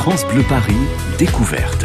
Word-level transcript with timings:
France 0.00 0.26
Bleu 0.28 0.42
Paris, 0.48 0.72
découverte. 1.18 1.84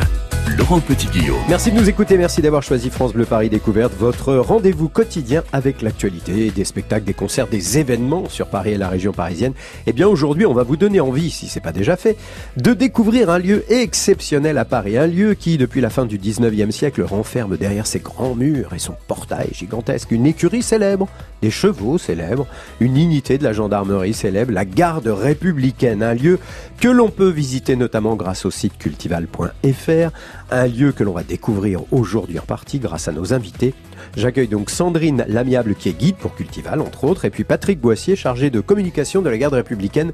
Laurent 0.58 0.80
Petit-Guillaume. 0.80 1.36
Merci 1.50 1.72
de 1.72 1.78
nous 1.78 1.90
écouter, 1.90 2.18
merci 2.18 2.42
d'avoir 2.42 2.64
choisi 2.64 2.90
France 2.90 3.12
Bleu 3.12 3.26
Paris 3.26 3.50
Découverte, 3.50 3.92
votre 4.00 4.36
rendez-vous 4.36 4.88
quotidien 4.88 5.44
avec 5.52 5.82
l'actualité, 5.82 6.50
des 6.50 6.64
spectacles, 6.64 7.04
des 7.04 7.14
concerts, 7.14 7.48
des 7.48 7.78
événements 7.78 8.30
sur 8.30 8.48
Paris 8.48 8.72
et 8.72 8.78
la 8.78 8.88
région 8.88 9.12
parisienne. 9.12 9.52
Eh 9.86 9.92
bien 9.92 10.08
aujourd'hui, 10.08 10.46
on 10.46 10.54
va 10.54 10.64
vous 10.64 10.78
donner 10.78 11.02
envie, 11.02 11.30
si 11.30 11.48
c'est 11.48 11.60
pas 11.60 11.74
déjà 11.74 11.98
fait, 11.98 12.16
de 12.56 12.74
découvrir 12.74 13.30
un 13.30 13.38
lieu 13.38 13.66
exceptionnel 13.70 14.58
à 14.58 14.64
Paris, 14.64 14.98
un 14.98 15.08
lieu 15.08 15.34
qui, 15.34 15.58
depuis 15.58 15.82
la 15.82 15.90
fin 15.90 16.06
du 16.06 16.18
19e 16.18 16.72
siècle, 16.72 17.04
renferme 17.04 17.58
derrière 17.58 17.86
ses 17.86 18.00
grands 18.00 18.36
murs 18.36 18.74
et 18.74 18.80
son 18.80 18.96
portail 19.08 19.50
gigantesque 19.52 20.12
une 20.12 20.26
écurie 20.26 20.64
célèbre, 20.64 21.10
des 21.46 21.52
chevaux 21.52 22.00
célèbres, 22.00 22.48
une 22.80 22.98
unité 22.98 23.38
de 23.38 23.44
la 23.44 23.54
gendarmerie 23.54 24.16
célèbre, 24.16 24.52
la 24.52 24.66
garde 24.66 25.06
républicaine, 25.06 26.02
un 26.02 26.16
lieu 26.16 26.40
que 26.82 26.88
l'on 26.88 27.10
peut 27.10 27.30
visiter 27.30 27.76
notamment 27.76 28.16
grâce 28.16 28.48
au 28.48 28.52
site 28.52 28.80
cultival.fr, 28.80 30.10
un 30.50 30.66
lieu 30.66 30.92
que 30.92 31.04
l'on 31.04 31.14
va 31.14 31.22
découvrir 31.22 31.82
aujourd'hui 31.92 32.40
en 32.40 32.46
partie 32.46 32.80
grâce 32.80 33.08
à 33.08 33.12
nos 33.12 33.32
invités. 33.32 33.76
J'accueille 34.18 34.48
donc 34.48 34.72
Sandrine 34.72 35.24
Lamiable 35.28 35.76
qui 35.76 35.90
est 35.90 35.94
guide 35.94 36.16
pour 36.16 36.34
Cultival 36.34 36.82
entre 36.82 37.04
autres, 37.04 37.26
et 37.26 37.30
puis 37.30 37.44
Patrick 37.44 37.80
Boissier 37.80 38.16
chargé 38.16 38.50
de 38.50 38.60
communication 38.60 39.22
de 39.22 39.30
la 39.30 39.38
garde 39.38 39.54
républicaine. 39.54 40.14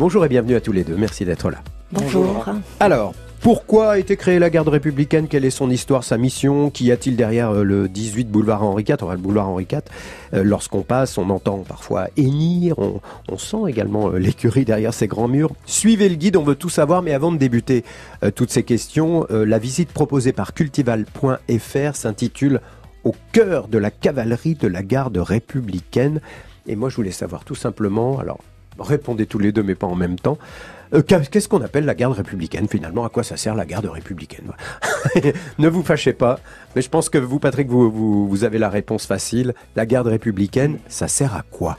Bonjour 0.00 0.24
et 0.24 0.28
bienvenue 0.28 0.56
à 0.56 0.60
tous 0.60 0.72
les 0.72 0.82
deux, 0.82 0.96
merci 0.96 1.24
d'être 1.24 1.52
là. 1.52 1.58
Bonjour. 1.92 2.44
Alors, 2.80 3.14
pourquoi 3.44 3.90
a 3.90 3.98
été 3.98 4.16
créée 4.16 4.38
la 4.38 4.48
garde 4.48 4.68
républicaine? 4.68 5.28
Quelle 5.28 5.44
est 5.44 5.50
son 5.50 5.68
histoire, 5.68 6.02
sa 6.02 6.16
mission? 6.16 6.70
Qu'y 6.70 6.90
a-t-il 6.90 7.14
derrière 7.14 7.50
euh, 7.50 7.62
le 7.62 7.90
18 7.90 8.30
boulevard 8.30 8.62
Henri 8.62 8.84
IV 8.88 8.96
le 9.10 9.18
boulevard 9.18 9.50
Henri 9.50 9.66
IV. 9.70 9.80
Euh, 10.32 10.42
lorsqu'on 10.42 10.80
passe, 10.80 11.18
on 11.18 11.28
entend 11.28 11.58
parfois 11.58 12.08
hennir, 12.16 12.78
on, 12.78 13.02
on 13.28 13.36
sent 13.36 13.68
également 13.68 14.08
euh, 14.08 14.16
l'écurie 14.16 14.64
derrière 14.64 14.94
ces 14.94 15.08
grands 15.08 15.28
murs. 15.28 15.50
Suivez 15.66 16.08
le 16.08 16.14
guide, 16.14 16.38
on 16.38 16.42
veut 16.42 16.54
tout 16.54 16.70
savoir, 16.70 17.02
mais 17.02 17.12
avant 17.12 17.32
de 17.32 17.36
débuter 17.36 17.84
toutes 18.34 18.50
ces 18.50 18.62
questions, 18.62 19.26
la 19.28 19.58
visite 19.58 19.92
proposée 19.92 20.32
par 20.32 20.54
cultival.fr 20.54 21.96
s'intitule 21.96 22.62
Au 23.04 23.14
cœur 23.32 23.68
de 23.68 23.76
la 23.76 23.90
cavalerie 23.90 24.54
de 24.54 24.68
la 24.68 24.82
garde 24.82 25.18
républicaine. 25.18 26.22
Et 26.66 26.76
moi, 26.76 26.88
je 26.88 26.96
voulais 26.96 27.10
savoir 27.10 27.44
tout 27.44 27.54
simplement, 27.54 28.18
alors 28.18 28.38
répondez 28.78 29.26
tous 29.26 29.38
les 29.38 29.52
deux, 29.52 29.62
mais 29.62 29.74
pas 29.74 29.86
en 29.86 29.96
même 29.96 30.18
temps. 30.18 30.38
Euh, 30.94 31.02
Qu'est-ce 31.02 31.48
qu'on 31.48 31.62
appelle 31.62 31.84
la 31.84 31.94
garde 31.94 32.14
républicaine 32.14 32.68
finalement? 32.68 33.04
À 33.04 33.08
quoi 33.08 33.22
ça 33.22 33.36
sert 33.36 33.54
la 33.54 33.66
garde 33.66 33.86
républicaine? 33.86 34.52
Ne 35.58 35.68
vous 35.68 35.82
fâchez 35.82 36.12
pas, 36.12 36.38
mais 36.74 36.82
je 36.82 36.88
pense 36.88 37.08
que 37.08 37.18
vous, 37.18 37.38
Patrick, 37.38 37.68
vous, 37.68 38.44
avez 38.44 38.58
la 38.58 38.68
réponse 38.68 39.06
facile. 39.06 39.54
La 39.76 39.86
garde 39.86 40.06
républicaine, 40.06 40.78
ça 40.88 41.08
sert 41.08 41.34
à 41.34 41.42
quoi? 41.42 41.78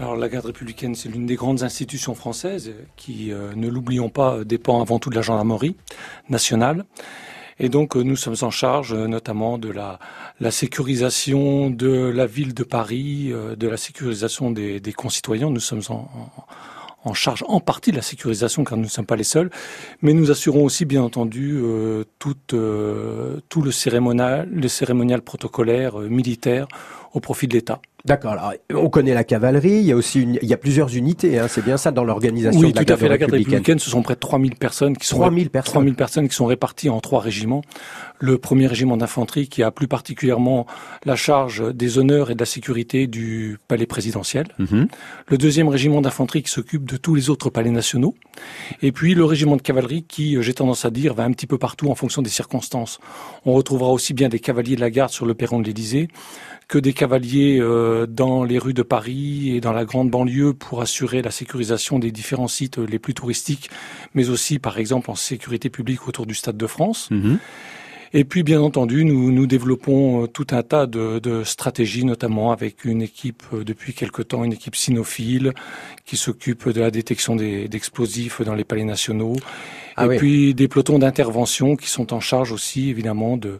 Alors 0.00 0.16
la 0.16 0.28
garde 0.28 0.46
républicaine, 0.46 0.94
c'est 0.94 1.08
l'une 1.08 1.26
des 1.26 1.34
grandes 1.34 1.62
institutions 1.62 2.14
françaises 2.14 2.72
qui, 2.96 3.32
euh, 3.32 3.52
ne 3.56 3.68
l'oublions 3.68 4.08
pas, 4.08 4.44
dépend 4.44 4.80
avant 4.80 4.98
tout 4.98 5.10
de 5.10 5.16
la 5.16 5.22
gendarmerie 5.22 5.76
nationale. 6.28 6.84
Et 7.60 7.68
donc 7.68 7.94
euh, 7.94 8.02
nous 8.02 8.16
sommes 8.16 8.36
en 8.40 8.50
charge 8.50 8.94
euh, 8.94 9.06
notamment 9.06 9.58
de 9.58 9.70
la, 9.70 9.98
sécurisation 10.50 11.68
de 11.68 11.90
la 12.08 12.24
ville 12.24 12.54
de 12.54 12.64
Paris, 12.64 13.28
euh, 13.32 13.54
de 13.54 13.68
la 13.68 13.76
sécurisation 13.76 14.50
des, 14.50 14.80
des 14.80 14.92
concitoyens. 14.94 15.50
Nous 15.50 15.60
sommes 15.60 15.82
en, 15.90 15.94
en 15.94 16.44
en 17.04 17.14
charge 17.14 17.44
en 17.48 17.60
partie 17.60 17.90
de 17.90 17.96
la 17.96 18.02
sécurisation 18.02 18.64
car 18.64 18.76
nous 18.76 18.84
ne 18.84 18.88
sommes 18.88 19.06
pas 19.06 19.16
les 19.16 19.24
seuls, 19.24 19.50
mais 20.02 20.12
nous 20.12 20.30
assurons 20.30 20.64
aussi 20.64 20.84
bien 20.84 21.02
entendu 21.02 21.58
euh, 21.62 22.04
tout, 22.18 22.36
euh, 22.52 23.40
tout 23.48 23.62
le 23.62 23.70
cérémonial, 23.70 24.48
le 24.50 24.68
cérémonial 24.68 25.22
protocolaire 25.22 26.00
euh, 26.00 26.08
militaire 26.08 26.68
au 27.12 27.20
profit 27.20 27.48
de 27.48 27.54
l'État. 27.54 27.80
D'accord. 28.04 28.32
Alors, 28.32 28.54
on 28.74 28.88
connaît 28.88 29.12
la 29.12 29.24
cavalerie. 29.24 29.72
Il 29.72 29.84
y 29.84 29.92
a 29.92 29.96
aussi 29.96 30.22
une, 30.22 30.38
il 30.40 30.48
y 30.48 30.54
a 30.54 30.56
plusieurs 30.56 30.96
unités. 30.96 31.38
Hein, 31.38 31.48
c'est 31.48 31.62
bien 31.62 31.76
ça 31.76 31.90
dans 31.90 32.04
l'organisation 32.04 32.60
oui, 32.60 32.72
de 32.72 32.78
la 32.78 32.84
tout 32.84 32.92
à 32.92 32.96
fait. 32.96 33.08
La 33.08 33.18
garde 33.18 33.32
républicaine. 33.32 33.58
républicaine, 33.58 33.78
ce 33.78 33.90
sont 33.90 34.02
près 34.02 34.14
de 34.14 34.20
3000 34.20 34.54
personnes 34.56 34.96
qui 34.96 35.06
sont 35.06 35.18
3000 35.18 35.50
personnes. 35.50 35.72
3000 35.72 35.94
personnes 35.94 36.28
qui 36.28 36.34
sont 36.34 36.46
réparties 36.46 36.88
en 36.88 37.00
trois 37.00 37.20
régiments. 37.20 37.62
Le 38.18 38.38
premier 38.38 38.66
régiment 38.66 38.96
d'infanterie 38.96 39.48
qui 39.48 39.62
a 39.62 39.70
plus 39.70 39.86
particulièrement 39.86 40.66
la 41.04 41.16
charge 41.16 41.74
des 41.74 41.98
honneurs 41.98 42.30
et 42.30 42.34
de 42.34 42.40
la 42.40 42.46
sécurité 42.46 43.06
du 43.06 43.58
palais 43.68 43.86
présidentiel. 43.86 44.46
Mhm. 44.58 44.88
Le 45.26 45.38
deuxième 45.38 45.68
régiment 45.68 46.00
d'infanterie 46.00 46.42
qui 46.42 46.50
s'occupe 46.50 46.88
de 46.88 46.96
tous 46.96 47.14
les 47.14 47.28
autres 47.28 47.50
palais 47.50 47.70
nationaux. 47.70 48.14
Et 48.82 48.92
puis 48.92 49.14
le 49.14 49.24
régiment 49.24 49.56
de 49.56 49.62
cavalerie 49.62 50.04
qui, 50.04 50.36
euh, 50.36 50.42
j'ai 50.42 50.54
tendance 50.54 50.84
à 50.86 50.90
dire, 50.90 51.12
va 51.12 51.24
un 51.24 51.32
petit 51.32 51.46
peu 51.46 51.58
partout 51.58 51.90
en 51.90 51.94
fonction 51.94 52.22
des 52.22 52.30
circonstances. 52.30 52.98
On 53.44 53.52
retrouvera 53.52 53.90
aussi 53.90 54.14
bien 54.14 54.30
des 54.30 54.38
cavaliers 54.38 54.76
de 54.76 54.80
la 54.80 54.90
garde 54.90 55.10
sur 55.10 55.26
le 55.26 55.34
perron 55.34 55.60
de 55.60 55.66
l'Élysée 55.66 56.08
que 56.70 56.78
des 56.78 56.92
cavaliers 56.92 57.58
euh, 57.60 58.06
dans 58.06 58.44
les 58.44 58.58
rues 58.58 58.74
de 58.74 58.82
Paris 58.84 59.50
et 59.56 59.60
dans 59.60 59.72
la 59.72 59.84
grande 59.84 60.08
banlieue 60.08 60.54
pour 60.54 60.80
assurer 60.80 61.20
la 61.20 61.32
sécurisation 61.32 61.98
des 61.98 62.12
différents 62.12 62.46
sites 62.58 62.78
les 62.78 63.00
plus 63.00 63.12
touristiques, 63.12 63.70
mais 64.14 64.28
aussi 64.30 64.60
par 64.60 64.78
exemple 64.78 65.10
en 65.10 65.16
sécurité 65.16 65.68
publique 65.68 66.06
autour 66.06 66.26
du 66.26 66.34
Stade 66.34 66.56
de 66.56 66.68
France. 66.68 67.08
Mhm. 67.10 67.38
Et 68.12 68.24
puis, 68.24 68.42
bien 68.42 68.60
entendu, 68.60 69.04
nous, 69.04 69.30
nous 69.30 69.46
développons 69.46 70.24
euh, 70.24 70.26
tout 70.26 70.46
un 70.50 70.62
tas 70.64 70.86
de, 70.86 71.20
de 71.20 71.44
stratégies, 71.44 72.04
notamment 72.04 72.50
avec 72.50 72.84
une 72.84 73.02
équipe 73.02 73.42
euh, 73.52 73.62
depuis 73.64 73.92
quelque 73.92 74.22
temps, 74.22 74.42
une 74.42 74.52
équipe 74.52 74.74
cynophile 74.74 75.52
qui 76.06 76.16
s'occupe 76.16 76.68
de 76.68 76.80
la 76.80 76.90
détection 76.90 77.36
des- 77.36 77.68
d'explosifs 77.68 78.42
dans 78.42 78.54
les 78.54 78.64
palais 78.64 78.84
nationaux. 78.84 79.36
Ah 79.96 80.06
et 80.06 80.08
oui. 80.08 80.16
puis 80.18 80.54
des 80.54 80.66
pelotons 80.66 80.98
d'intervention 80.98 81.76
qui 81.76 81.88
sont 81.88 82.12
en 82.12 82.18
charge 82.20 82.50
aussi, 82.50 82.90
évidemment, 82.90 83.36
de, 83.36 83.58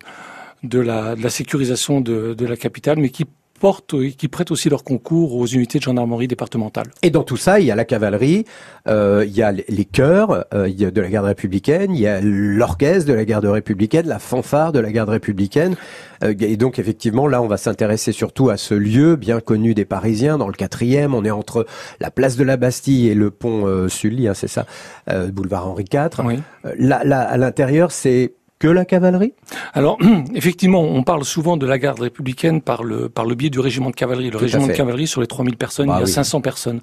de, 0.63 0.81
la, 0.81 1.15
de 1.17 1.23
la 1.23 1.31
sécurisation 1.31 2.01
de, 2.01 2.35
de 2.35 2.47
la 2.47 2.57
capitale, 2.57 2.99
mais 2.99 3.11
qui 3.11 3.25
portent 3.61 3.95
et 3.95 4.13
qui 4.13 4.29
prêtent 4.29 4.51
aussi 4.51 4.71
leur 4.71 4.83
concours 4.83 5.37
aux 5.37 5.47
unités 5.47 5.79
de 5.79 5.85
gendarmerie 5.85 6.27
départementale. 6.27 6.87
Et 7.03 7.11
dans 7.11 7.25
tout 7.25 7.37
ça, 7.37 7.61
il 7.61 7.67
y 7.67 7.71
a 7.71 7.77
la 7.77 7.85
cavalerie, 7.85 8.47
euh, 8.89 9.23
il 9.27 9.37
y 9.37 9.43
a 9.43 9.53
les 9.53 9.85
chœurs 9.85 10.47
euh, 10.55 10.67
il 10.67 10.81
y 10.81 10.87
a 10.87 10.91
de 10.91 11.01
la 11.01 11.11
garde 11.11 11.27
républicaine, 11.27 11.95
il 11.95 12.01
y 12.01 12.07
a 12.07 12.23
l'orchestre 12.23 13.07
de 13.07 13.13
la 13.13 13.27
garde 13.27 13.45
républicaine, 13.45 14.07
la 14.09 14.19
fanfare 14.19 14.73
de 14.73 14.81
la 14.81 14.91
garde 14.91 15.11
républicaine. 15.11 15.77
Euh, 16.25 16.35
et 16.41 16.57
donc 16.57 16.79
effectivement, 16.79 17.27
là, 17.27 17.43
on 17.43 17.49
va 17.49 17.59
s'intéresser 17.59 18.13
surtout 18.13 18.49
à 18.49 18.57
ce 18.57 18.73
lieu 18.73 19.17
bien 19.17 19.41
connu 19.41 19.75
des 19.75 19.85
Parisiens, 19.85 20.39
dans 20.39 20.49
le 20.49 20.55
quatrième. 20.55 21.15
On 21.15 21.27
est 21.27 21.31
entre 21.31 21.67
la 22.01 22.11
place 22.11 22.37
de 22.37 22.45
la 22.45 22.57
Bastille 22.57 23.09
et 23.09 23.15
le 23.15 23.31
pont 23.31 23.67
euh, 23.67 23.89
Sully, 23.89 24.27
hein, 24.27 24.35
c'est 24.35 24.49
ça, 24.49 24.65
euh, 25.11 25.31
boulevard 25.31 25.69
Henri 25.69 25.85
IV. 25.93 26.09
Oui. 26.25 26.39
Euh, 26.65 26.73
Là, 26.79 27.03
là, 27.05 27.21
à 27.21 27.37
l'intérieur, 27.37 27.93
c'est 27.93 28.33
que 28.61 28.69
la 28.69 28.85
cavalerie? 28.85 29.33
Alors, 29.73 29.99
effectivement, 30.35 30.83
on 30.83 31.03
parle 31.03 31.25
souvent 31.25 31.57
de 31.57 31.67
la 31.67 31.79
garde 31.79 31.99
républicaine 31.99 32.61
par 32.61 32.85
le, 32.85 33.09
par 33.09 33.25
le 33.25 33.35
biais 33.35 33.49
du 33.51 33.59
régiment 33.59 33.91
de 33.91 33.97
cavalerie. 33.97 34.27
Le 34.27 34.33
Tout 34.33 34.39
régiment 34.39 34.67
de 34.69 34.73
cavalerie, 34.73 35.07
sur 35.09 35.21
les 35.23 35.27
3000 35.27 35.57
personnes, 35.57 35.87
Bah 35.89 35.95
il 35.97 36.01
y 36.01 36.03
a 36.03 36.05
oui. 36.05 36.13
500 36.13 36.41
personnes. 36.43 36.81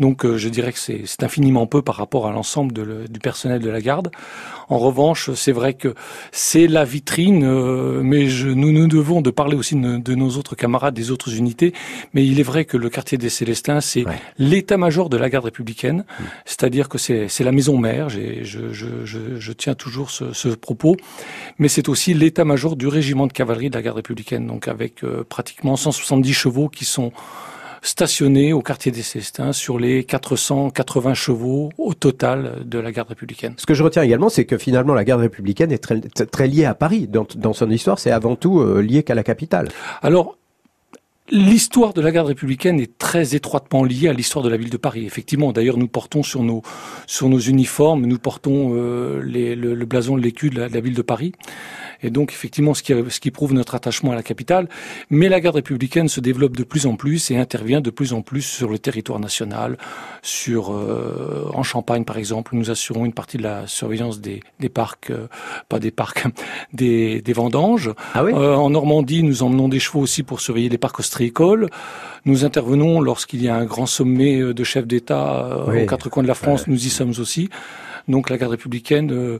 Donc, 0.00 0.24
euh, 0.26 0.36
je 0.36 0.48
dirais 0.48 0.72
que 0.72 0.78
c'est 0.78 1.02
c'est 1.06 1.22
infiniment 1.22 1.66
peu 1.66 1.82
par 1.82 1.94
rapport 1.94 2.26
à 2.26 2.32
l'ensemble 2.32 2.74
le- 2.82 3.08
du 3.08 3.20
personnel 3.20 3.60
de 3.62 3.70
la 3.70 3.80
garde. 3.80 4.10
En 4.68 4.78
revanche, 4.78 5.30
c'est 5.34 5.52
vrai 5.52 5.74
que 5.74 5.94
c'est 6.32 6.66
la 6.66 6.84
vitrine, 6.84 7.44
euh, 7.44 8.02
mais 8.02 8.26
je, 8.26 8.48
nous 8.48 8.72
nous 8.72 8.86
devons 8.88 9.20
de 9.20 9.30
parler 9.30 9.56
aussi 9.56 9.74
de, 9.76 9.98
de 9.98 10.14
nos 10.16 10.30
autres 10.36 10.54
camarades 10.56 10.94
des 10.94 11.10
autres 11.12 11.32
unités. 11.36 11.72
Mais 12.12 12.26
il 12.26 12.40
est 12.40 12.44
vrai 12.44 12.64
que 12.64 12.76
le 12.76 12.88
quartier 12.90 13.18
des 13.18 13.28
Célestins, 13.30 13.80
c'est 13.80 14.04
Ouais. 14.04 14.18
l'état-major 14.38 15.08
de 15.10 15.16
la 15.16 15.28
garde 15.30 15.44
républicaine, 15.44 16.04
c'est-à-dire 16.44 16.88
que 16.88 16.98
c'est 16.98 17.28
c'est 17.28 17.44
la 17.44 17.52
maison 17.52 17.78
mère. 17.78 18.08
Je, 18.08 18.42
je, 18.42 19.04
je 19.38 19.52
tiens 19.52 19.74
toujours 19.74 20.10
ce, 20.10 20.32
ce 20.32 20.48
propos 20.48 20.96
mais 21.58 21.68
c'est 21.68 21.88
aussi 21.88 22.14
l'état-major 22.14 22.76
du 22.76 22.86
régiment 22.86 23.26
de 23.26 23.32
cavalerie 23.32 23.70
de 23.70 23.76
la 23.76 23.82
garde 23.82 23.96
républicaine, 23.96 24.46
donc 24.46 24.68
avec 24.68 25.04
euh, 25.04 25.24
pratiquement 25.28 25.76
170 25.76 26.32
chevaux 26.32 26.68
qui 26.68 26.84
sont 26.84 27.12
stationnés 27.82 28.52
au 28.52 28.60
quartier 28.60 28.92
des 28.92 29.02
Célestins 29.02 29.52
sur 29.52 29.78
les 29.78 30.04
480 30.04 31.14
chevaux 31.14 31.70
au 31.78 31.94
total 31.94 32.62
de 32.64 32.78
la 32.78 32.92
garde 32.92 33.08
républicaine. 33.08 33.54
Ce 33.56 33.66
que 33.66 33.74
je 33.74 33.82
retiens 33.82 34.02
également, 34.02 34.28
c'est 34.28 34.44
que 34.44 34.58
finalement, 34.58 34.94
la 34.94 35.04
garde 35.04 35.20
républicaine 35.20 35.72
est 35.72 35.78
très, 35.78 36.00
très 36.00 36.46
liée 36.46 36.66
à 36.66 36.74
Paris. 36.74 37.08
Dans, 37.08 37.26
dans 37.36 37.52
son 37.52 37.70
histoire, 37.70 37.98
c'est 37.98 38.10
avant 38.10 38.36
tout 38.36 38.60
euh, 38.60 38.80
lié 38.82 39.02
qu'à 39.02 39.14
la 39.14 39.22
capitale. 39.22 39.68
Alors, 40.02 40.36
L'histoire 41.32 41.92
de 41.92 42.00
la 42.00 42.10
garde 42.10 42.26
républicaine 42.26 42.80
est 42.80 42.98
très 42.98 43.36
étroitement 43.36 43.84
liée 43.84 44.08
à 44.08 44.12
l'histoire 44.12 44.44
de 44.44 44.48
la 44.48 44.56
ville 44.56 44.70
de 44.70 44.76
Paris. 44.76 45.06
Effectivement, 45.06 45.52
d'ailleurs, 45.52 45.76
nous 45.76 45.86
portons 45.86 46.24
sur 46.24 46.42
nos 46.42 47.38
uniformes, 47.38 48.04
nous 48.06 48.18
portons 48.18 48.72
euh, 48.74 49.20
le, 49.22 49.84
blason 49.84 50.16
l'écu 50.16 50.50
de 50.50 50.58
la, 50.58 50.68
de 50.68 50.74
la 50.74 50.80
ville 50.80 50.94
de 50.94 51.02
Paris. 51.02 51.32
Et 52.02 52.10
donc, 52.10 52.32
effectivement, 52.32 52.74
ce 52.74 52.82
qui, 52.82 52.92
ce 53.08 53.20
qui 53.20 53.30
prouve 53.30 53.52
notre 53.52 53.74
attachement 53.74 54.12
à 54.12 54.14
la 54.14 54.22
capitale. 54.22 54.68
Mais 55.10 55.28
la 55.28 55.40
garde 55.40 55.56
républicaine 55.56 56.08
se 56.08 56.20
développe 56.20 56.56
de 56.56 56.64
plus 56.64 56.86
en 56.86 56.96
plus 56.96 57.30
et 57.30 57.36
intervient 57.36 57.80
de 57.80 57.90
plus 57.90 58.12
en 58.12 58.22
plus 58.22 58.42
sur 58.42 58.68
le 58.68 58.78
territoire 58.78 59.20
national. 59.20 59.78
Sur 60.22 60.72
euh, 60.72 61.50
en 61.54 61.62
Champagne, 61.62 62.04
par 62.04 62.16
exemple, 62.16 62.54
nous 62.54 62.70
assurons 62.70 63.04
une 63.04 63.12
partie 63.12 63.36
de 63.36 63.42
la 63.42 63.66
surveillance 63.66 64.20
des, 64.20 64.40
des 64.60 64.68
parcs, 64.68 65.10
euh, 65.10 65.26
pas 65.68 65.78
des 65.78 65.90
parcs, 65.90 66.24
des, 66.72 67.20
des 67.22 67.32
vendanges. 67.32 67.90
Ah 68.14 68.24
oui? 68.24 68.32
Euh, 68.34 68.54
en 68.54 68.70
Normandie, 68.70 69.22
nous 69.22 69.42
emmenons 69.42 69.68
des 69.68 69.80
chevaux 69.80 70.00
aussi 70.00 70.22
pour 70.22 70.40
surveiller 70.40 70.68
les 70.68 70.78
parcs 70.78 70.98
ostréicoles. 71.00 71.68
Nous 72.24 72.44
intervenons 72.44 73.00
lorsqu'il 73.00 73.42
y 73.42 73.48
a 73.48 73.56
un 73.56 73.64
grand 73.64 73.86
sommet 73.86 74.40
euh, 74.40 74.54
de 74.54 74.64
chefs 74.64 74.86
d'État 74.86 75.44
euh, 75.44 75.64
Oui. 75.68 75.82
aux 75.82 75.86
quatre 75.86 76.08
coins 76.10 76.22
de 76.22 76.28
la 76.28 76.34
France. 76.34 76.66
Nous 76.66 76.86
y 76.86 76.90
sommes 76.90 77.14
aussi. 77.18 77.48
Donc 78.08 78.30
la 78.30 78.38
garde 78.38 78.52
républicaine 78.52 79.10
euh, 79.12 79.38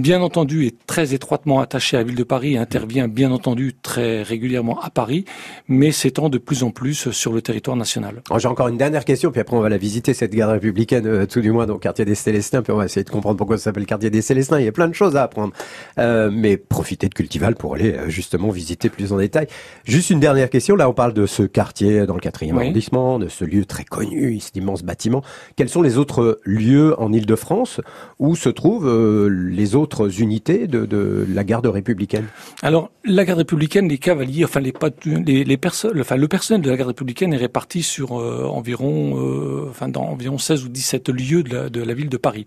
bien 0.00 0.22
entendu, 0.22 0.66
est 0.66 0.86
très 0.86 1.14
étroitement 1.14 1.60
attaché 1.60 1.96
à 1.96 2.00
la 2.00 2.04
ville 2.04 2.16
de 2.16 2.24
Paris 2.24 2.54
et 2.54 2.58
intervient 2.58 3.08
bien 3.08 3.30
entendu 3.30 3.74
très 3.74 4.22
régulièrement 4.22 4.80
à 4.80 4.90
Paris, 4.90 5.24
mais 5.68 5.92
s'étend 5.92 6.28
de 6.28 6.38
plus 6.38 6.62
en 6.62 6.70
plus 6.70 7.10
sur 7.10 7.32
le 7.32 7.42
territoire 7.42 7.76
national. 7.76 8.22
J'ai 8.36 8.48
encore 8.48 8.68
une 8.68 8.76
dernière 8.76 9.04
question, 9.04 9.30
puis 9.30 9.40
après 9.40 9.56
on 9.56 9.60
va 9.60 9.68
la 9.68 9.78
visiter, 9.78 10.14
cette 10.14 10.34
garde 10.34 10.52
républicaine, 10.52 11.06
euh, 11.06 11.26
tout 11.26 11.40
du 11.40 11.52
moins 11.52 11.66
dans 11.66 11.74
le 11.74 11.80
quartier 11.80 12.04
des 12.04 12.14
Célestins, 12.14 12.62
puis 12.62 12.72
on 12.72 12.76
va 12.76 12.84
essayer 12.84 13.04
de 13.04 13.10
comprendre 13.10 13.36
pourquoi 13.36 13.58
ça 13.58 13.64
s'appelle 13.64 13.86
quartier 13.86 14.10
des 14.10 14.22
Célestins. 14.22 14.58
Il 14.58 14.64
y 14.64 14.68
a 14.68 14.72
plein 14.72 14.88
de 14.88 14.94
choses 14.94 15.16
à 15.16 15.22
apprendre. 15.24 15.52
Euh, 15.98 16.30
mais 16.32 16.56
profitez 16.56 17.08
de 17.08 17.14
Cultival 17.14 17.54
pour 17.54 17.74
aller 17.74 17.92
euh, 17.92 18.08
justement 18.08 18.50
visiter 18.50 18.88
plus 18.88 19.12
en 19.12 19.18
détail. 19.18 19.46
Juste 19.84 20.10
une 20.10 20.20
dernière 20.20 20.50
question, 20.50 20.76
là 20.76 20.88
on 20.88 20.94
parle 20.94 21.12
de 21.12 21.26
ce 21.26 21.42
quartier 21.42 22.06
dans 22.06 22.14
le 22.14 22.20
quatrième 22.20 22.58
arrondissement, 22.58 23.18
de 23.18 23.28
ce 23.28 23.44
lieu 23.44 23.64
très 23.64 23.84
connu, 23.84 24.38
cet 24.40 24.56
immense 24.56 24.82
bâtiment. 24.82 25.22
Quels 25.56 25.68
sont 25.68 25.82
les 25.82 25.98
autres 25.98 26.40
lieux 26.44 26.98
en 27.00 27.12
Ile-de-France 27.12 27.80
où 28.18 28.36
se 28.36 28.48
trouvent 28.48 28.88
euh, 28.88 29.28
les 29.28 29.74
autres 29.74 29.87
unités 29.96 30.66
de, 30.66 30.86
de, 30.86 31.26
la 31.28 31.44
garde 31.44 31.66
républicaine 31.66 32.26
Alors, 32.62 32.90
la 33.04 33.24
garde 33.24 33.38
républicaine, 33.38 33.88
les 33.88 33.98
cavaliers, 33.98 34.44
enfin 34.44 34.60
les, 34.60 34.72
les, 35.04 35.44
les 35.44 35.56
personnes, 35.56 36.00
enfin 36.00 36.16
le 36.16 36.28
personnel 36.28 36.62
de 36.62 36.70
la 36.70 36.76
garde 36.76 36.88
républicaine 36.88 37.32
est 37.32 37.38
réparti 37.38 37.82
sur 37.82 38.20
euh, 38.20 38.44
environ, 38.44 39.18
euh, 39.18 39.66
enfin 39.70 39.88
dans 39.88 40.02
environ 40.02 40.38
16 40.38 40.64
ou 40.64 40.68
17 40.68 41.08
lieux 41.08 41.42
de 41.42 41.54
la, 41.54 41.68
de 41.70 41.82
la 41.82 41.94
ville 41.94 42.08
de 42.08 42.16
Paris 42.16 42.46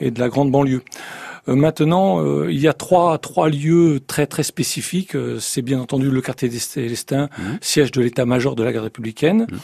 et 0.00 0.10
de 0.10 0.20
la 0.20 0.28
grande 0.28 0.50
banlieue. 0.50 0.82
Euh, 1.48 1.54
maintenant, 1.54 2.24
il 2.46 2.58
y 2.58 2.68
a 2.68 2.72
trois 2.72 3.18
trois 3.18 3.48
lieux 3.48 4.00
très 4.06 4.26
très 4.26 4.42
spécifiques. 4.42 5.16
C'est 5.40 5.62
bien 5.62 5.80
entendu 5.80 6.10
le 6.10 6.20
quartier 6.20 6.48
des 6.48 6.58
Célestins, 6.58 7.28
mmh. 7.38 7.42
siège 7.60 7.90
de 7.90 8.00
l'état-major 8.00 8.54
de 8.54 8.62
la 8.62 8.72
garde 8.72 8.84
républicaine. 8.84 9.46
Mmh. 9.50 9.56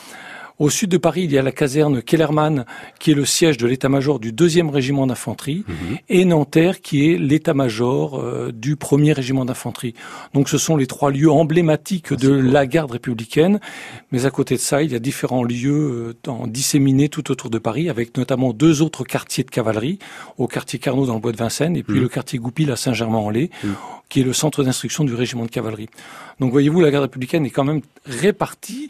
Au 0.58 0.70
sud 0.70 0.90
de 0.90 0.96
Paris, 0.96 1.22
il 1.22 1.30
y 1.30 1.38
a 1.38 1.42
la 1.42 1.52
caserne 1.52 2.02
Kellermann, 2.02 2.64
qui 2.98 3.12
est 3.12 3.14
le 3.14 3.24
siège 3.24 3.58
de 3.58 3.66
l'état-major 3.68 4.18
du 4.18 4.32
deuxième 4.32 4.70
régiment 4.70 5.06
d'infanterie, 5.06 5.64
mhm. 5.68 5.98
et 6.08 6.24
Nanterre, 6.24 6.80
qui 6.80 7.08
est 7.08 7.16
l'état-major 7.16 8.18
euh, 8.18 8.50
du 8.52 8.74
premier 8.74 9.12
régiment 9.12 9.44
d'infanterie. 9.44 9.94
Donc 10.34 10.48
ce 10.48 10.58
sont 10.58 10.76
les 10.76 10.88
trois 10.88 11.12
lieux 11.12 11.30
emblématiques 11.30 12.12
de 12.12 12.32
la 12.32 12.66
garde 12.66 12.90
républicaine. 12.90 13.60
Mais 14.10 14.26
à 14.26 14.30
côté 14.30 14.56
de 14.56 14.60
ça, 14.60 14.82
il 14.82 14.90
y 14.90 14.96
a 14.96 14.98
différents 14.98 15.44
lieux 15.44 16.16
euh, 16.26 16.46
disséminés 16.48 17.08
tout 17.08 17.30
autour 17.30 17.50
de 17.50 17.58
Paris, 17.58 17.88
avec 17.88 18.16
notamment 18.16 18.52
deux 18.52 18.82
autres 18.82 19.04
quartiers 19.04 19.44
de 19.44 19.50
cavalerie, 19.50 20.00
au 20.38 20.48
quartier 20.48 20.80
Carnot 20.80 21.06
dans 21.06 21.14
le 21.14 21.20
bois 21.20 21.32
de 21.32 21.36
Vincennes, 21.36 21.76
et 21.76 21.84
puis 21.84 21.98
mhm. 21.98 22.02
le 22.02 22.08
quartier 22.08 22.40
Goupil 22.40 22.72
à 22.72 22.76
Saint-Germain-en-Laye, 22.76 23.50
mhm. 23.62 23.74
qui 24.08 24.22
est 24.22 24.24
le 24.24 24.32
centre 24.32 24.64
d'instruction 24.64 25.04
du 25.04 25.14
régiment 25.14 25.44
de 25.44 25.50
cavalerie. 25.50 25.88
Donc 26.40 26.50
voyez-vous, 26.50 26.80
la 26.80 26.90
garde 26.90 27.04
républicaine 27.04 27.46
est 27.46 27.50
quand 27.50 27.64
même 27.64 27.82
répartie 28.06 28.88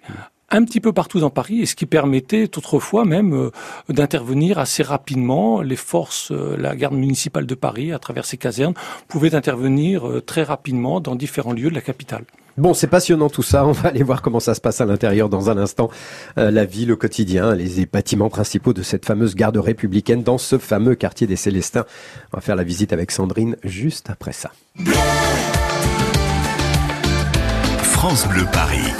un 0.50 0.64
petit 0.64 0.80
peu 0.80 0.92
partout 0.92 1.20
dans 1.20 1.30
Paris, 1.30 1.60
et 1.60 1.66
ce 1.66 1.74
qui 1.74 1.86
permettait 1.86 2.44
autrefois 2.56 3.04
même 3.04 3.34
euh, 3.34 3.50
d'intervenir 3.88 4.58
assez 4.58 4.82
rapidement. 4.82 5.60
Les 5.60 5.76
forces, 5.76 6.32
euh, 6.32 6.56
la 6.58 6.74
garde 6.74 6.94
municipale 6.94 7.46
de 7.46 7.54
Paris, 7.54 7.92
à 7.92 7.98
travers 7.98 8.24
ses 8.24 8.38
casernes, 8.38 8.74
pouvaient 9.08 9.34
intervenir 9.34 10.08
euh, 10.08 10.20
très 10.20 10.42
rapidement 10.42 11.00
dans 11.00 11.14
différents 11.14 11.52
lieux 11.52 11.70
de 11.70 11.74
la 11.74 11.80
capitale. 11.80 12.24
Bon, 12.56 12.74
c'est 12.74 12.86
passionnant 12.86 13.28
tout 13.28 13.42
ça. 13.42 13.66
On 13.66 13.72
va 13.72 13.90
aller 13.90 14.02
voir 14.02 14.22
comment 14.22 14.40
ça 14.40 14.54
se 14.54 14.60
passe 14.60 14.80
à 14.80 14.86
l'intérieur 14.86 15.28
dans 15.28 15.50
un 15.50 15.58
instant. 15.58 15.90
la 16.36 16.64
vie, 16.64 16.86
le 16.86 16.96
quotidien, 16.96 17.54
les 17.54 17.86
bâtiments 17.86 18.30
principaux 18.30 18.72
de 18.72 18.82
cette 18.82 19.04
fameuse 19.04 19.36
garde 19.36 19.58
républicaine 19.58 20.22
dans 20.22 20.38
ce 20.38 20.58
fameux 20.58 20.94
quartier 20.94 21.26
des 21.26 21.36
Célestins. 21.36 21.84
On 22.32 22.38
va 22.38 22.40
faire 22.40 22.56
la 22.56 22.64
visite 22.64 22.92
avec 22.92 23.12
Sandrine 23.12 23.56
juste 23.62 24.10
après 24.10 24.32
ça. 24.32 24.50
France 27.82 28.26
Bleu 28.28 28.44
Paris. 28.52 28.92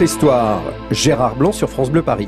histoire, 0.03 0.61
Gérard 0.91 1.35
Blanc 1.35 1.53
sur 1.53 1.69
France 1.69 1.89
Bleu 1.89 2.01
Paris. 2.01 2.27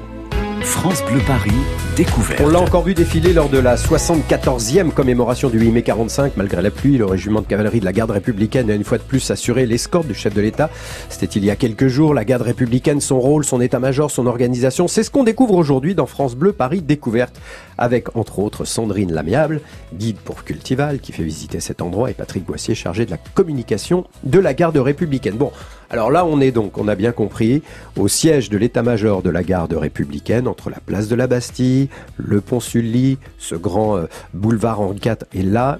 France 0.61 1.03
Bleu 1.11 1.19
Paris, 1.27 1.51
découverte. 1.97 2.41
On 2.43 2.47
l'a 2.47 2.59
encore 2.59 2.83
vu 2.83 2.93
défiler 2.93 3.33
lors 3.33 3.49
de 3.49 3.59
la 3.59 3.75
74e 3.75 4.91
commémoration 4.91 5.49
du 5.49 5.59
8 5.59 5.71
mai 5.71 5.81
45. 5.83 6.37
Malgré 6.37 6.61
la 6.61 6.71
pluie, 6.71 6.97
le 6.97 7.05
régiment 7.05 7.41
de 7.41 7.45
cavalerie 7.45 7.81
de 7.81 7.85
la 7.85 7.91
garde 7.91 8.11
républicaine 8.11 8.71
a 8.71 8.75
une 8.75 8.85
fois 8.85 8.97
de 8.97 9.03
plus 9.03 9.29
assuré 9.29 9.65
l'escorte 9.65 10.07
du 10.07 10.13
chef 10.13 10.33
de 10.33 10.41
l'État. 10.41 10.69
C'était 11.09 11.25
il 11.25 11.43
y 11.43 11.51
a 11.51 11.55
quelques 11.55 11.87
jours. 11.87 12.13
La 12.13 12.23
garde 12.23 12.43
républicaine, 12.43 13.01
son 13.01 13.19
rôle, 13.19 13.43
son 13.43 13.59
état-major, 13.59 14.09
son 14.09 14.25
organisation, 14.25 14.87
c'est 14.87 15.03
ce 15.03 15.11
qu'on 15.11 15.23
découvre 15.23 15.55
aujourd'hui 15.55 15.95
dans 15.95 16.05
France 16.05 16.35
Bleu 16.35 16.53
Paris 16.53 16.81
Découverte. 16.81 17.39
Avec 17.77 18.15
entre 18.15 18.39
autres 18.39 18.63
Sandrine 18.63 19.11
Lamiable, 19.11 19.59
guide 19.93 20.17
pour 20.17 20.45
Cultival, 20.45 20.99
qui 20.99 21.11
fait 21.11 21.23
visiter 21.23 21.59
cet 21.59 21.81
endroit, 21.81 22.09
et 22.09 22.13
Patrick 22.13 22.45
Boissier, 22.45 22.73
chargé 22.73 23.05
de 23.05 23.11
la 23.11 23.17
communication 23.17 24.05
de 24.23 24.39
la 24.39 24.53
garde 24.53 24.77
républicaine. 24.77 25.35
Bon, 25.35 25.51
alors 25.95 26.11
là, 26.11 26.25
on 26.25 26.41
est 26.41 26.51
donc, 26.51 26.77
on 26.77 26.89
a 26.89 26.95
bien 26.95 27.13
compris, 27.13 27.61
au 27.95 28.09
siège 28.09 28.49
de 28.49 28.57
l'état-major 28.57 29.21
de 29.21 29.29
la 29.29 29.43
garde 29.43 29.71
républicaine, 29.71 30.45
entre 30.45 30.69
la 30.69 30.81
place 30.85 31.07
de 31.07 31.15
la 31.15 31.25
Bastille, 31.25 31.87
le 32.17 32.41
pont 32.41 32.59
Sully, 32.59 33.17
ce 33.37 33.55
grand 33.55 33.95
euh, 33.95 34.07
boulevard 34.33 34.81
Henri 34.81 34.99
IV 35.05 35.15
est 35.33 35.41
là. 35.41 35.79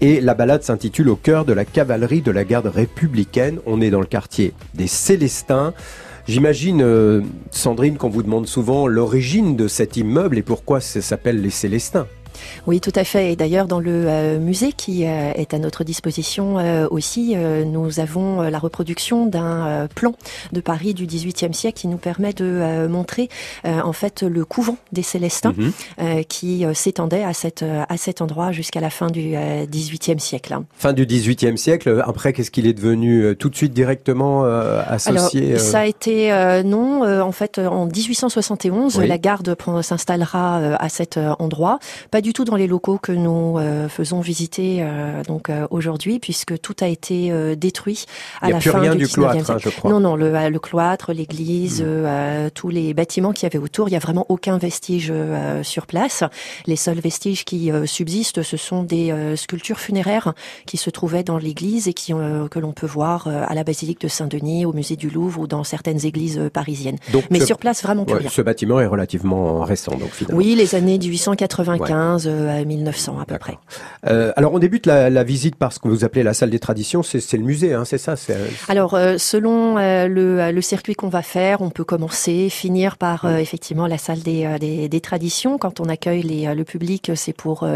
Et 0.00 0.20
la 0.20 0.34
balade 0.34 0.62
s'intitule 0.62 1.08
Au 1.08 1.16
cœur 1.16 1.44
de 1.44 1.52
la 1.52 1.64
cavalerie 1.64 2.20
de 2.20 2.30
la 2.30 2.44
garde 2.44 2.68
républicaine. 2.68 3.58
On 3.66 3.80
est 3.80 3.90
dans 3.90 3.98
le 3.98 4.06
quartier 4.06 4.52
des 4.74 4.86
Célestins. 4.86 5.74
J'imagine, 6.28 6.82
euh, 6.82 7.22
Sandrine, 7.50 7.96
qu'on 7.96 8.08
vous 8.08 8.22
demande 8.22 8.46
souvent 8.46 8.86
l'origine 8.86 9.56
de 9.56 9.66
cet 9.66 9.96
immeuble 9.96 10.38
et 10.38 10.42
pourquoi 10.42 10.80
ça 10.80 11.00
s'appelle 11.00 11.42
les 11.42 11.50
Célestins. 11.50 12.06
Oui, 12.66 12.80
tout 12.80 12.92
à 12.94 13.04
fait. 13.04 13.32
Et 13.32 13.36
d'ailleurs, 13.36 13.66
dans 13.66 13.80
le 13.80 14.04
euh, 14.06 14.38
musée 14.38 14.72
qui 14.72 15.06
euh, 15.06 15.32
est 15.34 15.54
à 15.54 15.58
notre 15.58 15.84
disposition 15.84 16.58
euh, 16.58 16.86
aussi, 16.90 17.36
nous 17.36 18.00
avons 18.00 18.42
la 18.42 18.58
reproduction 18.58 19.26
d'un 19.26 19.88
plan 19.94 20.14
de 20.52 20.60
Paris 20.60 20.94
du 20.94 21.06
XVIIIe 21.06 21.54
siècle 21.54 21.80
qui 21.80 21.88
nous 21.88 21.96
permet 21.96 22.32
de 22.32 22.86
montrer 22.88 23.28
en 23.64 23.92
fait 23.92 24.22
le 24.22 24.44
couvent 24.44 24.76
des 24.92 25.02
Célestins 25.02 25.54
mhm. 25.56 26.24
qui 26.24 26.64
s'étendait 26.74 27.24
à, 27.24 27.32
cette, 27.32 27.62
à 27.62 27.96
cet 27.96 28.20
endroit 28.20 28.52
jusqu'à 28.52 28.80
la 28.80 28.90
fin 28.90 29.08
du 29.08 29.34
XVIIIe 29.70 30.20
siècle. 30.20 30.56
Fin 30.76 30.92
du 30.92 31.06
XVIIIe 31.06 31.58
siècle. 31.58 32.02
Après, 32.04 32.32
qu'est-ce 32.32 32.50
qu'il 32.50 32.66
est 32.66 32.72
devenu 32.72 33.36
tout 33.36 33.48
de 33.48 33.56
suite 33.56 33.72
directement 33.72 34.44
associé 34.44 35.48
Alors, 35.50 35.60
Ça 35.60 35.80
a 35.80 35.86
été 35.86 36.62
non. 36.64 37.02
en 37.20 37.32
fait, 37.32 37.58
en 37.58 37.86
1871, 37.86 39.00
la 39.00 39.18
garde 39.18 39.56
s'installera 39.82 40.76
à 40.76 40.88
cet 40.88 41.18
endroit. 41.38 41.78
Pas 42.10 42.20
du 42.26 42.32
tout 42.32 42.44
dans 42.44 42.56
les 42.56 42.66
locaux 42.66 42.98
que 42.98 43.12
nous 43.12 43.56
euh, 43.56 43.88
faisons 43.88 44.20
visiter 44.20 44.78
euh, 44.80 45.22
donc 45.22 45.48
euh, 45.48 45.68
aujourd'hui, 45.70 46.18
puisque 46.18 46.60
tout 46.60 46.74
a 46.80 46.88
été 46.88 47.30
détruit 47.54 48.04
à 48.40 48.50
la 48.50 48.58
fin 48.58 48.96
du, 48.96 49.06
cloître, 49.06 49.48
hein, 49.48 49.58
je 49.60 49.68
crois. 49.68 49.92
Non, 49.92 50.00
non, 50.00 50.16
le, 50.16 50.32
le 50.32 50.58
cloître, 50.58 51.12
l'église, 51.12 51.82
hmm. 51.82 52.50
tous 52.52 52.68
les 52.68 52.94
bâtiments 52.94 53.32
qu'il 53.32 53.44
y 53.44 53.46
avait 53.46 53.62
autour, 53.62 53.88
il 53.88 53.92
y 53.92 53.96
a 53.96 54.00
vraiment 54.00 54.26
aucun 54.28 54.58
vestige 54.58 55.12
sur 55.62 55.86
place. 55.86 56.24
Les 56.66 56.74
seuls 56.74 56.98
vestiges 56.98 57.44
qui 57.44 57.70
subsistent, 57.84 58.42
ce 58.42 58.56
sont 58.56 58.82
des 58.82 59.14
sculptures 59.36 59.78
funéraires 59.78 60.34
qui 60.66 60.78
se 60.78 60.90
trouvaient 60.90 61.22
dans 61.22 61.38
l'église 61.38 61.86
et 61.86 61.94
qui 61.94 62.12
que 62.12 62.58
l'on 62.58 62.72
peut 62.72 62.86
voir 62.86 63.28
à 63.28 63.54
la 63.54 63.62
basilique 63.62 64.00
de 64.00 64.08
Saint-Denis, 64.08 64.66
au 64.66 64.72
musée 64.72 64.96
du 64.96 65.10
Louvre 65.10 65.42
ou 65.42 65.46
dans 65.46 65.62
certaines 65.62 66.04
églises 66.04 66.40
parisiennes. 66.52 66.98
Mais 67.30 67.38
sur 67.38 67.58
place, 67.58 67.82
vraiment 67.84 68.04
plus 68.04 68.16
rien. 68.16 68.30
Ce 68.30 68.42
bâtiment 68.42 68.80
est 68.80 68.86
relativement 68.86 69.60
récent, 69.60 69.92
donc 69.92 70.10
finalement. 70.10 70.38
Oui, 70.38 70.56
les 70.56 70.74
années 70.74 70.98
1895. 70.98 72.15
À 72.24 72.64
1900 72.64 73.18
à 73.20 73.24
peu 73.24 73.38
près. 73.38 73.58
Euh, 74.06 74.32
alors 74.36 74.54
on 74.54 74.58
débute 74.58 74.86
la, 74.86 75.24
visite 75.24 75.56
par 75.56 75.72
ce 75.72 75.78
que 75.78 75.88
vous 75.88 76.04
appelez 76.04 76.22
la 76.22 76.34
salle 76.34 76.50
des 76.50 76.58
traditions, 76.58 77.02
c'est 77.02 77.32
le 77.34 77.42
musée, 77.42 77.74
hein, 77.74 77.84
c'est 77.84 77.98
ça 77.98 78.14
Alors 78.68 78.94
euh, 78.94 79.18
selon 79.18 79.76
euh, 79.78 80.08
le, 80.08 80.60
circuit 80.60 80.94
qu'on 80.94 81.08
va 81.08 81.22
faire, 81.22 81.60
on 81.60 81.70
peut 81.70 81.84
commencer, 81.84 82.48
finir 82.48 82.96
par 82.96 83.26
effectivement 83.38 83.86
la 83.86 83.98
salle 83.98 84.20
des, 84.20 84.58
des, 84.58 85.00
traditions. 85.00 85.58
Quand 85.58 85.80
on 85.80 85.84
accueille 85.84 86.22
les, 86.22 86.54
le 86.54 86.64
public, 86.64 87.12
c'est 87.14 87.32
pour 87.32 87.68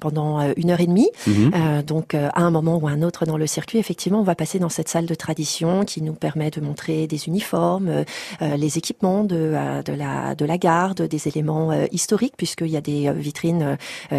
pendant 0.00 0.40
une 0.56 0.70
heure 0.70 0.80
et 0.80 0.86
demie. 0.86 1.10
Mhm. 1.26 1.82
donc 1.86 2.14
à 2.14 2.40
un 2.40 2.50
moment 2.50 2.76
ou 2.76 2.88
à 2.88 2.90
un 2.90 3.02
autre 3.02 3.24
dans 3.24 3.36
le 3.36 3.46
circuit, 3.46 3.78
effectivement, 3.78 4.20
on 4.20 4.24
va 4.24 4.34
passer 4.34 4.58
dans 4.58 4.68
cette 4.68 4.88
salle 4.88 5.06
de 5.06 5.14
tradition 5.14 5.84
qui 5.84 6.02
nous 6.02 6.12
permet 6.12 6.50
de 6.50 6.60
montrer 6.60 7.06
des 7.06 7.28
uniformes, 7.28 8.04
les 8.40 8.78
équipements 8.78 9.24
de, 9.24 9.54
de, 9.84 9.92
la, 9.92 10.34
de 10.34 10.44
la 10.44 10.58
garde, 10.58 11.02
des 11.02 11.28
éléments 11.28 11.72
historiques 11.92 12.34
puisqu'il 12.36 12.68
y 12.68 12.76
a 12.76 12.80
des 12.80 13.10
vitrines 13.12 13.62
euh, 13.62 13.67
euh, 13.67 13.67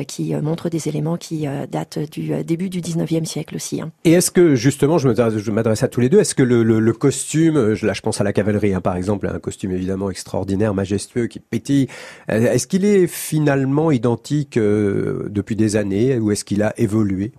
qui 0.07 0.33
euh, 0.33 0.41
montre 0.41 0.69
des 0.69 0.87
éléments 0.87 1.17
qui 1.17 1.47
datent 1.71 1.99
du 2.11 2.43
début 2.43 2.69
du 2.69 2.81
19e 2.81 3.25
siècle 3.25 3.55
aussi. 3.55 3.81
Hein. 3.81 3.91
Et 4.03 4.13
est-ce 4.13 4.31
que 4.31 4.55
justement, 4.55 4.97
je 4.97 5.51
m'adresse 5.51 5.83
à 5.83 5.87
tous 5.87 6.01
les 6.01 6.09
deux, 6.09 6.19
est-ce 6.19 6.35
que 6.35 6.43
le, 6.43 6.93
costume, 6.93 7.73
là 7.73 7.93
je 7.93 8.01
pense 8.01 8.19
à 8.19 8.23
la 8.23 8.33
cavalerie 8.33 8.73
hein, 8.73 8.81
par 8.81 8.95
exemple, 8.95 9.27
un 9.27 9.39
costume 9.39 9.71
évidemment 9.71 10.09
extraordinaire, 10.09 10.73
majestueux, 10.73 11.27
qui 11.27 11.39
pétille, 11.39 11.87
est-ce 12.27 12.67
qu'il 12.67 12.85
est 12.85 13.07
finalement 13.07 13.91
identique 13.91 14.57
depuis 14.57 15.55
des 15.55 15.75
années 15.75 16.17
ou 16.17 16.31
est-ce 16.31 16.43
qu'il 16.43 16.63
a 16.63 16.73
évolué? 16.77 17.31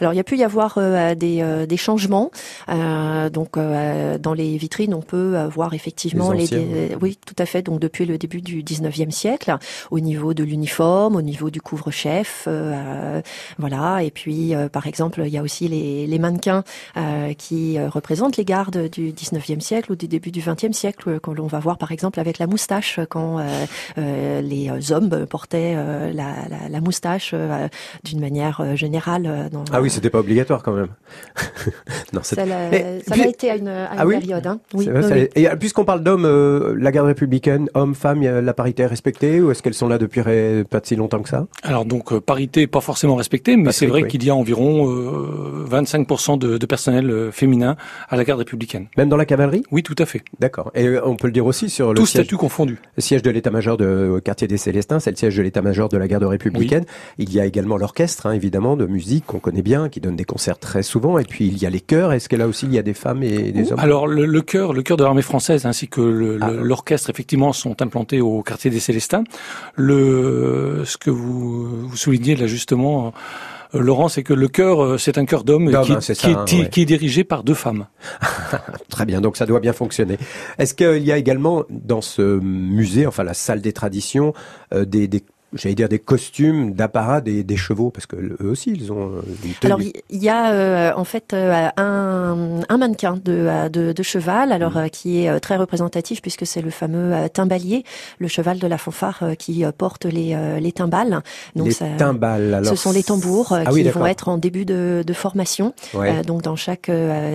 Alors 0.00 0.12
il 0.12 0.16
y 0.16 0.20
a 0.20 0.24
pu 0.24 0.36
y 0.36 0.44
avoir 0.44 0.78
des, 1.16 1.66
des, 1.68 1.76
changements. 1.76 2.30
donc 2.68 3.56
dans 3.56 4.34
les 4.34 4.56
vitrines, 4.56 4.94
on 4.94 5.02
peut 5.02 5.44
voir 5.46 5.74
effectivement 5.74 6.32
les, 6.32 6.48
oui 7.00 7.18
tout 7.24 7.36
à 7.38 7.46
fait. 7.46 7.62
Donc 7.62 7.80
depuis 7.80 8.06
le 8.06 8.18
début 8.18 8.40
du 8.40 8.62
19e 8.62 9.10
siècle, 9.10 9.56
au 9.90 10.00
niveau 10.00 10.34
de 10.34 10.44
l'uniforme, 10.44 11.16
au 11.16 11.22
niveau 11.22 11.50
du 11.52 11.60
couvre-chef, 11.60 12.44
euh, 12.48 13.20
voilà. 13.58 14.02
Et 14.02 14.10
puis, 14.10 14.54
euh, 14.54 14.68
par 14.68 14.86
exemple, 14.86 15.22
il 15.24 15.32
y 15.32 15.38
a 15.38 15.42
aussi 15.42 15.68
les, 15.68 16.06
les 16.06 16.18
mannequins 16.18 16.64
euh, 16.96 17.34
qui 17.34 17.78
représentent 17.78 18.36
les 18.36 18.44
gardes 18.44 18.88
du 18.90 19.12
19e 19.12 19.60
siècle 19.60 19.92
ou 19.92 19.96
du 19.96 20.08
début 20.08 20.30
du 20.32 20.40
20e 20.40 20.72
siècle, 20.72 21.20
que 21.20 21.30
l'on 21.30 21.46
va 21.46 21.60
voir, 21.60 21.78
par 21.78 21.92
exemple, 21.92 22.18
avec 22.18 22.38
la 22.38 22.46
moustache, 22.46 22.98
quand 23.08 23.44
les 23.96 24.92
hommes 24.92 25.26
portaient 25.26 25.74
la, 25.74 26.48
la, 26.48 26.68
la 26.70 26.80
moustache 26.80 27.34
d'une 28.04 28.20
manière 28.20 28.76
générale. 28.76 29.50
Dans, 29.52 29.64
ah 29.72 29.80
oui, 29.82 29.90
c'était 29.90 30.10
pas 30.10 30.20
obligatoire 30.20 30.62
quand 30.62 30.72
même. 30.72 30.88
non, 32.12 32.22
ça 32.22 32.44
l'a 32.46 33.28
été 33.28 33.50
à 33.50 33.56
une, 33.56 33.68
à 33.68 34.02
une 34.02 34.10
période. 34.10 34.46
Hein. 34.46 34.58
Oui, 34.74 34.88
Et 35.36 35.48
puisqu'on 35.60 35.84
parle 35.84 36.02
d'hommes, 36.02 36.26
la 36.78 36.90
garde 36.90 37.08
républicaine, 37.08 37.68
hommes, 37.74 37.94
femmes, 37.94 38.22
la 38.22 38.54
parité 38.54 38.84
est 38.84 38.86
respectée 38.86 39.40
ou 39.40 39.50
est-ce 39.50 39.62
qu'elles 39.62 39.74
sont 39.74 39.88
là 39.88 39.98
depuis 39.98 40.22
pas 40.64 40.80
si 40.82 40.96
longtemps 40.96 41.22
que 41.22 41.28
ça? 41.28 41.41
Alors 41.62 41.84
donc 41.84 42.12
euh, 42.12 42.20
parité 42.20 42.66
pas 42.66 42.80
forcément 42.80 43.16
respectée, 43.16 43.56
mais 43.56 43.72
c'est 43.72 43.86
vrai 43.86 44.06
qu'il 44.06 44.24
y 44.24 44.30
a 44.30 44.34
environ 44.34 44.86
25% 45.68 46.44
euh, 46.44 46.58
de, 46.58 46.66
personnel 46.66 47.10
euh, 47.10 47.30
féminin 47.30 47.76
à 48.08 48.16
la 48.16 48.24
garde 48.24 48.40
républicaine. 48.40 48.88
Même 48.96 49.08
dans 49.08 49.16
la 49.16 49.26
cavalerie? 49.26 49.62
Oui, 49.70 49.82
tout 49.82 49.94
à 49.98 50.06
fait. 50.06 50.22
D'accord. 50.40 50.70
Et 50.74 50.98
on 51.04 51.16
peut 51.16 51.28
le 51.28 51.32
dire 51.32 51.46
aussi 51.46 51.70
sur 51.70 51.92
le 51.92 51.94
tout 51.94 52.06
siège, 52.06 52.24
statut 52.24 52.36
confondu. 52.36 52.78
Le 52.96 53.02
siège 53.02 53.22
de 53.22 53.30
l'état-major 53.30 53.76
de 53.76 54.20
quartier 54.24 54.48
des 54.48 54.56
Célestins, 54.56 55.00
c'est 55.00 55.10
le 55.10 55.16
siège 55.16 55.36
de 55.36 55.42
l'état-major 55.42 55.88
de 55.88 55.96
la 55.96 56.08
garde 56.08 56.24
républicaine. 56.24 56.84
Il 57.18 57.32
y 57.32 57.40
a 57.40 57.46
également 57.46 57.76
l'orchestre, 57.76 58.26
hein, 58.26 58.32
évidemment, 58.32 58.76
de 58.76 58.86
musique 58.86 59.26
qu'on 59.26 59.38
connaît 59.38 59.62
bien, 59.62 59.88
qui 59.88 60.00
donne 60.00 60.16
des 60.16 60.24
concerts 60.24 60.58
très 60.58 60.82
souvent. 60.82 61.18
Et 61.18 61.24
puis 61.24 61.46
il 61.46 61.58
y 61.58 61.66
a 61.66 61.70
les 61.70 61.80
chœurs. 61.80 62.12
Est-ce 62.12 62.28
que 62.28 62.36
là 62.36 62.46
aussi 62.48 62.66
il 62.66 62.74
y 62.74 62.78
a 62.78 62.82
des 62.82 62.94
femmes 62.94 63.22
et 63.22 63.52
des 63.52 63.72
hommes? 63.72 63.78
Alors 63.78 64.06
le, 64.06 64.26
le 64.26 64.42
chœur, 64.42 64.72
le 64.72 64.82
chœur 64.82 64.96
de 64.96 65.04
l'armée 65.04 65.22
française 65.22 65.66
ainsi 65.66 65.88
que 65.88 66.38
ah. 66.40 66.50
l'orchestre 66.50 67.10
effectivement 67.10 67.52
sont 67.52 67.80
implantés 67.82 68.20
au 68.20 68.42
quartier 68.42 68.70
des 68.70 68.80
Célestins. 68.80 69.24
Le 69.76 70.82
ce 70.84 70.96
que 70.96 71.10
vous, 71.10 71.21
vous 71.22 71.96
soulignez 71.96 72.36
là 72.36 72.46
justement, 72.46 73.12
euh, 73.74 73.80
Laurent, 73.80 74.08
c'est 74.08 74.22
que 74.22 74.34
le 74.34 74.48
cœur, 74.48 74.82
euh, 74.82 74.98
c'est 74.98 75.18
un 75.18 75.24
cœur 75.24 75.44
d'homme 75.44 75.70
qui, 76.14 76.68
qui, 76.68 76.82
est 76.82 76.84
dirigé 76.84 77.24
par 77.24 77.42
deux 77.42 77.54
femmes. 77.54 77.86
Très 78.88 79.06
bien, 79.06 79.20
donc 79.20 79.36
ça 79.36 79.46
doit 79.46 79.60
bien 79.60 79.72
fonctionner. 79.72 80.18
Est-ce 80.58 80.74
qu'il 80.74 81.04
y 81.04 81.12
a 81.12 81.16
également 81.16 81.64
dans 81.70 82.00
ce 82.00 82.38
musée, 82.40 83.06
enfin 83.06 83.24
la 83.24 83.34
salle 83.34 83.60
des 83.60 83.72
traditions, 83.72 84.34
euh, 84.74 84.84
des, 84.84 85.08
des 85.08 85.24
j'allais 85.54 85.74
dire 85.74 85.88
des 85.88 85.98
costumes 85.98 86.72
d'apparat 86.72 87.20
des, 87.20 87.44
des, 87.44 87.56
chevaux 87.56 87.90
parce 87.90 88.06
que 88.06 88.16
eux 88.16 88.48
aussi 88.48 88.70
ils 88.70 88.92
ont 88.92 89.22
une 89.44 89.52
alors 89.62 89.80
il 89.80 90.22
y 90.22 90.28
a 90.28 90.52
euh, 90.52 90.92
en 90.96 91.04
fait 91.04 91.32
euh, 91.34 91.68
un, 91.76 92.60
un, 92.68 92.76
mannequin 92.78 93.18
de, 93.22 93.32
euh, 93.32 93.68
de, 93.68 93.92
de 93.92 94.02
cheval 94.02 94.52
alors 94.52 94.76
mm. 94.76 94.90
qui 94.90 95.24
est 95.24 95.40
très 95.40 95.56
représentatif 95.56 96.22
puisque 96.22 96.46
c'est 96.46 96.62
le 96.62 96.70
fameux 96.70 97.28
timbalier 97.28 97.84
le 98.18 98.28
cheval 98.28 98.58
de 98.58 98.66
la 98.66 98.78
fanfare 98.78 99.24
qui 99.38 99.64
porte 99.76 100.04
les, 100.04 100.36
les 100.60 100.72
timbales. 100.72 101.22
Donc 101.54 101.68
les 101.68 101.96
timbales 101.96 102.54
alors. 102.54 102.70
ce 102.70 102.76
sont 102.76 102.92
les 102.92 103.02
tambours 103.02 103.52
ah 103.52 103.70
qui 103.70 103.82
vont 103.84 104.06
être 104.06 104.28
en 104.28 104.38
début 104.38 104.64
de, 104.64 105.02
de 105.06 105.12
formation. 105.12 105.74
Donc 106.26 106.42
dans 106.42 106.56
chaque 106.56 106.90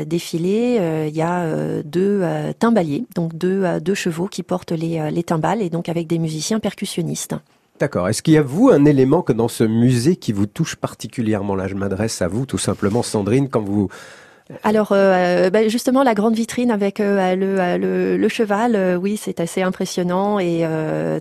défilé 0.05 1.07
il 1.07 1.15
y 1.15 1.21
a 1.21 1.81
deux 1.83 2.23
timbaliers 2.59 3.05
donc 3.15 3.35
deux, 3.35 3.79
deux 3.79 3.95
chevaux 3.95 4.27
qui 4.27 4.43
portent 4.43 4.71
les, 4.71 5.09
les 5.11 5.23
timbales 5.23 5.61
et 5.61 5.69
donc 5.69 5.89
avec 5.89 6.07
des 6.07 6.19
musiciens 6.19 6.59
percussionnistes 6.59 7.35
D'accord. 7.79 8.09
Est-ce 8.09 8.23
qu'il 8.23 8.33
y 8.33 8.37
a, 8.37 8.41
vous, 8.41 8.69
un 8.69 8.85
élément 8.85 9.21
que 9.21 9.33
dans 9.33 9.47
ce 9.47 9.63
musée 9.63 10.15
qui 10.15 10.31
vous 10.31 10.47
touche 10.47 10.75
particulièrement? 10.75 11.55
Là, 11.55 11.67
je 11.67 11.75
m'adresse 11.75 12.21
à 12.23 12.27
vous, 12.27 12.47
tout 12.47 12.57
simplement, 12.57 13.03
Sandrine, 13.03 13.49
quand 13.49 13.61
vous 13.61 13.89
Alors 14.63 14.89
euh, 14.91 15.49
bah, 15.49 15.67
justement 15.67 16.03
la 16.03 16.13
grande 16.13 16.35
vitrine 16.35 16.71
avec 16.71 16.99
euh, 16.99 17.35
le, 17.35 18.17
le, 18.17 18.29
cheval, 18.29 18.97
oui 19.01 19.17
c'est 19.17 19.39
assez 19.39 19.61
impressionnant 19.61 20.39
et 20.39 20.65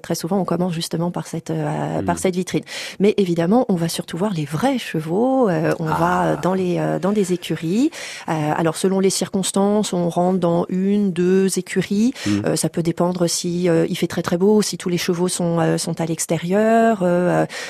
très 0.03 0.15
souvent 0.15 0.39
on 0.39 0.45
commence 0.45 0.73
justement 0.73 1.11
par 1.11 1.27
cette 1.27 1.51
mm. 1.51 2.05
par 2.05 2.19
cette 2.19 2.37
vitrine. 2.37 2.65
Mais 3.01 3.15
évidemment 3.17 3.65
on 3.69 3.75
va 3.75 3.89
surtout 3.89 4.17
voir 4.17 4.33
les 4.33 4.45
vrais 4.45 4.79
chevaux. 4.79 5.49
on 5.49 5.85
va 5.85 5.97
ah. 6.33 6.37
dans 6.37 6.55
les 6.55 6.81
dans 7.01 7.13
des 7.13 7.33
écuries. 7.33 7.91
alors 8.27 8.77
selon 8.77 9.01
les 9.01 9.11
circonstances 9.11 9.93
on 9.93 10.09
rentre 10.09 10.39
dans 10.39 10.67
une 10.69 11.13
deux 11.13 11.59
écuries. 11.59 12.13
Mm. 12.27 12.57
ça 12.57 12.69
peut 12.69 12.83
dépendre 12.83 13.29
si 13.29 13.65
il 13.65 13.97
fait 13.97 14.07
très 14.07 14.23
très 14.23 14.37
beau, 14.37 14.63
si 14.63 14.79
tous 14.79 14.89
les 14.89 14.99
chevaux 14.99 15.29
sont 15.29 15.79
sont 15.79 16.01
à 16.01 16.07
l'extérieur. 16.07 17.05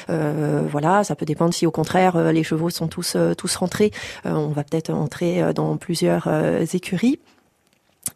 voilà 0.09 1.05
ça 1.05 1.15
peut 1.15 1.27
dépendre 1.27 1.55
si 1.55 1.67
au 1.67 1.71
contraire 1.71 2.33
les 2.33 2.43
chevaux 2.43 2.71
sont 2.71 2.89
tous 2.89 3.17
tous 3.37 3.57
rentrés. 3.57 3.91
on 4.25 4.49
va 4.49 4.65
peut-être 4.65 4.91
entrer 4.91 5.43
euh, 5.46 5.46
dans 5.53 5.77
plusieurs 5.77 6.29
euh, 6.29 6.65
écuries. 6.73 7.19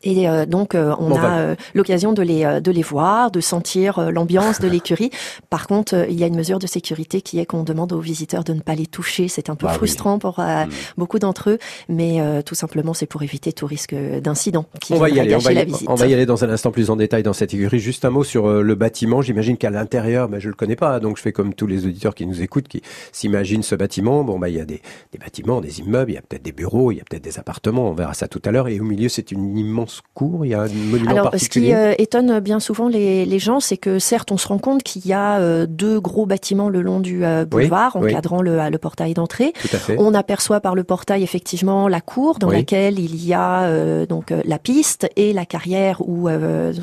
Et 0.03 0.29
euh, 0.29 0.47
donc 0.47 0.75
euh, 0.75 0.95
on 0.99 1.15
a 1.15 1.39
euh, 1.39 1.55
l'occasion 1.75 2.13
de 2.13 2.23
les 2.23 2.61
de 2.61 2.71
les 2.71 2.83
voir, 2.83 3.31
de 3.31 3.41
sentir 3.41 4.11
l'ambiance 4.11 4.61
de 4.61 4.69
l'écurie. 4.69 5.11
Par 5.51 5.67
contre, 5.67 6.07
il 6.09 6.19
y 6.19 6.25
a 6.25 6.27
une 6.27 6.37
mesure 6.37 6.59
de 6.59 6.67
sécurité 6.67 7.21
qui 7.21 7.39
est 7.39 7.47
qu'on 7.47 7.65
demande 7.65 7.93
aux 7.93 8.01
visiteurs 8.01 8.45
de 8.45 8.55
ne 8.55 8.61
pas 8.61 8.75
les 8.75 8.87
toucher. 8.87 9.29
C'est 9.29 9.51
un 9.51 9.57
peu 9.57 9.67
bah 9.67 9.75
frustrant 9.75 10.19
pour 10.19 10.39
hmm. 10.39 10.69
beaucoup 10.97 11.19
d'entre 11.19 11.51
eux, 11.51 11.59
mais 11.89 12.21
tout 12.45 12.55
simplement 12.55 12.95
c'est 12.95 13.07
pour 13.07 13.23
éviter 13.23 13.53
tout 13.53 13.67
risque 13.67 13.95
d'incident 13.95 14.65
on 14.91 14.97
va 14.97 15.11
y 15.11 15.21
aller, 15.21 15.35
on 15.35 15.39
va 15.39 15.53
y, 15.53 15.67
on 15.87 15.95
va 15.95 16.07
y 16.07 16.15
aller 16.15 16.27
dans 16.27 16.45
un 16.45 16.51
instant 16.51 16.71
plus 16.71 16.91
en 16.91 16.97
détail 16.97 17.23
dans 17.23 17.33
cette 17.33 17.53
écurie. 17.53 17.79
Juste 17.79 18.05
un 18.05 18.11
mot 18.11 18.25
sur 18.25 18.49
le 18.63 18.75
bâtiment. 18.75 19.23
J'imagine 19.23 19.57
qu'à 19.57 19.71
l'intérieur, 19.71 20.29
bah, 20.29 20.39
je 20.39 20.49
le 20.49 20.55
connais 20.55 20.77
pas, 20.77 21.01
donc 21.01 21.17
je 21.17 21.23
fais 21.23 21.33
comme 21.33 21.55
tous 21.55 21.67
les 21.67 21.87
auditeurs 21.87 22.15
qui 22.15 22.27
nous 22.27 22.43
écoutent, 22.43 22.69
qui 22.69 22.83
s'imaginent 23.13 23.63
ce 23.63 23.75
bâtiment. 23.75 24.25
Bon 24.25 24.39
bah 24.39 24.49
il 24.49 24.57
y 24.57 24.61
a 24.61 24.65
des, 24.65 24.81
des 25.13 25.19
bâtiments, 25.19 25.61
des 25.61 25.81
immeubles, 25.81 26.13
il 26.13 26.15
y 26.15 26.19
a 26.19 26.23
peut-être 26.23 26.43
des 26.43 26.53
bureaux, 26.53 26.91
il 26.93 26.99
y 26.99 27.01
a 27.01 27.05
peut-être 27.09 27.25
des 27.25 27.39
appartements. 27.39 27.91
On 27.91 27.95
verra 27.95 28.15
ça 28.15 28.29
tout 28.29 28.43
à 28.45 28.51
l'heure. 28.51 28.69
Et 28.69 28.81
au 28.81 28.85
milieu, 28.85 29.09
c'est 29.09 29.31
une 29.33 29.57
immense 29.59 29.80
cours 30.15 30.45
Il 30.45 30.51
y 30.51 30.55
a 30.55 30.63
un 30.63 30.69
monument 30.69 31.11
Alors, 31.11 31.31
ce 31.37 31.49
qui 31.49 31.73
euh, 31.73 31.95
étonne 31.99 32.41
bien 32.41 32.61
souvent 32.61 32.89
les, 32.89 33.25
les 33.25 33.39
gens, 33.39 33.61
c'est 33.61 33.77
que 33.77 33.99
certes, 33.99 34.33
on 34.33 34.37
se 34.37 34.49
rend 34.49 34.59
compte 34.59 34.83
qu'il 34.83 35.07
y 35.07 35.13
a 35.13 35.39
euh, 35.39 35.67
deux 35.67 36.01
gros 36.01 36.27
bâtiments 36.27 36.69
le 36.69 36.83
long 36.83 37.01
du 37.01 37.25
euh, 37.25 37.45
boulevard, 37.45 37.97
encadrant 37.97 38.43
le, 38.43 38.59
le, 38.69 38.79
portail 38.79 39.15
d'entrée. 39.15 39.53
On 39.99 40.15
aperçoit 40.15 40.61
par 40.61 40.75
le 40.75 40.85
portail 40.85 41.23
effectivement 41.23 41.89
la 41.89 42.01
cour 42.01 42.39
dans 42.39 42.51
laquelle 42.51 42.99
il 42.99 43.25
y 43.25 43.35
a 43.35 44.07
donc 44.07 44.33
la 44.45 44.59
piste 44.59 45.09
et 45.17 45.33
la 45.33 45.45
carrière 45.45 46.01
où 46.07 46.29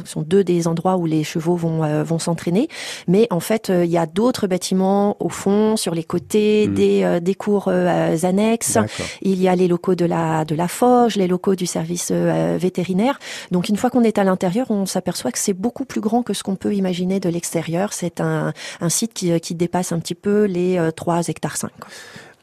sont 0.05 0.21
deux 0.21 0.43
des 0.43 0.67
endroits 0.67 0.97
où 0.97 1.05
les 1.05 1.23
chevaux 1.23 1.55
vont 1.55 2.03
vont 2.03 2.19
s'entraîner. 2.19 2.67
Mais 3.07 3.27
en 3.31 3.39
fait, 3.39 3.71
il 3.71 3.89
y 3.89 3.97
a 3.97 4.05
d'autres 4.05 4.47
bâtiments 4.47 5.17
au 5.19 5.29
fond, 5.29 5.75
sur 5.75 5.95
les 5.95 6.03
côtés, 6.03 6.67
hmm. 6.67 6.73
des, 6.73 7.19
des 7.21 7.36
cours 7.36 7.69
annexes. 7.69 8.77
Il 9.21 9.41
y 9.41 9.47
a 9.47 9.55
les 9.55 9.67
locaux 9.67 9.95
de 9.95 10.05
la 10.05 10.45
de 10.45 10.55
la 10.55 10.67
Forge, 10.67 11.15
les 11.15 11.27
locaux 11.27 11.55
du 11.55 11.65
service 11.65 12.12
vétérinaire 12.12 12.87
donc 13.52 13.69
une 13.69 13.78
fois 13.78 13.89
qu'on 13.89 14.04
est 14.04 14.17
à 14.17 14.23
l'intérieur, 14.23 14.71
on 14.71 14.86
s'aperçoit 14.86 15.32
que 15.32 15.39
c'est 15.39 15.54
beaucoup 15.54 15.86
plus 15.86 16.02
grand 16.02 16.23
que 16.23 16.34
ce 16.34 16.43
qu'on 16.43 16.56
peut 16.56 16.73
imaginer 16.73 17.19
de 17.19 17.30
l'extérieur. 17.30 17.93
C'est 17.93 18.21
un, 18.21 18.54
site 18.89 19.13
qui, 19.13 19.39
qui, 19.39 19.56
dépasse 19.56 19.91
un 19.91 20.00
petit 20.00 20.15
peu 20.15 20.45
les 20.45 20.80
3 20.95 21.15
euh, 21.15 21.21
hectares 21.28 21.58
5. 21.58 21.71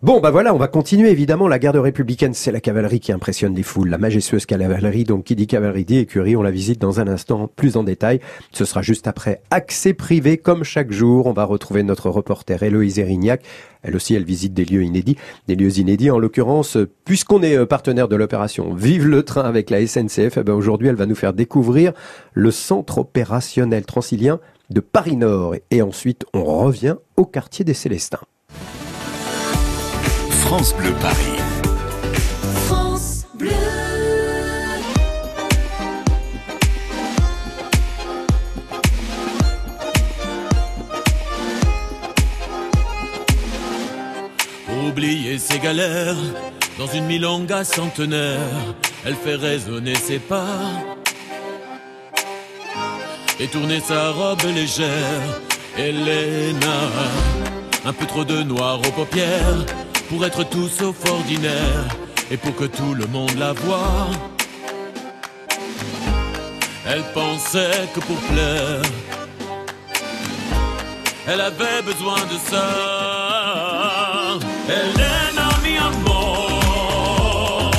Bon, 0.02 0.20
bah 0.20 0.30
voilà, 0.30 0.54
on 0.54 0.58
va 0.58 0.68
continuer. 0.68 1.10
Évidemment, 1.10 1.48
la 1.48 1.58
garde 1.58 1.76
républicaine, 1.76 2.34
c'est 2.34 2.52
la 2.52 2.60
cavalerie 2.60 3.00
qui 3.00 3.10
impressionne 3.10 3.54
les 3.54 3.62
foules. 3.62 3.88
La 3.88 3.96
majestueuse 3.96 4.44
cavalerie, 4.44 5.04
donc 5.04 5.24
qui 5.24 5.34
dit 5.34 5.46
cavalerie 5.46 5.86
dit 5.86 5.96
écurie, 5.96 6.36
on 6.36 6.42
la 6.42 6.50
visite 6.50 6.78
dans 6.78 7.00
un 7.00 7.08
instant 7.08 7.48
plus 7.48 7.78
en 7.78 7.84
détail. 7.84 8.20
Ce 8.52 8.66
sera 8.66 8.82
juste 8.82 9.06
après 9.06 9.40
accès 9.50 9.94
privé, 9.94 10.36
comme 10.36 10.62
chaque 10.62 10.92
jour. 10.92 11.24
On 11.24 11.32
va 11.32 11.44
retrouver 11.44 11.82
notre 11.84 12.10
reporter 12.10 12.62
Héloïse 12.62 12.98
Erignac. 12.98 13.42
Elle 13.82 13.96
aussi, 13.96 14.14
elle 14.14 14.24
visite 14.24 14.52
des 14.52 14.66
lieux 14.66 14.82
inédits. 14.82 15.16
Des 15.48 15.56
lieux 15.56 15.78
inédits, 15.78 16.10
en 16.10 16.18
l'occurrence, 16.18 16.76
puisqu'on 17.06 17.42
est 17.42 17.56
euh, 17.56 17.64
partenaire 17.64 18.08
de 18.08 18.16
l'opération 18.16 18.74
Vive 18.74 19.06
le 19.06 19.22
train 19.22 19.44
avec 19.44 19.70
la 19.70 19.86
SNCF, 19.86 20.36
eh 20.36 20.42
ben 20.42 20.52
aujourd'hui, 20.52 20.88
elle 20.88 20.96
va 20.96 21.06
nous 21.06 21.14
faire 21.14 21.32
découvrir 21.32 21.92
le 22.34 22.50
centre 22.50 22.98
opérationnel 22.98 23.86
transilien 23.86 24.38
de 24.68 24.80
Paris-Nord. 24.80 25.54
Et 25.70 25.80
ensuite, 25.80 26.26
on 26.34 26.44
revient 26.44 26.96
au 27.16 27.24
quartier 27.24 27.64
des 27.64 27.74
Célestins. 27.74 28.20
France 30.44 30.74
Bleu 30.76 30.92
Paris. 31.00 31.40
France 32.66 33.24
Bleu. 33.34 33.50
Oublier 44.86 45.38
ses 45.38 45.58
galères 45.58 46.14
dans 46.78 46.86
une 46.88 47.06
milonga 47.06 47.64
centenaire, 47.64 48.38
elle 49.06 49.16
fait 49.16 49.36
résonner 49.36 49.94
ses 49.94 50.18
pas 50.18 50.58
et 53.40 53.46
tourner 53.48 53.80
sa 53.80 54.10
robe 54.10 54.42
légère. 54.54 55.40
Elena, 55.78 56.78
un 57.84 57.92
peu 57.92 58.06
trop 58.06 58.24
de 58.24 58.42
noir 58.42 58.78
aux 58.78 58.92
paupières 58.92 59.64
pour 60.08 60.24
être 60.24 60.44
tout 60.44 60.68
sauf 60.68 60.96
ordinaire 61.10 61.84
et 62.30 62.36
pour 62.36 62.54
que 62.54 62.64
tout 62.64 62.94
le 62.94 63.06
monde 63.06 63.34
la 63.38 63.52
voie. 63.52 64.08
Elle 66.86 67.02
pensait 67.14 67.88
que 67.94 68.00
pour 68.00 68.16
plaire, 68.16 68.82
elle 71.26 71.40
avait 71.40 71.82
besoin 71.82 72.20
de 72.32 72.38
ça. 72.50 72.68
Elena, 74.68 75.48
mi 75.62 75.76
amor, 75.78 77.70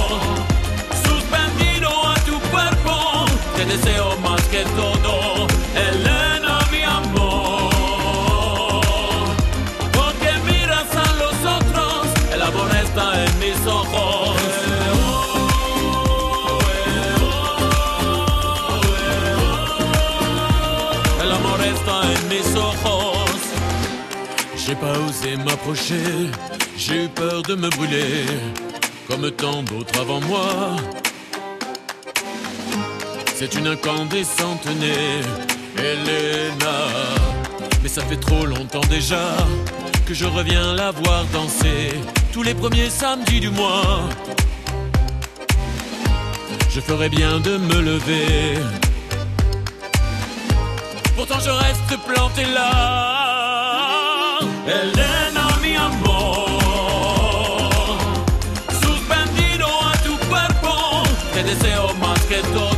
suspendido 1.05 1.89
a 2.07 2.15
tu 2.25 2.39
cuerpo, 2.51 3.25
te 3.55 3.65
deseo 3.65 4.17
más 4.23 4.41
que 4.47 4.63
todo. 4.75 5.54
J'ai 24.65 24.73
pas 24.73 24.97
osé 25.08 25.38
m'approcher, 25.38 26.32
j'ai 26.75 27.06
eu 27.06 27.08
peur 27.10 27.43
de 27.43 27.54
me 27.54 27.69
brûler, 27.69 28.25
comme 29.08 29.30
tant 29.30 29.62
d'autres 29.62 29.99
avant 30.01 30.19
moi. 30.21 30.75
C'est 33.36 33.54
une 33.54 33.67
incandescente 33.67 34.65
née, 34.65 35.21
Elena. 35.78 36.78
Mais 37.84 37.89
ça 37.89 38.01
fait 38.01 38.19
trop 38.19 38.47
longtemps 38.47 38.88
déjà 38.89 39.21
que 40.08 40.15
je 40.15 40.25
reviens 40.25 40.73
la 40.73 40.89
voir 40.89 41.25
danser 41.25 41.93
tous 42.34 42.41
les 42.41 42.56
premiers 42.56 42.89
samedis 42.89 43.41
du 43.41 43.51
mois. 43.51 44.10
Je 46.71 46.80
ferais 46.82 47.10
bien 47.10 47.39
de 47.39 47.58
me 47.58 47.82
lever. 47.82 48.58
Pourtant 51.15 51.39
je 51.39 51.51
reste 51.51 52.04
planté 52.08 52.45
là. 52.45 53.24
Elena, 54.67 55.58
mi 55.62 55.75
amor, 55.75 56.49
suspendido 58.82 59.67
a 59.67 59.93
tu 60.04 60.17
cuerpo, 60.28 61.04
te 61.34 61.43
deseo 61.43 61.93
más 61.95 62.19
que 62.21 62.41
todo. 62.41 62.74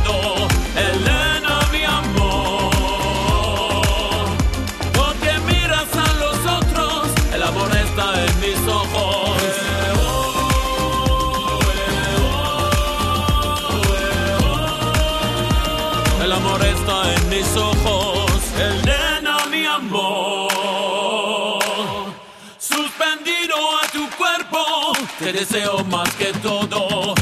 Deseo 25.38 25.84
más 25.84 26.12
que 26.16 26.32
todo, 26.42 27.14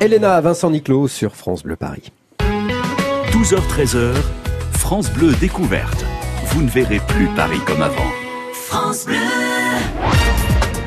Elena 0.00 0.40
Vincent 0.40 0.70
Niclot 0.70 1.08
sur 1.08 1.34
France 1.34 1.64
Bleu 1.64 1.74
Paris. 1.74 2.12
12h-13h, 3.32 4.14
France 4.72 5.10
Bleu 5.10 5.32
découverte. 5.40 6.04
Vous 6.46 6.62
ne 6.62 6.68
verrez 6.68 7.00
plus 7.08 7.26
Paris 7.34 7.58
comme 7.66 7.82
avant. 7.82 8.06
France 8.52 9.06
Bleu. 9.06 9.16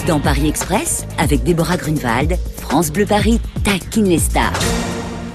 Dans 0.08 0.22
Paris 0.22 0.48
Express, 0.48 1.06
avec 1.18 1.44
Déborah 1.44 1.76
Grunewald, 1.76 2.38
France 2.58 2.90
Bleu 2.90 3.06
Paris 3.06 3.42
taquine 3.66 4.06
les 4.06 4.18
stars. 4.18 4.54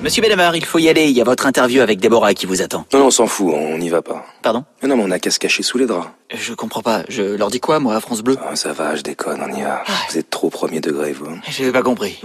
Monsieur 0.07 0.23
Bellamar, 0.23 0.55
il 0.55 0.64
faut 0.64 0.79
y 0.79 0.88
aller. 0.88 1.07
Il 1.07 1.16
y 1.16 1.21
a 1.21 1.25
votre 1.25 1.47
interview 1.47 1.81
avec 1.81 1.99
Déborah 1.99 2.33
qui 2.33 2.47
vous 2.47 2.62
attend. 2.62 2.87
Non, 2.92 3.01
non, 3.01 3.07
on 3.07 3.11
s'en 3.11 3.27
fout, 3.27 3.53
on 3.53 3.77
n'y 3.77 3.88
va 3.88 4.03
pas. 4.03 4.25
Pardon? 4.40 4.64
Mais 4.81 4.88
non, 4.88 4.97
mais 4.97 5.03
on 5.05 5.11
a 5.11 5.19
qu'à 5.19 5.33
se 5.33 5.40
cacher 5.40 5.64
sous 5.64 5.79
les 5.79 5.87
draps. 5.87 6.07
Je 6.33 6.55
comprends 6.55 6.81
pas. 6.81 7.03
Je 7.09 7.35
leur 7.35 7.51
dis 7.51 7.59
quoi, 7.59 7.81
moi, 7.81 7.97
à 7.97 8.01
France 8.01 8.23
Bleu? 8.23 8.37
Ah, 8.49 8.55
ça 8.55 8.73
va, 8.73 8.95
je 8.95 9.03
déconne, 9.03 9.40
on 9.45 9.53
y 9.53 9.62
va. 9.62 9.83
Vous 10.09 10.16
êtes 10.16 10.31
trop 10.31 10.49
premier 10.49 10.79
degré, 10.79 11.12
vous. 11.12 11.27
J'ai 11.49 11.73
pas 11.73 11.83
compris. 11.83 12.21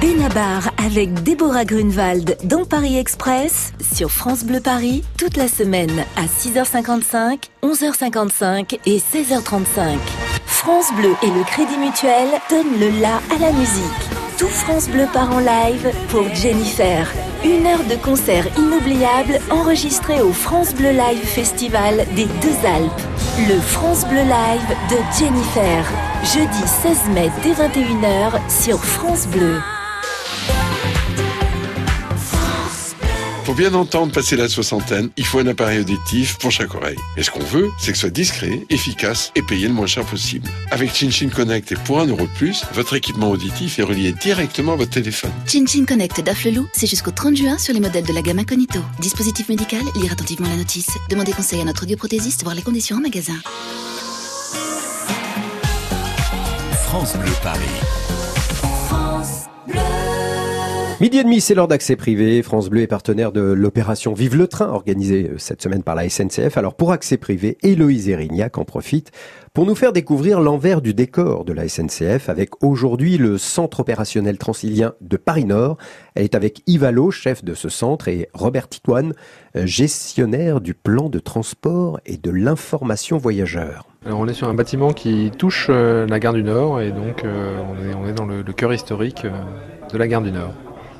Benabar 0.00 0.70
avec 0.86 1.14
Déborah 1.24 1.64
Grunewald 1.64 2.36
dans 2.44 2.64
Paris 2.64 2.96
Express 2.96 3.72
sur 3.92 4.12
France 4.12 4.44
Bleu 4.44 4.60
Paris 4.60 5.02
toute 5.18 5.36
la 5.36 5.48
semaine 5.48 6.04
à 6.14 6.26
6h55, 6.26 7.38
11h55 7.64 8.78
et 8.86 8.98
16h35. 8.98 9.96
France 10.46 10.94
Bleu 10.94 11.16
et 11.24 11.26
le 11.26 11.42
Crédit 11.42 11.76
Mutuel 11.76 12.28
donnent 12.48 12.78
le 12.78 13.00
la 13.00 13.16
à 13.34 13.38
la 13.40 13.50
musique. 13.50 14.05
Tout 14.38 14.48
France 14.48 14.90
Bleu 14.90 15.06
part 15.14 15.32
en 15.32 15.38
live 15.38 15.90
pour 16.08 16.28
Jennifer. 16.34 17.10
Une 17.42 17.66
heure 17.66 17.84
de 17.84 17.94
concert 17.96 18.46
inoubliable 18.58 19.40
enregistré 19.50 20.20
au 20.20 20.30
France 20.30 20.74
Bleu 20.74 20.90
Live 20.90 21.24
Festival 21.24 22.04
des 22.14 22.26
Deux 22.26 22.66
Alpes. 22.66 23.00
Le 23.48 23.58
France 23.58 24.06
Bleu 24.06 24.20
Live 24.20 24.76
de 24.90 24.96
Jennifer. 25.18 25.86
Jeudi 26.22 26.68
16 26.82 27.08
mai 27.14 27.30
dès 27.42 27.52
21h 27.52 28.50
sur 28.50 28.84
France 28.84 29.26
Bleu. 29.26 29.58
Pour 33.46 33.54
bien 33.54 33.74
entendre 33.74 34.12
passer 34.12 34.34
la 34.34 34.48
soixantaine, 34.48 35.10
il 35.16 35.24
faut 35.24 35.38
un 35.38 35.46
appareil 35.46 35.78
auditif 35.78 36.36
pour 36.38 36.50
chaque 36.50 36.74
oreille. 36.74 36.98
Et 37.16 37.22
ce 37.22 37.30
qu'on 37.30 37.44
veut, 37.44 37.70
c'est 37.78 37.92
que 37.92 37.96
ce 37.96 38.00
soit 38.00 38.10
discret, 38.10 38.66
efficace 38.70 39.30
et 39.36 39.42
payé 39.42 39.68
le 39.68 39.72
moins 39.72 39.86
cher 39.86 40.04
possible. 40.04 40.50
Avec 40.72 40.92
ChinChin 40.92 41.28
Connect 41.28 41.70
et 41.70 41.76
pour 41.76 42.00
un 42.00 42.06
euro 42.06 42.22
de 42.22 42.32
plus, 42.32 42.64
votre 42.74 42.96
équipement 42.96 43.30
auditif 43.30 43.78
est 43.78 43.84
relié 43.84 44.10
directement 44.10 44.72
à 44.72 44.74
votre 44.76 44.90
téléphone. 44.90 45.30
ChinChin 45.46 45.84
Connect 45.84 46.22
d'Afflelou, 46.22 46.66
c'est 46.72 46.88
jusqu'au 46.88 47.12
30 47.12 47.36
juin 47.36 47.56
sur 47.56 47.72
les 47.72 47.78
modèles 47.78 48.04
de 48.04 48.12
la 48.12 48.20
gamme 48.20 48.40
Incognito. 48.40 48.80
Dispositif 48.98 49.48
médical, 49.48 49.82
lire 49.94 50.10
attentivement 50.10 50.48
la 50.48 50.56
notice. 50.56 50.90
Demandez 51.08 51.30
conseil 51.30 51.60
à 51.60 51.64
notre 51.64 51.84
audioprothésiste, 51.84 52.42
voir 52.42 52.56
les 52.56 52.62
conditions 52.62 52.96
en 52.96 53.00
magasin. 53.00 53.40
France 56.88 57.16
Bleu 57.16 57.30
Paris. 57.44 58.25
Midi 60.98 61.18
et 61.18 61.24
demi, 61.24 61.42
c'est 61.42 61.54
l'heure 61.54 61.68
d'accès 61.68 61.94
privé. 61.94 62.42
France 62.42 62.70
Bleu 62.70 62.80
est 62.80 62.86
partenaire 62.86 63.30
de 63.30 63.42
l'opération 63.42 64.14
Vive 64.14 64.34
le 64.34 64.48
train 64.48 64.68
organisée 64.68 65.28
euh, 65.30 65.36
cette 65.36 65.60
semaine 65.60 65.82
par 65.82 65.94
la 65.94 66.08
SNCF. 66.08 66.56
Alors 66.56 66.72
pour 66.72 66.90
accès 66.90 67.18
privé, 67.18 67.58
Héloïse 67.62 68.08
Erignac 68.08 68.56
en 68.56 68.64
profite 68.64 69.12
pour 69.52 69.66
nous 69.66 69.74
faire 69.74 69.92
découvrir 69.92 70.40
l'envers 70.40 70.80
du 70.80 70.94
décor 70.94 71.44
de 71.44 71.52
la 71.52 71.68
SNCF 71.68 72.30
avec 72.30 72.64
aujourd'hui 72.64 73.18
le 73.18 73.36
centre 73.36 73.80
opérationnel 73.80 74.38
transilien 74.38 74.94
de 75.02 75.18
Paris-Nord. 75.18 75.76
Elle 76.14 76.24
est 76.24 76.34
avec 76.34 76.62
Yves 76.66 77.10
chef 77.10 77.44
de 77.44 77.52
ce 77.52 77.68
centre, 77.68 78.08
et 78.08 78.30
Robert 78.32 78.66
Titoine, 78.66 79.12
euh, 79.54 79.66
gestionnaire 79.66 80.62
du 80.62 80.72
plan 80.72 81.10
de 81.10 81.18
transport 81.18 82.00
et 82.06 82.16
de 82.16 82.30
l'information 82.30 83.18
voyageurs. 83.18 83.86
Alors 84.06 84.20
on 84.20 84.28
est 84.28 84.34
sur 84.34 84.48
un 84.48 84.54
bâtiment 84.54 84.94
qui 84.94 85.30
touche 85.36 85.66
euh, 85.68 86.06
la 86.06 86.18
gare 86.20 86.32
du 86.32 86.42
Nord 86.42 86.80
et 86.80 86.90
donc 86.90 87.22
on, 87.22 88.08
est, 88.08 88.14
dans 88.14 88.24
le, 88.24 88.42
cœur 88.54 88.72
historique 88.72 89.26
de 89.92 89.98
la 89.98 90.08
gare 90.08 90.22
du 90.22 90.32
Nord. 90.32 90.54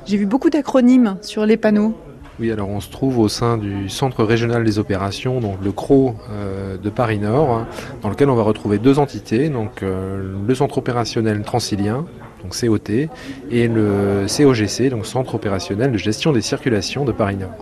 J'ai 0.07 0.15
vu 0.15 0.25
beaucoup 0.25 0.49
d'acronymes 0.49 1.17
sur 1.21 1.45
les 1.45 1.57
panneaux. 1.57 1.93
Oui, 2.39 2.49
alors 2.49 2.69
on 2.69 2.79
se 2.79 2.89
trouve 2.89 3.19
au 3.19 3.27
sein 3.27 3.57
du 3.57 3.89
Centre 3.89 4.23
régional 4.23 4.63
des 4.63 4.79
opérations, 4.79 5.41
donc 5.41 5.57
le 5.61 5.73
CRO 5.73 6.15
euh, 6.29 6.77
de 6.77 6.89
Paris 6.89 7.19
Nord, 7.19 7.49
hein, 7.51 7.67
dans 8.01 8.09
lequel 8.09 8.29
on 8.29 8.35
va 8.35 8.43
retrouver 8.43 8.77
deux 8.77 8.99
entités, 8.99 9.49
donc 9.49 9.83
euh, 9.83 10.33
le 10.47 10.55
Centre 10.55 10.77
opérationnel 10.77 11.41
transilien, 11.41 12.05
donc 12.41 12.57
COT, 12.57 13.09
et 13.51 13.67
le 13.67 14.27
COGC, 14.27 14.89
donc 14.91 15.05
Centre 15.05 15.35
opérationnel 15.35 15.91
de 15.91 15.97
gestion 15.97 16.31
des 16.31 16.41
circulations 16.41 17.03
de 17.03 17.11
Paris 17.11 17.35
Nord. 17.35 17.57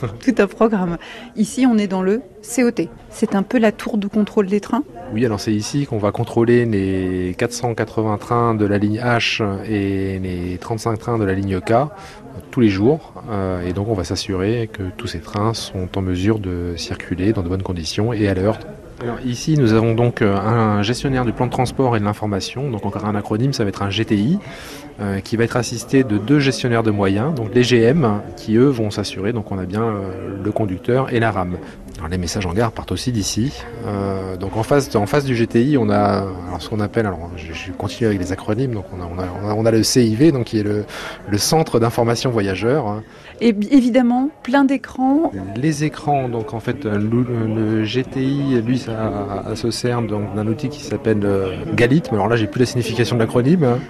Tout 0.20 0.34
un 0.38 0.46
programme. 0.46 0.98
Ici, 1.36 1.66
on 1.66 1.78
est 1.78 1.86
dans 1.86 2.02
le 2.02 2.22
COT. 2.42 2.88
C'est 3.10 3.34
un 3.34 3.42
peu 3.42 3.58
la 3.58 3.72
tour 3.72 3.98
de 3.98 4.06
contrôle 4.06 4.46
des 4.46 4.60
trains. 4.60 4.84
Oui, 5.12 5.24
alors 5.24 5.40
c'est 5.40 5.52
ici 5.52 5.86
qu'on 5.86 5.98
va 5.98 6.12
contrôler 6.12 6.64
les 6.64 7.34
480 7.38 8.18
trains 8.18 8.54
de 8.54 8.66
la 8.66 8.78
ligne 8.78 8.98
H 8.98 9.42
et 9.68 10.18
les 10.18 10.58
35 10.58 10.98
trains 10.98 11.18
de 11.18 11.24
la 11.24 11.34
ligne 11.34 11.60
K 11.60 11.70
euh, 11.70 11.84
tous 12.50 12.60
les 12.60 12.68
jours. 12.68 13.14
Euh, 13.30 13.66
et 13.66 13.72
donc 13.72 13.88
on 13.88 13.94
va 13.94 14.04
s'assurer 14.04 14.68
que 14.72 14.82
tous 14.96 15.06
ces 15.06 15.20
trains 15.20 15.54
sont 15.54 15.96
en 15.96 16.02
mesure 16.02 16.38
de 16.38 16.74
circuler 16.76 17.32
dans 17.32 17.42
de 17.42 17.48
bonnes 17.48 17.62
conditions 17.62 18.12
et 18.12 18.28
à 18.28 18.34
l'heure. 18.34 18.58
Ici, 19.24 19.58
nous 19.58 19.74
avons 19.74 19.94
donc 19.94 20.22
euh, 20.22 20.34
un 20.34 20.82
gestionnaire 20.82 21.24
du 21.24 21.32
plan 21.32 21.46
de 21.46 21.50
transport 21.50 21.96
et 21.96 22.00
de 22.00 22.04
l'information, 22.04 22.70
donc 22.70 22.86
encore 22.86 23.04
un 23.04 23.14
acronyme, 23.14 23.52
ça 23.52 23.62
va 23.62 23.68
être 23.68 23.82
un 23.82 23.90
GTI, 23.90 24.38
euh, 25.00 25.20
qui 25.20 25.36
va 25.36 25.44
être 25.44 25.56
assisté 25.56 26.02
de 26.02 26.16
deux 26.16 26.38
gestionnaires 26.38 26.82
de 26.82 26.90
moyens, 26.90 27.34
donc 27.34 27.54
les 27.54 27.62
GM, 27.62 28.22
qui 28.36 28.56
eux 28.56 28.68
vont 28.68 28.90
s'assurer, 28.90 29.34
donc 29.34 29.52
on 29.52 29.58
a 29.58 29.66
bien 29.66 29.82
euh, 29.82 30.38
le 30.42 30.50
conducteur 30.50 31.12
et 31.12 31.20
la 31.20 31.30
rame. 31.30 31.58
Alors 31.98 32.10
les 32.10 32.18
messages 32.18 32.44
en 32.44 32.52
gare 32.52 32.72
partent 32.72 32.92
aussi 32.92 33.10
d'ici. 33.10 33.52
Euh, 33.86 34.36
donc 34.36 34.56
en 34.58 34.62
face, 34.62 34.94
en 34.94 35.06
face 35.06 35.24
du 35.24 35.34
GTI, 35.34 35.78
on 35.78 35.88
a 35.88 36.26
alors 36.48 36.60
ce 36.60 36.68
qu'on 36.68 36.80
appelle, 36.80 37.06
alors 37.06 37.30
je, 37.36 37.54
je 37.54 37.72
continue 37.72 38.06
avec 38.06 38.18
les 38.18 38.32
acronymes, 38.32 38.72
donc 38.74 38.84
on 38.92 39.00
a, 39.00 39.06
on 39.06 39.18
a, 39.18 39.26
on 39.42 39.48
a, 39.48 39.54
on 39.54 39.64
a 39.64 39.70
le 39.70 39.82
CIV, 39.82 40.30
donc 40.32 40.44
qui 40.44 40.58
est 40.58 40.62
le, 40.62 40.84
le 41.26 41.38
Centre 41.38 41.80
d'information 41.80 42.30
voyageurs. 42.30 43.00
Et 43.40 43.54
évidemment, 43.70 44.30
plein 44.42 44.64
d'écrans. 44.64 45.30
Les 45.56 45.84
écrans, 45.84 46.28
donc 46.28 46.52
en 46.54 46.60
fait, 46.60 46.84
euh, 46.84 46.98
le, 46.98 47.24
le 47.54 47.84
GTI, 47.84 48.60
lui, 48.62 48.78
ça, 48.78 49.42
ça 49.48 49.56
se 49.56 49.70
sert 49.70 50.02
donc 50.02 50.34
d'un 50.34 50.46
outil 50.46 50.68
qui 50.68 50.82
s'appelle 50.82 51.20
euh, 51.24 51.54
Galit. 51.74 52.02
Mais 52.10 52.16
alors 52.16 52.28
là, 52.28 52.36
j'ai 52.36 52.46
plus 52.46 52.60
la 52.60 52.66
signification 52.66 53.16
de 53.16 53.20
l'acronyme. 53.22 53.64
hein. 53.64 53.78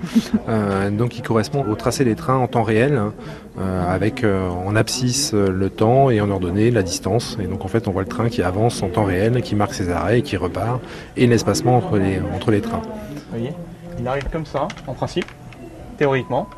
Euh, 0.48 0.90
donc, 0.90 1.10
qui 1.10 1.22
correspond 1.22 1.64
au 1.68 1.74
tracé 1.74 2.04
des 2.04 2.14
trains 2.14 2.36
en 2.36 2.46
temps 2.46 2.62
réel, 2.62 2.94
hein, 2.96 3.12
euh, 3.58 3.94
avec 3.94 4.22
euh, 4.22 4.48
en 4.48 4.76
abscisse 4.76 5.32
euh, 5.32 5.48
le 5.48 5.70
temps 5.70 6.10
et 6.10 6.20
en 6.20 6.30
ordonnée 6.30 6.70
la 6.70 6.82
distance. 6.82 7.38
Et 7.40 7.46
donc, 7.46 7.64
en 7.64 7.68
fait, 7.68 7.88
on 7.88 7.90
voit 7.90 8.02
le 8.02 8.08
train 8.08 8.28
qui 8.28 8.42
avance 8.42 8.82
en 8.82 8.88
temps 8.88 9.04
réel, 9.04 9.40
qui 9.42 9.54
marque 9.54 9.72
ses 9.72 9.90
arrêts 9.90 10.18
et 10.18 10.22
qui 10.22 10.36
repart, 10.36 10.80
et 11.16 11.26
l'espacement 11.26 11.76
entre 11.76 11.96
les, 11.96 12.20
entre 12.34 12.50
les 12.50 12.60
trains. 12.60 12.82
Vous 12.82 13.20
voyez 13.30 13.52
Il 13.98 14.06
arrive 14.06 14.28
comme 14.30 14.46
ça, 14.46 14.68
en 14.86 14.92
principe, 14.92 15.26
théoriquement, 15.96 16.48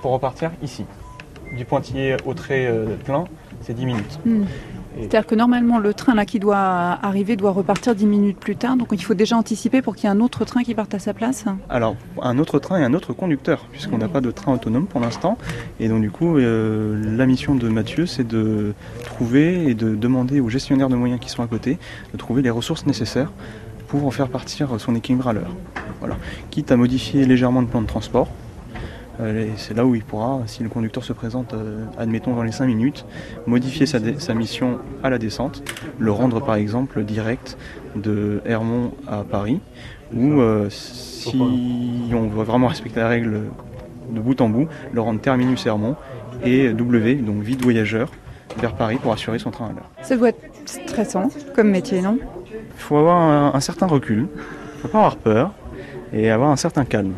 pour 0.00 0.12
repartir 0.12 0.50
ici. 0.62 0.84
Du 1.56 1.64
pointillé 1.64 2.16
au 2.24 2.34
trait 2.34 2.66
euh, 2.66 2.96
plein, 3.04 3.24
c'est 3.62 3.74
10 3.74 3.86
minutes. 3.86 4.18
Hmm. 4.24 4.44
C'est-à-dire 4.98 5.26
que 5.26 5.34
normalement, 5.34 5.78
le 5.78 5.94
train 5.94 6.14
là 6.14 6.24
qui 6.24 6.38
doit 6.38 6.56
arriver 6.56 7.36
doit 7.36 7.52
repartir 7.52 7.94
10 7.94 8.06
minutes 8.06 8.38
plus 8.38 8.56
tard. 8.56 8.76
Donc 8.76 8.88
il 8.92 9.02
faut 9.02 9.14
déjà 9.14 9.36
anticiper 9.36 9.82
pour 9.82 9.96
qu'il 9.96 10.04
y 10.04 10.06
ait 10.12 10.14
un 10.14 10.20
autre 10.20 10.44
train 10.44 10.62
qui 10.62 10.74
parte 10.74 10.94
à 10.94 10.98
sa 10.98 11.14
place. 11.14 11.44
Alors, 11.68 11.96
un 12.22 12.38
autre 12.38 12.58
train 12.58 12.78
et 12.80 12.84
un 12.84 12.94
autre 12.94 13.12
conducteur, 13.12 13.66
puisqu'on 13.70 13.98
n'a 13.98 14.08
pas 14.08 14.20
de 14.20 14.30
train 14.30 14.52
autonome 14.52 14.86
pour 14.86 15.00
l'instant. 15.00 15.38
Et 15.80 15.88
donc, 15.88 16.00
du 16.00 16.10
coup, 16.10 16.36
euh, 16.36 17.16
la 17.16 17.26
mission 17.26 17.54
de 17.54 17.68
Mathieu, 17.68 18.06
c'est 18.06 18.26
de 18.26 18.74
trouver 19.04 19.70
et 19.70 19.74
de 19.74 19.94
demander 19.94 20.40
aux 20.40 20.48
gestionnaires 20.48 20.88
de 20.88 20.96
moyens 20.96 21.20
qui 21.20 21.30
sont 21.30 21.42
à 21.42 21.46
côté 21.46 21.78
de 22.12 22.18
trouver 22.18 22.42
les 22.42 22.50
ressources 22.50 22.86
nécessaires 22.86 23.32
pour 23.86 24.06
en 24.06 24.10
faire 24.10 24.28
partir 24.28 24.78
son 24.78 24.94
équilibre 24.94 25.28
à 25.28 25.32
l'heure. 25.32 25.54
Voilà. 26.00 26.16
Quitte 26.50 26.70
à 26.70 26.76
modifier 26.76 27.24
légèrement 27.24 27.60
le 27.60 27.66
plan 27.66 27.80
de 27.80 27.86
transport. 27.86 28.28
Euh, 29.20 29.48
c'est 29.56 29.76
là 29.76 29.84
où 29.84 29.94
il 29.94 30.04
pourra, 30.04 30.42
si 30.46 30.62
le 30.62 30.68
conducteur 30.68 31.02
se 31.02 31.12
présente, 31.12 31.52
euh, 31.52 31.84
admettons 31.98 32.34
dans 32.34 32.42
les 32.42 32.52
5 32.52 32.66
minutes, 32.66 33.04
modifier 33.46 33.86
sa 33.86 34.34
mission 34.34 34.78
à 35.02 35.10
la 35.10 35.18
descente, 35.18 35.62
le 35.98 36.12
rendre 36.12 36.40
par 36.40 36.54
exemple 36.54 37.02
direct 37.02 37.58
de 37.96 38.40
Hermont 38.46 38.92
à 39.08 39.24
Paris, 39.24 39.60
ou 40.14 40.40
euh, 40.40 40.68
si 40.70 41.36
on 42.14 42.28
veut 42.28 42.44
vraiment 42.44 42.68
respecter 42.68 43.00
la 43.00 43.08
règle 43.08 43.40
de 44.10 44.20
bout 44.20 44.40
en 44.40 44.48
bout, 44.48 44.68
le 44.92 45.00
rendre 45.00 45.20
terminus 45.20 45.66
Hermont 45.66 45.96
et 46.44 46.72
W, 46.72 47.16
donc 47.16 47.42
vide 47.42 47.60
voyageur, 47.62 48.10
vers 48.58 48.74
Paris 48.74 48.98
pour 49.02 49.12
assurer 49.12 49.38
son 49.38 49.50
train 49.50 49.66
à 49.66 49.72
l'heure. 49.72 49.90
Ça 50.02 50.16
doit 50.16 50.28
être 50.30 50.40
stressant 50.64 51.28
comme 51.54 51.70
métier, 51.70 52.00
non? 52.00 52.18
Il 52.50 52.80
faut 52.80 52.96
avoir 52.96 53.16
un, 53.16 53.52
un 53.54 53.60
certain 53.60 53.86
recul, 53.86 54.28
il 54.28 54.76
ne 54.76 54.82
faut 54.82 54.88
pas 54.88 54.98
avoir 54.98 55.16
peur 55.16 55.52
et 56.12 56.30
avoir 56.30 56.50
un 56.50 56.56
certain 56.56 56.84
calme. 56.84 57.14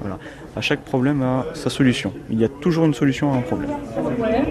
Voilà. 0.00 0.18
À 0.58 0.60
chaque 0.60 0.80
problème 0.80 1.22
a 1.22 1.46
sa 1.54 1.70
solution. 1.70 2.12
Il 2.30 2.40
y 2.40 2.44
a 2.44 2.48
toujours 2.48 2.84
une 2.84 2.92
solution 2.92 3.32
à 3.32 3.36
un 3.36 3.42
problème. 3.42 3.70
Ouais. 4.18 4.42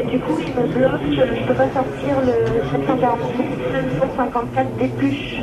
Et 0.00 0.06
du 0.06 0.18
coup, 0.18 0.38
je 0.40 0.58
me 0.58 0.66
bloque, 0.66 1.02
je 1.10 1.46
peux 1.46 1.54
pas 1.54 1.70
sortir 1.70 2.16
le 2.24 2.86
748, 2.86 3.44
754 4.00 4.76
d'épluche. 4.78 5.34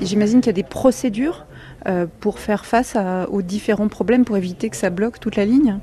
Et 0.00 0.06
J'imagine 0.06 0.40
qu'il 0.40 0.46
y 0.46 0.50
a 0.50 0.52
des 0.52 0.62
procédures 0.62 1.44
euh, 1.88 2.06
pour 2.20 2.38
faire 2.38 2.64
face 2.64 2.96
aux 3.32 3.42
différents 3.42 3.88
problèmes 3.88 4.24
pour 4.24 4.36
éviter 4.36 4.70
que 4.70 4.76
ça 4.76 4.90
bloque 4.90 5.18
toute 5.18 5.34
la 5.34 5.44
ligne? 5.44 5.80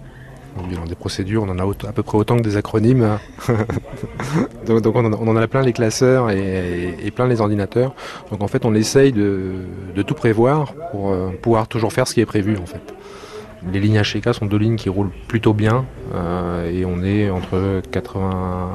Des 0.88 0.96
procédures, 0.96 1.44
on 1.44 1.50
en 1.50 1.60
a 1.60 1.90
à 1.90 1.92
peu 1.92 2.02
près 2.02 2.18
autant 2.18 2.38
que 2.38 2.44
des 2.44 2.56
acronymes. 2.56 3.20
donc, 4.68 4.82
donc 4.82 4.96
on, 4.96 5.04
en 5.04 5.12
a, 5.12 5.18
on 5.18 5.28
en 5.28 5.36
a 5.36 5.48
plein 5.50 5.64
les 5.64 5.74
classeurs 5.74 6.32
et, 6.32 6.96
et 7.04 7.12
plein 7.12 7.28
les 7.28 7.42
ordinateurs. 7.42 7.94
Donc 8.32 8.42
en 8.42 8.48
fait, 8.48 8.64
on 8.64 8.74
essaye 8.74 9.12
de, 9.12 9.52
de 9.94 10.02
tout 10.02 10.16
prévoir 10.16 10.74
pour 10.92 11.12
euh, 11.12 11.32
pouvoir 11.42 11.68
toujours 11.68 11.92
faire 11.92 12.08
ce 12.08 12.14
qui 12.14 12.22
est 12.22 12.26
prévu 12.26 12.56
en 12.56 12.66
fait. 12.66 12.94
Les 13.72 13.80
lignes 13.80 14.02
HK 14.02 14.34
sont 14.34 14.46
deux 14.46 14.58
lignes 14.58 14.78
qui 14.78 14.90
roulent 14.90 15.12
plutôt 15.28 15.54
bien 15.54 15.86
et 16.72 16.86
on 16.86 17.04
est 17.04 17.30
entre 17.30 17.82
80, 17.92 18.70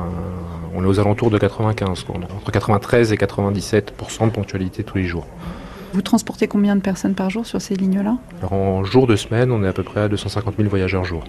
on 0.75 0.85
est 0.85 0.87
aux 0.87 1.01
alentours 1.01 1.31
de 1.31 1.38
95, 1.38 2.05
entre 2.11 2.51
93 2.53 3.12
et 3.12 3.16
97% 3.16 4.27
de 4.27 4.31
ponctualité 4.31 4.85
tous 4.85 4.99
les 4.99 5.05
jours. 5.05 5.27
Vous 5.94 6.02
transportez 6.02 6.48
combien 6.48 6.74
de 6.74 6.80
personnes 6.80 7.14
par 7.14 7.30
jour 7.30 7.46
sur 7.46 7.62
ces 7.62 7.76
lignes-là 7.76 8.18
En 8.50 8.83
jour 8.83 9.07
de 9.07 9.14
semaine, 9.14 9.52
on 9.52 9.62
est 9.62 9.68
à 9.68 9.72
peu 9.72 9.85
près 9.85 10.00
à 10.00 10.09
250 10.09 10.57
000 10.57 10.68
voyageurs 10.68 11.04
jour. 11.04 11.22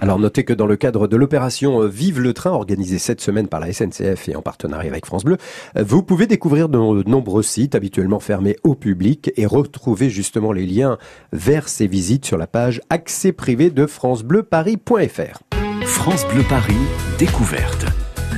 Alors 0.00 0.18
notez 0.18 0.42
que 0.42 0.52
dans 0.52 0.66
le 0.66 0.74
cadre 0.74 1.06
de 1.06 1.16
l'opération 1.16 1.82
euh, 1.82 1.86
Vive 1.86 2.18
le 2.20 2.32
train 2.32 2.50
organisée 2.50 2.98
cette 2.98 3.20
semaine 3.20 3.46
par 3.46 3.60
la 3.60 3.72
SNCF 3.72 4.28
et 4.28 4.34
en 4.34 4.42
partenariat 4.42 4.90
avec 4.90 5.06
France 5.06 5.24
Bleu, 5.24 5.36
euh, 5.76 5.84
vous 5.86 6.02
pouvez 6.02 6.26
découvrir 6.26 6.68
de 6.68 7.08
nombreux 7.08 7.44
sites 7.44 7.76
habituellement 7.76 8.18
fermés 8.18 8.56
au 8.64 8.74
public 8.74 9.30
et 9.36 9.46
retrouver 9.46 10.10
justement 10.10 10.50
les 10.50 10.66
liens 10.66 10.98
vers 11.32 11.68
ces 11.68 11.86
visites 11.86 12.24
sur 12.24 12.38
la 12.38 12.48
page 12.48 12.80
accès 12.90 13.30
privé 13.30 13.70
de 13.70 13.86
francebleuparis.fr. 13.86 15.42
France 15.84 16.26
Bleu 16.26 16.42
Paris, 16.48 16.74
découverte. 17.20 17.86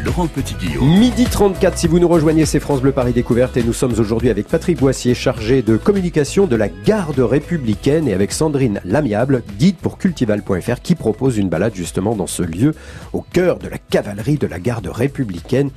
Laurent 0.05 0.27
Petit-Guillaume. 0.27 0.99
Midi 0.99 1.25
34, 1.25 1.77
si 1.77 1.87
vous 1.87 1.99
nous 1.99 2.09
rejoignez, 2.09 2.47
c'est 2.47 2.61
France 2.61 2.81
Bleu 2.81 2.93
Paris 2.93 3.13
Découverte 3.13 3.57
et 3.57 3.63
nous 3.63 3.73
sommes 3.73 3.95
aujourd'hui 3.99 4.31
avec 4.31 4.49
Patrick 4.49 4.79
Boissier, 4.79 5.15
chargé 5.15 5.63
de 5.63 5.77
communication 5.77 6.47
de 6.47 6.57
la 6.57 6.69
garde 6.69 7.21
républicaine 7.21 8.09
et 8.09 8.15
avec 8.15 8.33
Sandrine 8.33 8.81
Lamiable, 8.85 9.43
guide 9.59 9.77
pour 9.77 9.99
cultival.fr, 9.99 10.81
qui 10.83 10.95
propose 10.95 11.39
une 11.39 11.49
balade 11.49 11.75
justement 11.75 12.15
dans 12.15 12.27
ce 12.27 12.43
lieu, 12.43 12.75
au 13.13 13.23
cœur 13.23 13.59
de 13.59 13.69
la 13.69 13.79
cavalerie 13.79 14.39
de 14.39 14.47
la 14.47 14.59
garde 14.59 14.87
républicaine. 14.87 15.71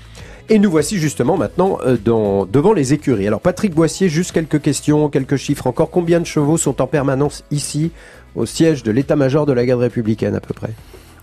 Et 0.49 0.59
nous 0.59 0.69
voici 0.69 0.99
justement 0.99 1.37
maintenant 1.37 1.79
euh, 1.85 1.97
devant 1.97 2.73
les 2.73 2.93
écuries. 2.93 3.27
Alors 3.27 3.39
Patrick 3.39 3.73
Boissier, 3.73 4.09
juste 4.09 4.31
quelques 4.31 4.61
questions, 4.61 5.09
quelques 5.09 5.37
chiffres 5.37 5.67
encore. 5.67 5.89
Combien 5.89 6.19
de 6.19 6.25
chevaux 6.25 6.57
sont 6.57 6.81
en 6.81 6.87
permanence 6.87 7.43
ici, 7.51 7.91
au 8.35 8.45
siège 8.45 8.83
de 8.83 8.91
l'état-major 8.91 9.45
de 9.45 9.53
la 9.53 9.65
garde 9.65 9.81
républicaine 9.81 10.35
à 10.35 10.41
peu 10.41 10.53
près? 10.53 10.71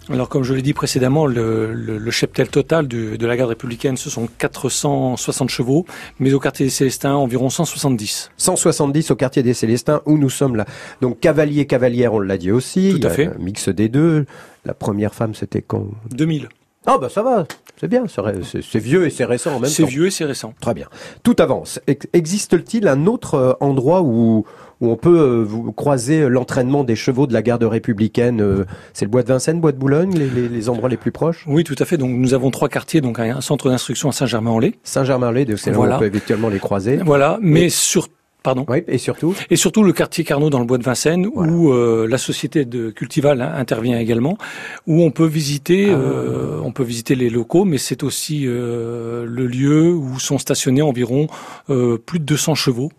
Alors, 0.08 0.28
comme 0.28 0.42
je 0.42 0.54
l'ai 0.54 0.62
dit 0.62 0.72
précédemment, 0.72 1.26
le, 1.26 2.10
cheptel 2.10 2.48
total 2.48 2.88
de 2.88 3.26
la 3.26 3.36
garde 3.36 3.50
républicaine, 3.50 3.96
ce 3.96 4.10
sont 4.10 4.28
460 4.38 5.48
chevaux, 5.48 5.86
mais 6.18 6.32
au 6.32 6.40
quartier 6.40 6.66
des 6.66 6.70
Célestins, 6.70 7.14
environ 7.14 7.50
170. 7.50 8.32
170 8.36 9.10
au 9.10 9.16
quartier 9.16 9.42
des 9.42 9.54
Célestins, 9.54 10.02
où 10.06 10.18
nous 10.18 10.30
sommes 10.30 10.56
là. 10.56 10.66
Donc, 11.00 11.20
cavalier, 11.20 11.66
cavalière, 11.66 12.14
on 12.14 12.20
l'a 12.20 12.38
dit 12.38 12.50
aussi. 12.50 12.98
Tout 12.98 13.06
à 13.06 13.10
fait. 13.10 13.30
mix 13.38 13.68
des 13.68 13.88
deux. 13.88 14.26
La 14.64 14.74
première 14.74 15.14
femme, 15.14 15.34
c'était 15.34 15.62
quand? 15.62 15.86
2000. 16.10 16.48
Ah, 16.86 16.96
bah 16.98 17.08
ça 17.10 17.22
va. 17.22 17.46
C'est 17.78 17.88
bien, 17.88 18.04
c'est 18.08 18.78
vieux 18.78 19.06
et 19.06 19.10
c'est 19.10 19.24
récent 19.24 19.50
en 19.50 19.54
même 19.54 19.62
temps. 19.62 19.68
C'est 19.68 19.84
vieux 19.84 20.06
et 20.06 20.10
c'est 20.10 20.24
récent. 20.24 20.54
Très 20.60 20.74
bien. 20.74 20.86
Tout 21.22 21.36
avance. 21.38 21.80
Existe-t-il 22.12 22.88
un 22.88 23.06
autre 23.06 23.34
euh, 23.34 23.52
endroit 23.60 24.02
où 24.02 24.44
où 24.80 24.90
on 24.90 24.96
peut 24.96 25.18
euh, 25.18 25.72
croiser 25.72 26.28
l'entraînement 26.28 26.84
des 26.84 26.96
chevaux 26.96 27.26
de 27.26 27.32
la 27.32 27.42
garde 27.42 27.64
républicaine. 27.64 28.40
Euh, 28.40 28.64
c'est 28.92 29.04
le 29.04 29.10
bois 29.10 29.22
de 29.22 29.28
Vincennes, 29.28 29.60
bois 29.60 29.72
de 29.72 29.78
Boulogne, 29.78 30.12
les, 30.14 30.68
endroits 30.68 30.88
les 30.88 30.96
plus 30.96 31.12
proches? 31.12 31.44
Oui, 31.46 31.64
tout 31.64 31.76
à 31.78 31.84
fait. 31.84 31.96
Donc 31.96 32.10
nous 32.10 32.34
avons 32.34 32.50
trois 32.50 32.68
quartiers, 32.68 33.00
donc 33.00 33.18
un 33.18 33.40
centre 33.40 33.68
d'instruction 33.68 34.08
à 34.08 34.12
Saint-Germain-en-Laye. 34.12 34.74
Saint-Germain-en-Laye, 34.82 35.46
c'est 35.56 35.70
là 35.70 35.78
où 35.78 35.84
on 35.84 35.98
peut 35.98 36.06
éventuellement 36.06 36.48
les 36.48 36.58
croiser. 36.58 36.98
Voilà, 36.98 37.38
mais 37.40 37.68
sur 37.68 38.08
Pardon. 38.42 38.64
Oui, 38.68 38.82
et 38.88 38.96
surtout 38.96 39.34
Et 39.50 39.56
surtout 39.56 39.82
le 39.82 39.92
quartier 39.92 40.24
Carnot 40.24 40.48
dans 40.48 40.60
le 40.60 40.64
bois 40.64 40.78
de 40.78 40.82
Vincennes, 40.82 41.26
où 41.26 41.72
euh, 41.74 42.08
la 42.08 42.16
société 42.16 42.64
de 42.64 42.88
Cultival 42.88 43.42
intervient 43.42 43.98
également, 43.98 44.38
où 44.86 45.02
on 45.02 45.10
peut 45.10 45.26
visiter, 45.26 45.90
ah. 45.90 46.62
on 46.64 46.72
peut 46.72 46.82
visiter 46.82 47.14
les 47.16 47.28
locaux, 47.28 47.66
mais 47.66 47.76
c'est 47.76 48.02
aussi 48.02 48.44
le 48.44 49.26
lieu 49.26 49.92
où 49.92 50.18
sont 50.18 50.38
stationnés 50.38 50.80
environ 50.80 51.26
plus 51.66 52.18
de 52.18 52.24
200 52.24 52.54
chevaux. 52.54 52.90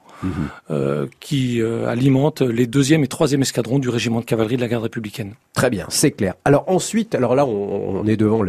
Euh, 0.70 1.08
qui 1.20 1.62
euh, 1.62 1.88
alimente 1.88 2.42
les 2.42 2.68
deuxième 2.68 3.04
et 3.04 3.08
troisième 3.08 3.42
escadrons 3.42 3.80
du 3.80 3.90
régiment 3.90 4.20
de 4.20 4.26
cavalerie 4.26 4.56
de 4.56 4.62
la 4.62 4.68
garde 4.68 4.84
républicaine. 4.84 5.34
Très 5.54 5.70
bien, 5.70 5.86
c'est 5.90 6.12
clair. 6.12 6.36
Alors 6.46 6.64
ensuite, 6.68 7.16
alors 7.16 7.36
là, 7.36 7.46
on, 7.46 8.06
est 8.06 8.18
devant, 8.18 8.44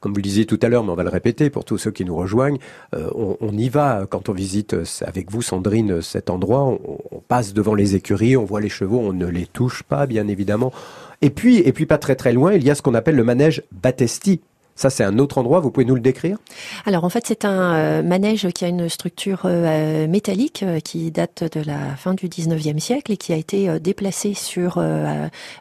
comme 0.00 0.12
vous 0.12 0.16
le 0.16 0.22
disiez 0.22 0.46
tout 0.46 0.58
à 0.62 0.68
l'heure, 0.68 0.84
mais 0.84 0.90
on 0.90 0.94
va 0.94 1.02
le 1.02 1.10
répéter 1.10 1.50
pour 1.50 1.64
tous 1.64 1.78
ceux 1.78 1.90
qui 1.90 2.04
nous 2.04 2.16
rejoignent. 2.16 2.58
Euh, 2.94 3.10
on, 3.14 3.56
y 3.56 3.68
va 3.68 4.06
quand 4.08 4.28
on 4.28 4.32
visite 4.32 4.76
avec 5.02 5.30
vous, 5.30 5.42
Sandrine, 5.42 6.00
cet 6.00 6.30
endroit. 6.30 6.64
On, 6.64 6.98
on, 7.10 7.20
passe 7.20 7.52
devant 7.52 7.74
les 7.74 7.94
écuries, 7.94 8.36
on 8.36 8.44
voit 8.44 8.60
les 8.60 8.70
chevaux, 8.70 8.98
on 8.98 9.12
ne 9.12 9.26
les 9.26 9.46
touche 9.46 9.82
pas, 9.82 10.06
bien 10.06 10.28
évidemment. 10.28 10.72
Et 11.20 11.30
puis, 11.30 11.58
et 11.58 11.72
puis 11.72 11.84
pas 11.84 11.98
très 11.98 12.16
très 12.16 12.32
loin, 12.32 12.54
il 12.54 12.64
y 12.64 12.70
a 12.70 12.74
ce 12.74 12.80
qu'on 12.80 12.94
appelle 12.94 13.16
le 13.16 13.24
manège 13.24 13.62
Battesti. 13.72 14.40
Ça, 14.78 14.90
c'est 14.90 15.02
un 15.02 15.18
autre 15.18 15.38
endroit. 15.38 15.58
Vous 15.58 15.72
pouvez 15.72 15.84
nous 15.84 15.96
le 15.96 16.00
décrire? 16.00 16.38
Alors, 16.86 17.02
en 17.02 17.08
fait, 17.08 17.24
c'est 17.26 17.44
un 17.44 17.74
euh, 17.74 18.02
manège 18.04 18.46
qui 18.50 18.64
a 18.64 18.68
une 18.68 18.88
structure 18.88 19.40
euh, 19.44 20.06
métallique 20.06 20.62
euh, 20.62 20.78
qui 20.78 21.10
date 21.10 21.42
de 21.52 21.64
la 21.66 21.96
fin 21.96 22.14
du 22.14 22.28
19e 22.28 22.78
siècle 22.78 23.10
et 23.10 23.16
qui 23.16 23.32
a 23.32 23.36
été 23.36 23.80
déplacé 23.80 24.34
sur 24.34 24.80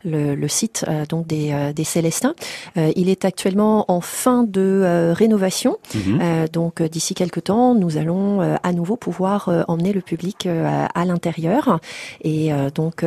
le, 0.06 0.48
site 0.48 0.86
donc 1.10 1.26
des, 1.26 1.84
Célestins. 1.84 2.36
il 2.76 3.10
est 3.10 3.26
actuellement 3.26 3.86
en 3.92 4.02
fin 4.02 4.44
de 4.44 5.14
rénovation. 5.14 5.78
Mhm. 5.96 6.48
donc, 6.54 6.84
d'ici 6.84 7.16
quelques 7.16 7.46
temps, 7.46 7.74
nous 7.74 7.98
allons 7.98 8.42
à 8.62 8.74
nouveau 8.74 8.98
pouvoir 8.98 9.50
emmener 9.68 9.94
le 9.94 10.02
public 10.02 10.48
à 10.48 11.06
l'intérieur. 11.06 11.80
Et 12.24 12.52
donc, 12.76 13.04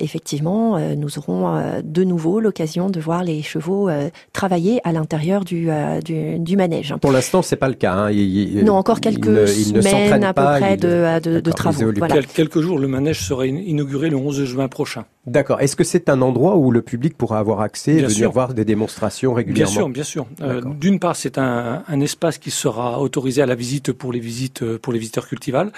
effectivement, 0.00 0.78
nous 0.96 1.18
aurons 1.18 1.80
de 1.84 2.04
nouveau 2.04 2.40
l'occasion 2.40 2.90
de 2.90 3.00
voir 3.00 3.22
les 3.22 3.42
chevaux 3.42 3.88
travailler 4.32 4.80
à 4.84 4.92
l'intérieur 4.92 5.43
euh, 5.52 6.00
du, 6.00 6.38
du, 6.38 6.56
manège. 6.56 6.94
Pour 7.00 7.12
l'instant, 7.12 7.42
c'est 7.42 7.56
pas 7.56 7.68
le 7.68 7.74
cas. 7.74 7.92
Hein. 7.92 8.10
non, 8.64 8.74
encore 8.74 9.00
quelques 9.00 9.48
semaines 9.48 10.24
à 10.24 10.34
peu 10.34 10.42
près 10.42 10.76
de, 10.76 11.40
de, 11.40 11.50
travaux. 11.50 11.92
Quelques 12.34 12.60
jours, 12.60 12.78
le 12.78 12.88
manège 12.88 13.20
sera 13.20 13.46
inauguré 13.46 14.10
le 14.10 14.16
11 14.16 14.44
juin 14.44 14.68
prochain. 14.68 15.04
D'accord. 15.26 15.62
Est-ce 15.62 15.74
que 15.74 15.84
c'est 15.84 16.10
un 16.10 16.20
endroit 16.20 16.56
où 16.56 16.70
le 16.70 16.82
public 16.82 17.16
pourra 17.16 17.38
avoir 17.38 17.62
accès, 17.62 17.92
et 17.92 18.02
venir 18.02 18.30
voir 18.30 18.52
des 18.52 18.66
démonstrations 18.66 19.32
régulièrement 19.32 19.88
Bien 19.88 20.04
sûr, 20.04 20.26
bien 20.26 20.26
sûr. 20.38 20.42
Euh, 20.42 20.60
d'une 20.78 20.98
part, 20.98 21.16
c'est 21.16 21.38
un, 21.38 21.82
un, 21.88 22.00
espace 22.00 22.36
qui 22.36 22.50
sera 22.50 23.00
autorisé 23.00 23.40
à 23.40 23.46
la 23.46 23.54
visite 23.54 23.92
pour 23.92 24.12
les 24.12 24.20
visites 24.20 24.62
euh, 24.62 24.78
pour 24.78 24.92
les 24.92 24.98
visiteurs 24.98 25.26
cultivales, 25.26 25.72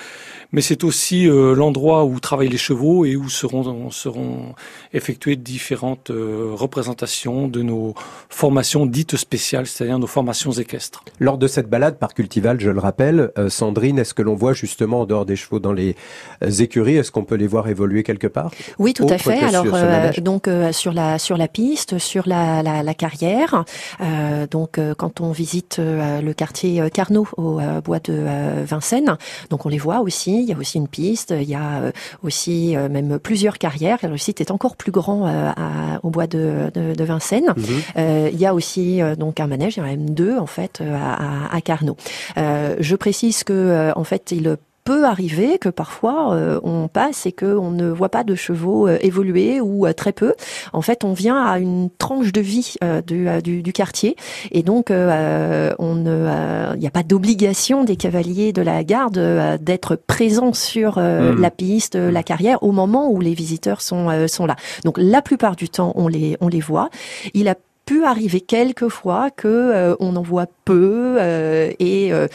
mais 0.50 0.62
c'est 0.62 0.82
aussi 0.82 1.28
euh, 1.28 1.54
l'endroit 1.54 2.04
où 2.04 2.18
travaillent 2.18 2.48
les 2.48 2.56
chevaux 2.56 3.04
et 3.04 3.14
où 3.14 3.28
seront 3.28 3.90
seront 3.90 4.54
effectuées 4.92 5.36
différentes 5.36 6.10
représentations 6.10 7.46
de 7.46 7.62
nos 7.62 7.94
formations 8.28 8.84
dites 8.84 9.16
spéciales, 9.16 9.66
c'est-à-dire 9.66 9.98
nos 9.98 10.06
formations 10.08 10.50
équestres. 10.50 11.04
Lors 11.20 11.38
de 11.38 11.46
cette 11.46 11.68
balade 11.68 11.98
par 11.98 12.14
cultival, 12.14 12.58
je 12.58 12.70
le 12.70 12.80
rappelle, 12.80 13.30
Sandrine, 13.48 13.98
est-ce 13.98 14.14
que 14.14 14.22
l'on 14.22 14.34
voit 14.34 14.54
justement 14.54 15.02
en 15.02 15.06
dehors 15.06 15.26
des 15.26 15.36
chevaux 15.36 15.60
dans 15.60 15.72
les 15.72 15.94
écuries, 16.58 16.96
est-ce 16.96 17.12
qu'on 17.12 17.24
peut 17.24 17.36
les 17.36 17.46
voir 17.46 17.68
évoluer 17.68 18.02
quelque 18.02 18.26
part? 18.26 18.50
Oui, 18.78 18.92
tout 18.92 19.06
à 19.08 19.18
fait 19.18 19.35
alors 19.42 19.66
euh, 19.72 20.12
donc 20.20 20.48
euh, 20.48 20.72
sur 20.72 20.92
la 20.92 21.18
sur 21.18 21.36
la 21.36 21.48
piste, 21.48 21.98
sur 21.98 22.28
la, 22.28 22.62
la, 22.62 22.82
la 22.82 22.94
carrière. 22.94 23.64
Euh, 24.00 24.46
donc 24.46 24.80
quand 24.98 25.20
on 25.20 25.32
visite 25.32 25.78
le 25.78 26.32
quartier 26.32 26.90
Carnot 26.90 27.26
au 27.36 27.60
bois 27.84 27.98
de 27.98 28.24
Vincennes, 28.64 29.16
donc 29.50 29.66
on 29.66 29.68
les 29.68 29.78
voit 29.78 30.00
aussi. 30.00 30.42
Il 30.42 30.48
y 30.48 30.52
a 30.52 30.56
aussi 30.56 30.78
une 30.78 30.88
piste, 30.88 31.34
il 31.36 31.48
y 31.48 31.54
a 31.54 31.92
aussi 32.22 32.76
même 32.76 33.18
plusieurs 33.18 33.58
carrières. 33.58 33.98
Le 34.02 34.18
site 34.18 34.40
est 34.40 34.50
encore 34.50 34.76
plus 34.76 34.92
grand 34.92 35.26
à, 35.26 36.00
au 36.02 36.10
bois 36.10 36.26
de, 36.26 36.70
de, 36.74 36.94
de 36.94 37.04
Vincennes. 37.04 37.54
Mhm. 37.56 38.30
il 38.32 38.38
y 38.38 38.46
a 38.46 38.54
aussi 38.54 39.00
donc 39.18 39.40
un 39.40 39.46
manège, 39.46 39.76
il 39.76 39.80
y 39.80 39.82
en 39.82 39.86
a 39.86 39.90
même 39.90 40.10
deux 40.10 40.36
en 40.36 40.46
fait 40.46 40.82
à, 40.82 41.54
à, 41.54 41.60
Carnot. 41.60 41.96
je 42.36 42.96
précise 42.96 43.44
que 43.44 43.92
en 43.94 44.04
fait 44.04 44.32
il 44.32 44.56
peut 44.86 45.04
arriver 45.04 45.58
que 45.58 45.68
parfois 45.68 46.32
euh, 46.32 46.60
on 46.62 46.86
passe 46.86 47.26
et 47.26 47.32
qu'on 47.32 47.72
ne 47.72 47.90
voit 47.90 48.08
pas 48.08 48.22
de 48.22 48.36
chevaux 48.36 48.86
euh, 48.86 48.98
évoluer 49.00 49.60
ou 49.60 49.84
euh, 49.84 49.92
très 49.92 50.12
peu. 50.12 50.32
En 50.72 50.80
fait, 50.80 51.02
on 51.02 51.12
vient 51.12 51.44
à 51.44 51.58
une 51.58 51.90
tranche 51.90 52.32
de 52.32 52.40
vie 52.40 52.76
du, 53.04 53.62
du, 53.62 53.72
quartier 53.72 54.16
et 54.52 54.62
donc 54.62 54.90
on 54.90 55.94
ne, 55.94 56.74
il 56.74 56.78
n'y 56.78 56.86
a 56.86 56.90
pas 56.90 57.02
d'obligation 57.02 57.82
des 57.82 57.96
cavaliers 57.96 58.52
de 58.52 58.62
la 58.62 58.84
garde 58.84 59.18
d'être 59.60 59.96
présents 59.96 60.52
sur 60.52 60.98
mmh. 60.98 61.40
la 61.40 61.50
piste, 61.50 61.96
la 61.96 62.22
carrière 62.22 62.62
au 62.62 62.70
moment 62.70 63.10
où 63.10 63.20
les 63.20 63.34
visiteurs 63.34 63.82
sont 63.82 64.28
sont 64.28 64.46
là. 64.46 64.54
Donc 64.84 64.98
la 64.98 65.20
plupart 65.20 65.56
du 65.56 65.68
temps, 65.68 65.92
on 65.96 66.06
les 66.06 66.36
on 66.40 66.48
les 66.48 66.60
voit. 66.60 66.90
Il 67.34 67.48
a 67.48 67.56
pu 67.86 68.04
arriver 68.04 68.40
quelques 68.40 68.88
fois 68.88 69.30
que 69.30 69.46
euh, 69.46 69.94
on 70.00 70.16
en 70.16 70.22
voit 70.22 70.46
peu 70.64 71.16
euh, 71.18 71.70
et 71.78 72.12
euh, 72.12 72.26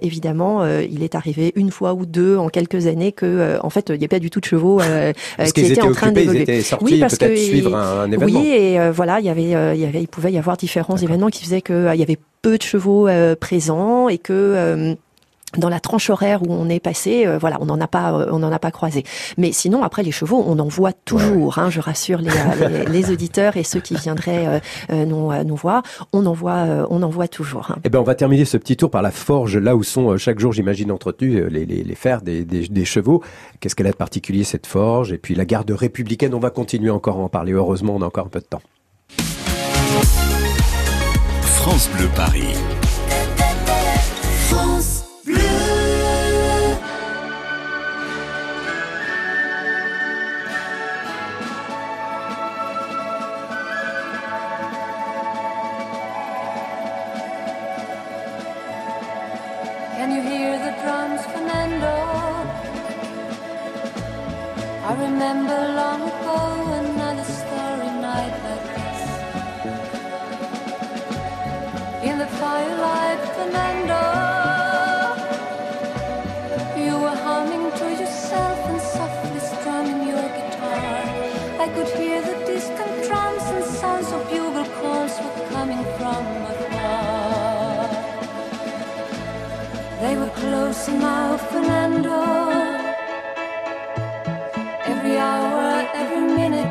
évidemment 0.00 0.64
il 0.64 1.02
est 1.02 1.16
arrivé 1.16 1.52
une 1.56 1.72
fois 1.72 1.92
ou 1.92 2.06
deux 2.06 2.36
en 2.36 2.48
quelques 2.48 2.86
années 2.86 3.10
que 3.10 3.58
en 3.62 3.68
fait 3.68 3.90
il 3.90 3.98
n'y 3.98 4.04
a 4.04 4.08
pas 4.08 4.20
du 4.20 4.30
tout 4.30 4.38
de 4.38 4.44
chevaux 4.44 4.80
qui 5.54 5.60
étaient, 5.60 5.82
en 5.82 5.92
train 5.92 6.12
d'évoluer. 6.12 6.62
Oui 6.80 7.00
parce 7.00 7.18
que 7.18 7.34
suivre 7.34 7.74
un, 7.74 8.06
événement. 8.06 8.40
Oui 8.40 8.48
et 8.48 8.90
voilà 8.90 9.18
il 9.18 9.26
y 9.26 9.28
avait 9.28 9.74
il 9.76 9.80
y 9.80 9.84
avait 9.84 10.00
il 10.00 10.08
pouvait 10.08 10.32
y 10.32 10.38
avoir 10.38 10.56
différents 10.56 10.96
événements 10.96 11.28
qui 11.28 11.42
faisaient 11.42 11.62
qu'il 11.62 11.94
y 11.94 12.02
avait 12.02 12.18
peu 12.40 12.56
de 12.56 12.62
chevaux 12.62 13.08
présents 13.40 14.08
et 14.08 14.18
que 14.18 14.96
dans 15.56 15.68
la 15.68 15.80
tranche 15.80 16.10
horaire 16.10 16.42
où 16.42 16.52
on 16.52 16.68
est 16.68 16.80
passé, 16.80 17.26
euh, 17.26 17.38
voilà, 17.38 17.58
on 17.60 17.66
n'en 17.66 17.80
a 17.80 17.88
pas, 17.88 18.12
euh, 18.12 18.26
on 18.30 18.38
n'en 18.38 18.52
a 18.52 18.58
pas 18.58 18.70
croisé. 18.70 19.04
Mais 19.36 19.52
sinon, 19.52 19.82
après 19.82 20.02
les 20.02 20.12
chevaux, 20.12 20.42
on 20.46 20.58
en 20.58 20.68
voit 20.68 20.92
toujours. 20.92 21.58
Hein, 21.58 21.70
je 21.70 21.80
rassure 21.80 22.20
les, 22.20 22.30
euh, 22.30 22.84
les, 22.88 23.10
auditeurs 23.12 23.56
et 23.56 23.64
ceux 23.64 23.80
qui 23.80 23.94
viendraient 23.94 24.60
nous, 24.90 25.30
nous 25.44 25.56
voir, 25.56 25.82
on 26.12 26.24
en 26.26 26.32
voit, 26.32 26.66
on 26.90 27.02
en 27.02 27.08
voit 27.08 27.28
toujours. 27.28 27.70
Hein. 27.70 27.78
Eh 27.84 27.90
ben, 27.90 27.98
on 27.98 28.04
va 28.04 28.14
terminer 28.14 28.44
ce 28.44 28.56
petit 28.56 28.76
tour 28.76 28.90
par 28.90 29.02
la 29.02 29.10
forge, 29.10 29.56
là 29.56 29.76
où 29.76 29.82
sont 29.82 30.16
chaque 30.16 30.38
jour, 30.38 30.52
j'imagine, 30.52 30.90
entretenus 30.90 31.44
les, 31.50 31.66
les, 31.66 31.82
les 31.82 31.94
fers 31.94 32.22
des, 32.22 32.44
des, 32.44 32.68
des 32.68 32.84
chevaux. 32.84 33.22
Qu'est-ce 33.60 33.74
qu'elle 33.74 33.86
a 33.86 33.92
de 33.92 33.96
particulier 33.96 34.44
cette 34.44 34.66
forge? 34.66 35.12
Et 35.12 35.18
puis 35.18 35.34
la 35.34 35.44
garde 35.44 35.70
républicaine, 35.70 36.34
on 36.34 36.40
va 36.40 36.50
continuer 36.50 36.90
encore 36.90 37.16
à 37.16 37.20
en 37.20 37.28
parler. 37.28 37.52
Heureusement, 37.52 37.94
on 37.96 38.02
a 38.02 38.06
encore 38.06 38.26
un 38.26 38.30
peu 38.30 38.40
de 38.40 38.46
temps. 38.46 38.62
France 41.44 41.88
Bleu 41.96 42.08
Paris. 42.16 42.54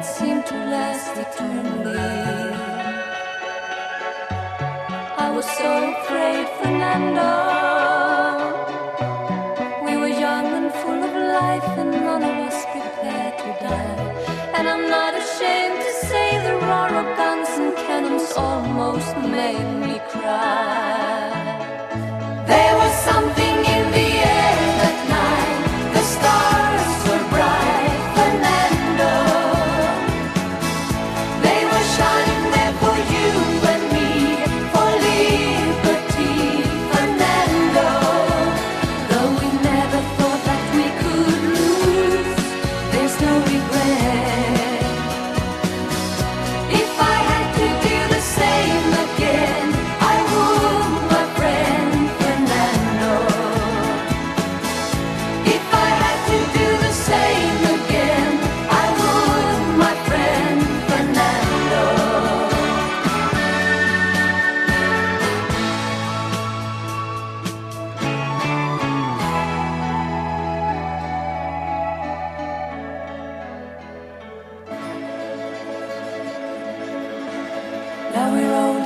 that 0.01 0.07
seemed 0.07 0.45
to 0.47 0.55
last 0.75 1.13
eternally. 1.15 1.95
I 5.25 5.29
was 5.29 5.45
so 5.59 5.71
afraid, 5.93 6.45
Fernando. 6.57 7.31
We 9.85 9.93
were 10.01 10.15
young 10.25 10.47
and 10.59 10.71
full 10.81 11.01
of 11.09 11.13
life, 11.39 11.69
and 11.81 11.91
none 11.91 12.23
of 12.23 12.37
us 12.47 12.59
prepared 12.73 13.35
to 13.43 13.49
die. 13.67 13.99
And 14.55 14.67
I'm 14.73 14.89
not 14.89 15.13
ashamed 15.21 15.79
to 15.87 15.91
say 16.09 16.29
the 16.47 16.55
roar 16.65 16.91
of 17.01 17.07
guns 17.21 17.49
and 17.61 17.75
cannons 17.85 18.31
almost 18.35 19.15
made 19.17 19.71
me 19.85 19.99
cry. 20.09 20.80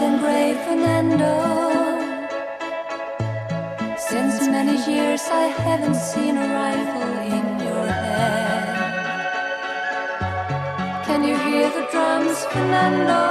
and 0.05 0.19
brave 0.21 0.57
Fernando. 0.67 1.35
Since 3.97 4.35
many 4.55 4.77
years 4.91 5.23
I 5.43 5.47
haven't 5.65 5.99
seen 6.11 6.33
a 6.37 6.47
rifle 6.61 7.15
in 7.37 7.45
your 7.67 7.87
hand. 8.03 8.75
Can 11.07 11.21
you 11.29 11.35
hear 11.47 11.67
the 11.77 11.85
drums, 11.93 12.37
Fernando? 12.53 13.23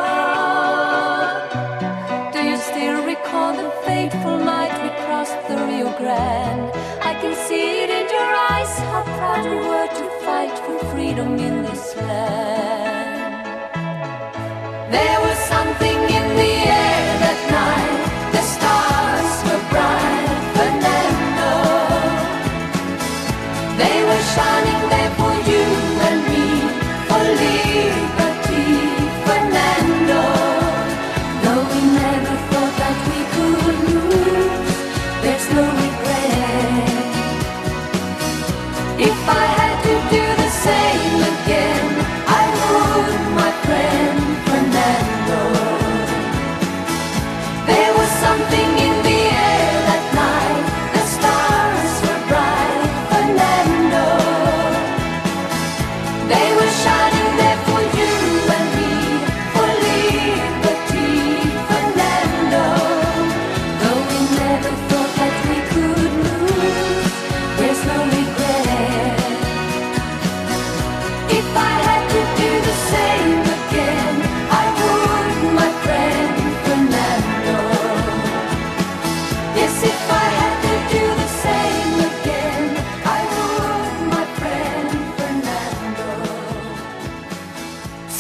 Do 2.34 2.40
you 2.50 2.56
still 2.70 2.98
recall 3.12 3.52
the 3.62 3.70
fateful 3.86 4.38
night 4.52 4.74
we 4.82 4.90
crossed 5.04 5.40
the 5.48 5.56
Rio 5.68 5.90
Grande? 6.00 6.70
I 7.10 7.12
can 7.20 7.34
see 7.46 7.66
it 7.84 7.90
in 8.00 8.06
your 8.16 8.30
eyes, 8.52 8.72
how 8.90 9.02
proud 9.18 9.44
you 9.50 9.58
were 9.70 9.90
to 10.00 10.06
fight 10.26 10.56
for 10.64 10.76
freedom 10.92 11.30
in 11.48 11.62
this 11.62 11.84
land. 11.96 13.34
There 14.96 15.23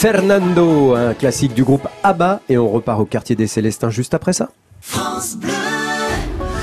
un 0.06 1.14
classique 1.14 1.54
du 1.54 1.64
groupe 1.64 1.88
ABBA, 2.02 2.40
et 2.48 2.58
on 2.58 2.68
repart 2.68 3.00
au 3.00 3.04
quartier 3.04 3.36
des 3.36 3.46
Célestins 3.46 3.90
juste 3.90 4.14
après 4.14 4.32
ça. 4.32 4.50
France 4.80 5.36
Bleu. 5.36 5.50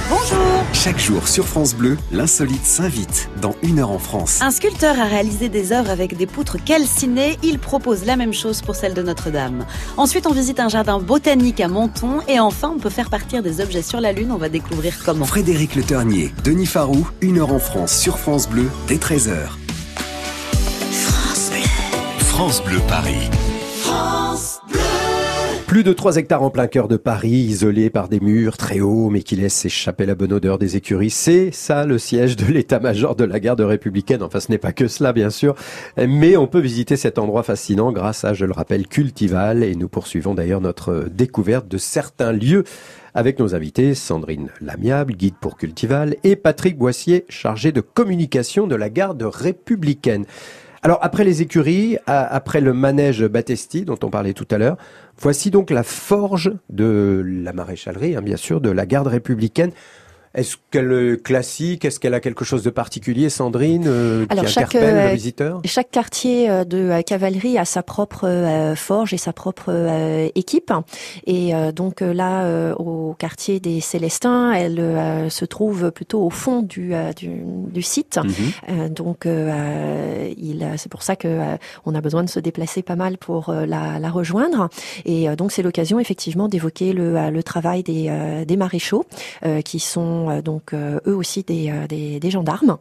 Bonjour. 0.10 0.38
Chaque 0.74 1.00
jour 1.00 1.28
sur 1.28 1.48
France 1.48 1.74
Bleu, 1.74 1.98
l'insolite 2.12 2.66
s'invite 2.66 3.30
dans 3.42 3.56
une 3.64 3.80
heure 3.80 3.90
en 3.90 3.98
France. 3.98 4.40
Un 4.42 4.52
sculpteur 4.52 5.00
a 5.00 5.06
réalisé 5.06 5.50
des 5.50 5.72
œuvres 5.72 5.90
avec 5.90 6.16
des 6.16 6.28
poutres 6.28 6.64
calcinées. 6.64 7.38
Il 7.42 7.58
propose 7.58 8.06
la 8.06 8.16
même 8.16 8.34
chose 8.34 8.62
pour 8.62 8.76
celle 8.76 8.94
de 8.94 9.02
Notre-Dame. 9.02 9.66
Ensuite, 9.98 10.28
on 10.28 10.34
visite 10.34 10.60
un 10.60 10.70
jardin 10.70 11.00
botanique 11.00 11.62
à 11.62 11.68
Menton. 11.68 12.20
Et 12.28 12.40
enfin, 12.40 12.74
on 12.76 12.80
peut 12.80 12.90
faire 12.90 13.10
partir 13.10 13.42
des 13.42 13.60
objets 13.60 13.82
sur 13.82 14.02
la 14.02 14.12
Lune. 14.12 14.32
On 14.32 14.38
va 14.38 14.50
découvrir 14.50 14.94
comment. 15.04 15.26
Frédéric 15.26 15.76
Le 15.76 15.84
Ternier, 15.84 16.32
Denis 16.44 16.68
Farou, 16.68 17.08
une 17.22 17.40
heure 17.40 17.54
en 17.54 17.60
France 17.60 17.98
sur 17.98 18.20
France 18.20 18.48
Bleu, 18.48 18.70
dès 18.88 18.98
13h. 18.98 19.61
France 22.42 22.64
Bleu. 22.64 22.80
Paris. 22.88 23.30
France 23.84 24.62
Bleu. 24.68 24.80
Plus 25.68 25.84
de 25.84 25.94
3 25.94 26.16
hectares 26.16 26.42
en 26.42 26.50
plein 26.50 26.66
cœur 26.66 26.88
de 26.88 26.98
Paris, 26.98 27.30
isolés 27.30 27.92
par 27.92 28.10
des 28.10 28.20
murs 28.20 28.58
très 28.58 28.80
hauts, 28.80 29.12
mais 29.12 29.22
qui 29.22 29.36
laissent 29.36 29.64
échapper 29.64 30.08
la 30.08 30.16
bonne 30.16 30.34
odeur 30.34 30.58
des 30.58 30.76
écuries. 30.76 31.12
C'est 31.12 31.52
ça 31.52 31.86
le 31.86 32.00
siège 32.00 32.36
de 32.38 32.52
l'état-major 32.52 33.16
de 33.16 33.26
la 33.26 33.40
garde 33.40 33.62
républicaine. 33.62 34.24
Enfin, 34.24 34.40
ce 34.40 34.50
n'est 34.50 34.58
pas 34.58 34.72
que 34.72 34.88
cela, 34.88 35.14
bien 35.14 35.30
sûr. 35.30 35.54
Mais 35.98 36.36
on 36.36 36.48
peut 36.48 36.60
visiter 36.60 36.96
cet 36.96 37.20
endroit 37.20 37.44
fascinant 37.44 37.92
grâce 37.92 38.26
à, 38.26 38.34
je 38.34 38.46
le 38.46 38.54
rappelle, 38.54 38.88
Cultival. 38.88 39.64
Et 39.64 39.76
nous 39.76 39.88
poursuivons 39.88 40.34
d'ailleurs 40.34 40.62
notre 40.62 41.10
découverte 41.12 41.68
de 41.68 41.78
certains 41.78 42.32
lieux 42.32 42.64
avec 43.14 43.38
nos 43.38 43.54
invités 43.54 43.94
Sandrine 43.94 44.50
Lamiable, 44.62 45.14
guide 45.14 45.36
pour 45.40 45.58
Cultival, 45.58 46.16
et 46.24 46.36
Patrick 46.36 46.76
Boissier, 46.76 47.24
chargé 47.30 47.72
de 47.72 47.82
communication 47.82 48.66
de 48.66 48.76
la 48.76 48.90
garde 48.90 49.22
républicaine. 49.22 50.26
Alors 50.84 50.98
après 51.02 51.24
les 51.24 51.44
écuries, 51.44 51.98
après 52.08 52.60
le 52.60 52.74
manège 52.74 53.24
Battesti 53.24 53.86
dont 53.86 54.00
on 54.02 54.10
parlait 54.10 54.34
tout 54.34 54.48
à 54.50 54.58
l'heure, 54.58 54.78
voici 55.20 55.52
donc 55.52 55.70
la 55.70 55.84
forge 55.84 56.52
de 56.70 57.24
la 57.24 57.54
maréchalerie, 57.54 58.16
hein, 58.16 58.24
bien 58.24 58.38
sûr, 58.38 58.62
de 58.62 58.72
la 58.72 58.88
garde 58.88 59.06
républicaine. 59.06 59.72
Est-ce 60.34 60.56
qu'elle 60.70 60.92
est 60.94 61.22
classique? 61.22 61.84
Est-ce 61.84 62.00
qu'elle 62.00 62.14
a 62.14 62.22
quelque 62.22 62.46
chose 62.46 62.64
de 62.64 62.70
particulier, 62.70 63.30
Sandrine, 63.30 63.84
euh, 63.86 64.26
qui 64.28 64.48
chaque, 64.48 64.74
interpelle 64.76 64.96
le 64.96 65.02
euh, 65.02 65.14
visiteur? 65.14 65.62
Chaque 65.66 65.92
quartier 65.92 66.50
euh, 66.50 66.64
de 66.64 67.02
cavalerie 67.02 67.58
a 67.58 67.66
sa 67.66 67.84
propre 67.84 68.74
forge 68.78 69.14
et 69.14 69.18
sa 69.18 69.34
propre 69.34 69.72
équipe. 70.36 70.72
Et 71.26 71.52
donc 71.74 72.02
là, 72.02 72.74
au 72.76 73.14
quartier 73.18 73.60
des 73.60 73.82
Célestins, 73.82 74.54
elle 74.54 75.30
se 75.30 75.46
trouve 75.46 75.92
plutôt 75.92 76.24
au 76.24 76.30
fond 76.30 76.62
du, 76.62 76.94
du, 77.16 77.82
site. 77.82 78.20
Mhm. 78.70 78.90
donc 78.90 79.26
il, 79.26 80.68
c'est 80.78 80.90
pour 80.90 81.04
ça 81.04 81.16
que 81.16 81.40
on 81.86 81.96
a 81.96 82.02
besoin 82.02 82.24
de 82.24 82.30
se 82.30 82.40
déplacer 82.40 82.82
pas 82.82 82.96
mal 82.96 83.18
pour 83.18 83.52
la, 83.52 84.00
la 84.00 84.10
rejoindre. 84.10 84.70
Et 85.06 85.28
donc 85.36 85.52
c'est 85.52 85.64
l'occasion 85.64 86.00
effectivement 86.00 86.48
d'évoquer 86.48 86.94
le, 86.94 87.30
le 87.30 87.44
travail 87.44 87.84
des, 87.84 88.46
des 88.46 88.58
maréchaux 88.58 89.06
qui 89.66 89.80
sont 89.80 90.21
euh, 90.30 90.42
donc 90.42 90.74
euh, 90.74 91.00
eux 91.08 91.16
aussi 91.16 91.44
des, 91.44 91.72
euh, 91.72 91.88
des, 91.88 92.32
gendarmes 92.32 92.78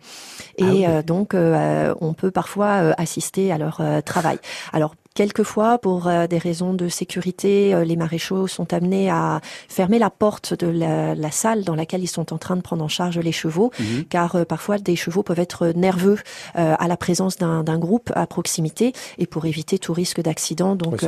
et 0.59 0.87
ah 0.87 1.03
donc 1.03 1.35
on 1.35 2.15
peut 2.15 2.31
parfois 2.31 2.95
assister 2.97 3.51
à 3.51 3.59
leur 3.59 3.83
travail. 4.05 4.39
Alors 4.73 4.95
Quelquefois, 5.21 5.77
pour 5.77 6.11
des 6.31 6.39
raisons 6.39 6.73
de 6.73 6.89
sécurité, 6.89 7.85
les 7.85 7.97
maréchaux 7.97 8.47
sont 8.47 8.73
amenés 8.73 9.11
à 9.11 9.43
fermer 9.69 9.99
la 9.99 10.09
porte 10.09 10.55
de 10.55 10.67
la, 10.67 11.31
salle 11.31 11.63
dans 11.63 11.75
laquelle 11.75 12.03
ils 12.03 12.09
sont 12.09 12.33
en 12.33 12.39
train 12.39 12.57
de 12.57 12.63
prendre 12.63 12.83
en 12.83 12.89
charge 12.89 13.19
les 13.19 13.31
chevaux, 13.31 13.71
mhm. 13.79 14.05
car 14.09 14.47
parfois 14.47 14.79
des 14.79 14.97
chevaux 14.97 15.23
peuvent 15.23 15.39
être 15.39 15.75
nerveux 15.77 16.17
à 16.55 16.89
la 16.89 16.97
présence 16.97 17.37
d'un 17.37 17.79
groupe 17.79 18.11
à 18.15 18.27
proximité, 18.27 18.95
et 19.19 19.27
pour 19.27 19.45
éviter 19.45 19.79
tout 19.79 19.93
risque 19.93 20.23
d'accident, 20.23 20.75
donc 20.75 21.05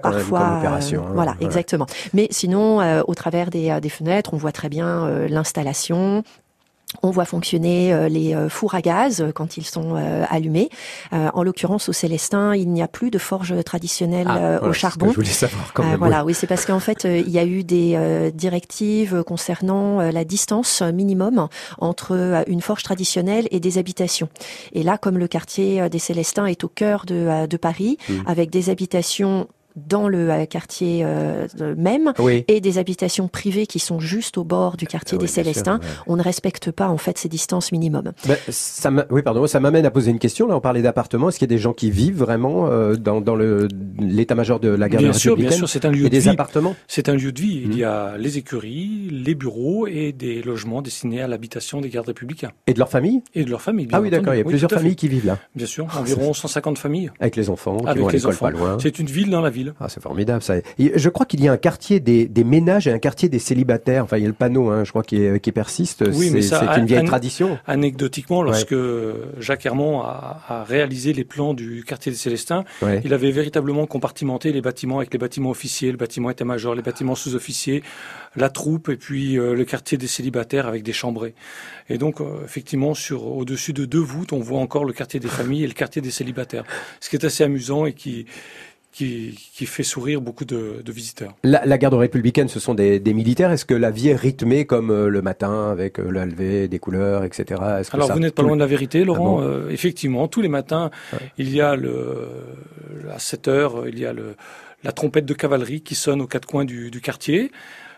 parfois, 0.00 0.58
opération, 0.58 1.04
hein. 1.04 1.12
voilà, 1.14 1.34
exactement. 1.40 1.86
Mais 2.14 2.28
sinon, 2.30 3.02
au 3.02 3.14
travers 3.16 3.50
des, 3.50 3.80
des, 3.80 3.88
fenêtres, 3.88 4.32
on 4.32 4.36
voit 4.36 4.52
très 4.52 4.68
bien 4.68 5.26
l'installation, 5.26 6.22
on 7.02 7.10
voit 7.10 7.24
fonctionner 7.24 7.92
euh, 7.92 8.08
les 8.08 8.34
euh, 8.34 8.48
fours 8.48 8.74
à 8.74 8.80
gaz 8.80 9.20
euh, 9.20 9.32
quand 9.32 9.56
ils 9.56 9.66
sont 9.66 9.96
allumés. 10.28 10.68
En 11.12 11.42
l'occurrence, 11.42 11.88
au 11.88 11.92
Célestin, 11.92 12.54
il 12.54 12.70
n'y 12.70 12.82
a 12.82 12.88
plus 12.88 13.10
de 13.10 13.18
forge 13.18 13.54
traditionnelle 13.64 14.26
ah, 14.28 14.62
au 14.62 14.72
charbon. 14.72 15.10
je 15.10 15.16
voulais 15.16 15.26
savoir. 15.26 15.72
Quand 15.72 15.84
même, 15.84 15.98
voilà, 15.98 16.24
oui, 16.24 16.34
c'est 16.34 16.46
parce 16.46 16.64
qu'en 16.64 16.80
fait, 16.80 17.04
il 17.04 17.28
y 17.28 17.38
a 17.38 17.44
eu 17.44 17.64
des 17.64 18.30
directives 18.34 19.22
concernant 19.24 20.00
la 20.00 20.24
distance 20.24 20.82
minimum 20.82 21.48
entre 21.78 22.44
une 22.46 22.60
forge 22.60 22.82
traditionnelle 22.82 23.48
et 23.50 23.60
des 23.60 23.78
habitations. 23.78 24.28
Et 24.72 24.82
là, 24.82 24.98
comme 24.98 25.18
le 25.18 25.28
quartier 25.28 25.88
des 25.88 25.98
Célestins 25.98 26.46
est 26.46 26.64
au 26.64 26.68
cœur 26.68 27.04
de, 27.06 27.56
Paris, 27.56 27.98
mmh. 28.08 28.14
avec 28.26 28.50
des 28.50 28.70
habitations 28.70 29.48
dans 29.76 30.08
le 30.08 30.30
euh, 30.30 30.46
quartier 30.46 31.02
euh, 31.04 31.46
même 31.76 32.12
et 32.48 32.60
des 32.60 32.78
habitations 32.78 33.28
privées 33.28 33.66
qui 33.66 33.78
sont 33.78 34.00
juste 34.00 34.38
au 34.38 34.44
bord 34.44 34.76
du 34.76 34.86
quartier 34.86 35.18
des 35.18 35.26
Célestins, 35.26 35.80
on 36.06 36.16
ne 36.16 36.22
respecte 36.22 36.70
pas 36.70 36.88
en 36.88 36.96
fait 36.96 37.18
ces 37.18 37.28
distances 37.28 37.72
minimum. 37.72 38.12
Ben, 38.26 38.36
ça 38.48 38.90
oui, 39.10 39.22
pardon, 39.22 39.46
ça 39.46 39.60
m'amène 39.60 39.84
à 39.86 39.90
poser 39.90 40.10
une 40.10 40.18
question. 40.18 40.46
Là, 40.46 40.56
on 40.56 40.60
parlait 40.60 40.82
d'appartements. 40.82 41.28
Est-ce 41.28 41.38
qu'il 41.38 41.50
y 41.50 41.52
a 41.52 41.56
des 41.56 41.62
gens 41.62 41.72
qui 41.72 41.90
vivent 41.90 42.18
vraiment 42.18 42.68
euh, 42.68 42.94
dans, 42.94 43.36
l'état-major 43.36 44.60
de 44.60 44.68
la 44.68 44.88
garde 44.88 45.04
bien 45.04 45.12
républicaine 45.12 45.48
Bien 45.48 45.58
sûr, 45.58 45.68
c'est 45.68 45.84
un 45.84 45.90
lieu 45.90 46.02
et 46.02 46.04
de 46.04 46.08
des 46.08 46.20
vie. 46.20 46.28
appartements. 46.28 46.74
C'est 46.88 47.08
un 47.08 47.14
lieu 47.14 47.32
de 47.32 47.40
vie. 47.40 47.62
Il 47.64 47.76
y 47.76 47.82
mmh. 47.82 47.84
a 47.84 48.18
les 48.18 48.38
écuries, 48.38 49.08
les 49.10 49.34
bureaux 49.34 49.86
et 49.86 50.12
des 50.12 50.42
logements 50.42 50.82
destinés 50.82 51.20
à 51.20 51.28
l'habitation 51.28 51.80
des 51.80 51.88
gardes 51.88 52.06
républicains. 52.06 52.52
Et 52.66 52.74
de 52.74 52.78
leur 52.78 52.88
famille 52.88 53.22
Et 53.34 53.44
de 53.44 53.50
leur 53.50 53.62
famille. 53.62 53.86
Bien 53.86 53.98
ah 53.98 54.00
oui, 54.00 54.10
d'accord. 54.10 54.34
Il 54.34 54.38
y 54.38 54.40
a 54.40 54.44
plusieurs 54.44 54.70
familles 54.70 54.96
qui 54.96 55.08
vivent 55.08 55.26
là. 55.26 55.38
Bien 55.54 55.66
sûr, 55.66 55.86
environ 55.98 56.32
150 56.34 56.78
familles. 56.78 57.10
Avec 57.20 57.36
les 57.36 57.50
enfants, 57.50 57.78
qui 57.78 57.88
Avec 57.88 58.02
vont 58.02 58.08
à 58.08 58.12
les 58.12 58.26
enfants. 58.26 58.46
pas 58.46 58.50
loin. 58.50 58.78
C'est 58.80 58.98
une 58.98 59.06
ville 59.06 59.30
dans 59.30 59.40
la 59.40 59.50
ville. 59.50 59.65
Ah, 59.80 59.88
c'est 59.88 60.02
formidable 60.02 60.42
ça. 60.42 60.54
je 60.78 61.08
crois 61.08 61.26
qu'il 61.26 61.42
y 61.42 61.48
a 61.48 61.52
un 61.52 61.56
quartier 61.56 62.00
des, 62.00 62.44
ménages 62.44 62.86
et 62.86 62.92
un 62.92 62.98
quartier 62.98 63.28
des 63.28 63.38
célibataires. 63.38 64.04
Enfin, 64.04 64.18
il 64.18 64.22
y 64.22 64.26
a 64.26 64.28
le 64.28 64.34
panneau, 64.34 64.70
hein, 64.70 64.84
je 64.84 64.90
crois, 64.90 65.02
qui, 65.02 65.40
qui 65.40 65.52
persiste. 65.52 66.04
Oui, 66.12 66.30
mais 66.32 66.42
c'est 66.42 66.56
une 66.76 66.86
vieille 66.86 67.04
tradition. 67.04 67.58
Anecdotiquement, 67.66 68.42
lorsque 68.42 68.74
Jacques 69.38 69.66
Hermont 69.66 70.00
a, 70.02 70.64
réalisé 70.66 71.12
les 71.12 71.24
plans 71.24 71.54
du 71.54 71.84
quartier 71.84 72.12
des 72.12 72.18
Célestins, 72.18 72.64
il 73.04 73.12
avait 73.14 73.30
véritablement 73.30 73.86
compartimenté 73.86 74.52
les 74.52 74.60
bâtiments 74.60 74.98
avec 74.98 75.12
les 75.12 75.18
bâtiments 75.18 75.50
officiers, 75.50 75.90
le 75.90 75.96
bâtiment 75.96 76.30
état-major, 76.30 76.74
les 76.74 76.82
bâtiments 76.82 77.14
sous-officiers, 77.14 77.82
la 78.36 78.50
troupe 78.50 78.88
et 78.88 78.96
puis 78.96 79.38
euh, 79.38 79.54
le 79.54 79.64
quartier 79.64 79.98
des 79.98 80.06
célibataires 80.06 80.66
avec 80.66 80.82
des 80.82 80.92
chambrées. 80.92 81.34
Et 81.88 81.98
donc, 81.98 82.20
euh, 82.20 82.44
effectivement, 82.44 82.94
sur 82.94 83.26
au-dessus 83.26 83.72
de 83.72 83.84
deux 83.84 84.00
voûtes, 84.00 84.32
on 84.32 84.40
voit 84.40 84.60
encore 84.60 84.84
le 84.84 84.92
quartier 84.92 85.20
des 85.20 85.28
familles 85.28 85.64
et 85.64 85.66
le 85.66 85.72
quartier 85.72 86.02
des 86.02 86.10
célibataires. 86.10 86.64
Ce 87.00 87.08
qui 87.08 87.16
est 87.16 87.24
assez 87.24 87.44
amusant 87.44 87.86
et 87.86 87.92
qui 87.92 88.26
qui, 88.96 89.38
qui, 89.52 89.66
fait 89.66 89.82
sourire 89.82 90.22
beaucoup 90.22 90.46
de, 90.46 90.80
de 90.82 90.92
visiteurs. 90.92 91.34
La, 91.44 91.76
garde 91.76 91.92
républicaine, 91.92 92.48
ce 92.48 92.58
sont 92.58 92.72
des, 92.72 92.98
des 92.98 93.12
militaires. 93.12 93.52
Est-ce 93.52 93.66
que 93.66 93.74
la 93.74 93.90
vie 93.90 94.08
est 94.08 94.16
rythmée 94.16 94.64
comme 94.64 94.90
euh, 94.90 95.08
le 95.08 95.20
matin 95.20 95.70
avec 95.70 96.00
euh, 96.00 96.08
le 96.08 96.66
des 96.66 96.78
couleurs, 96.78 97.22
etc. 97.22 97.60
Alors 97.92 98.12
vous 98.12 98.20
n'êtes 98.20 98.34
pas 98.34 98.42
loin 98.42 98.56
de 98.56 98.60
la 98.60 98.66
vérité, 98.66 99.04
Laurent. 99.04 99.40
Ah 99.40 99.44
euh, 99.44 99.68
effectivement, 99.68 100.28
tous 100.28 100.40
les 100.40 100.48
matins, 100.48 100.90
il 101.36 101.54
y 101.54 101.60
a 101.60 101.76
le 101.76 102.28
à 103.14 103.18
7 103.18 103.48
heures, 103.48 103.86
il 103.86 103.98
y 103.98 104.06
a 104.06 104.14
le 104.14 104.34
la 104.82 104.92
trompette 104.92 105.26
de 105.26 105.34
cavalerie 105.34 105.82
qui 105.82 105.94
sonne 105.94 106.22
aux 106.22 106.26
quatre 106.26 106.46
coins 106.46 106.64
du, 106.64 106.90
du 106.90 107.00
quartier 107.02 107.50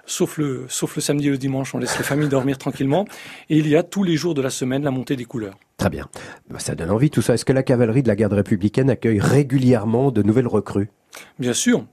sauf 0.08 0.38
le, 0.38 0.66
sauf 0.68 0.96
le 0.96 1.02
samedi 1.02 1.28
et 1.28 1.30
le 1.30 1.38
dimanche, 1.38 1.74
on 1.74 1.78
laisse 1.78 1.96
les 1.98 2.04
familles 2.04 2.28
dormir 2.28 2.58
tranquillement. 2.58 3.06
Et 3.50 3.58
il 3.58 3.68
y 3.68 3.76
a 3.76 3.82
tous 3.82 4.02
les 4.02 4.16
jours 4.16 4.34
de 4.34 4.42
la 4.42 4.50
semaine 4.50 4.82
la 4.82 4.90
montée 4.90 5.16
des 5.16 5.24
couleurs. 5.24 5.54
Très 5.76 5.90
bien. 5.90 6.08
Bah, 6.50 6.58
ça 6.58 6.74
donne 6.74 6.90
envie 6.90 7.10
tout 7.10 7.22
ça. 7.22 7.34
Est-ce 7.34 7.44
que 7.44 7.52
la 7.52 7.62
cavalerie 7.62 8.02
de 8.02 8.08
la 8.08 8.16
garde 8.16 8.32
républicaine 8.32 8.90
accueille 8.90 9.20
régulièrement 9.20 10.10
de 10.10 10.22
nouvelles 10.22 10.48
recrues? 10.48 10.90
Bien 11.38 11.52
sûr, 11.52 11.84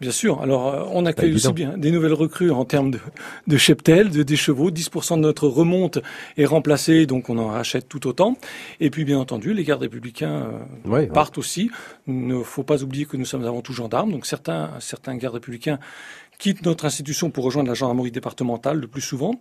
bien 0.00 0.10
sûr. 0.10 0.40
Alors, 0.40 0.68
euh, 0.68 0.84
on 0.92 1.04
accueille 1.06 1.34
aussi 1.34 1.52
bien 1.52 1.76
des 1.76 1.90
nouvelles 1.90 2.14
recrues 2.14 2.50
en 2.50 2.64
termes 2.64 2.90
de, 2.90 2.98
de 3.46 3.56
cheptel, 3.56 4.10
de 4.10 4.22
des 4.22 4.36
chevaux. 4.36 4.70
10% 4.70 5.16
de 5.16 5.20
notre 5.20 5.48
remonte 5.48 5.98
est 6.36 6.44
remplacée, 6.44 7.06
donc 7.06 7.28
on 7.30 7.38
en 7.38 7.48
rachète 7.48 7.88
tout 7.88 8.06
autant. 8.06 8.36
Et 8.78 8.90
puis, 8.90 9.04
bien 9.04 9.18
entendu, 9.18 9.54
les 9.54 9.64
gardes 9.64 9.82
républicains 9.82 10.52
euh, 10.86 11.06
partent 11.06 11.38
aussi. 11.38 11.70
Il 12.06 12.26
ne 12.26 12.42
faut 12.42 12.62
pas 12.62 12.82
oublier 12.82 13.06
que 13.06 13.16
nous 13.16 13.24
sommes 13.24 13.44
avant 13.44 13.62
tout 13.62 13.72
gendarmes, 13.72 14.12
donc 14.12 14.26
certains, 14.26 14.70
certains 14.80 15.16
gardes 15.16 15.34
républicains 15.34 15.78
quittent 16.40 16.64
notre 16.64 16.86
institution 16.86 17.30
pour 17.30 17.44
rejoindre 17.44 17.68
la 17.68 17.74
gendarmerie 17.74 18.10
départementale 18.10 18.80
le 18.80 18.88
plus 18.88 19.02
souvent, 19.02 19.34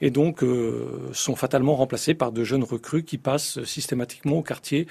et 0.00 0.10
donc 0.10 0.42
euh, 0.42 1.10
sont 1.12 1.36
fatalement 1.36 1.74
remplacés 1.74 2.14
par 2.14 2.32
de 2.32 2.44
jeunes 2.44 2.64
recrues 2.64 3.02
qui 3.02 3.18
passent 3.18 3.62
systématiquement 3.64 4.38
au 4.38 4.42
quartier 4.42 4.86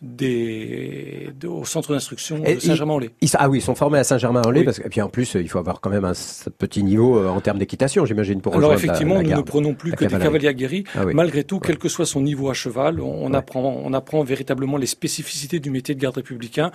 des, 0.00 1.30
au 1.46 1.64
centre 1.66 1.92
d'instruction 1.92 2.38
de 2.38 2.58
Saint-Germain-en-Laye. 2.58 3.10
Ah 3.34 3.50
oui, 3.50 3.58
ils 3.58 3.62
sont 3.62 3.74
formés 3.74 3.98
à 3.98 4.04
Saint-Germain-en-Laye, 4.04 4.64
parce 4.64 4.78
que, 4.78 4.86
et 4.86 4.88
puis 4.88 5.02
en 5.02 5.08
plus, 5.10 5.34
il 5.34 5.48
faut 5.48 5.58
avoir 5.58 5.80
quand 5.80 5.90
même 5.90 6.06
un 6.06 6.14
petit 6.58 6.82
niveau 6.82 7.18
euh, 7.18 7.28
en 7.28 7.40
termes 7.40 7.58
d'équitation, 7.58 8.06
j'imagine, 8.06 8.40
pour 8.40 8.56
Alors 8.56 8.72
effectivement, 8.72 9.20
nous 9.20 9.30
ne 9.30 9.42
prenons 9.42 9.74
plus 9.74 9.92
que 9.92 10.04
des 10.04 10.18
cavaliers 10.18 10.48
aguerris. 10.48 10.84
Ah 10.94 11.04
Malgré 11.12 11.44
tout, 11.44 11.58
quel 11.58 11.76
que 11.76 11.88
soit 11.88 12.06
son 12.06 12.22
niveau 12.22 12.48
à 12.48 12.54
cheval, 12.54 13.00
on, 13.00 13.34
apprend, 13.34 13.82
on 13.84 13.92
apprend 13.92 14.22
véritablement 14.22 14.78
les 14.78 14.86
spécificités 14.86 15.60
du 15.60 15.70
métier 15.70 15.94
de 15.94 16.00
garde 16.00 16.16
républicain 16.16 16.70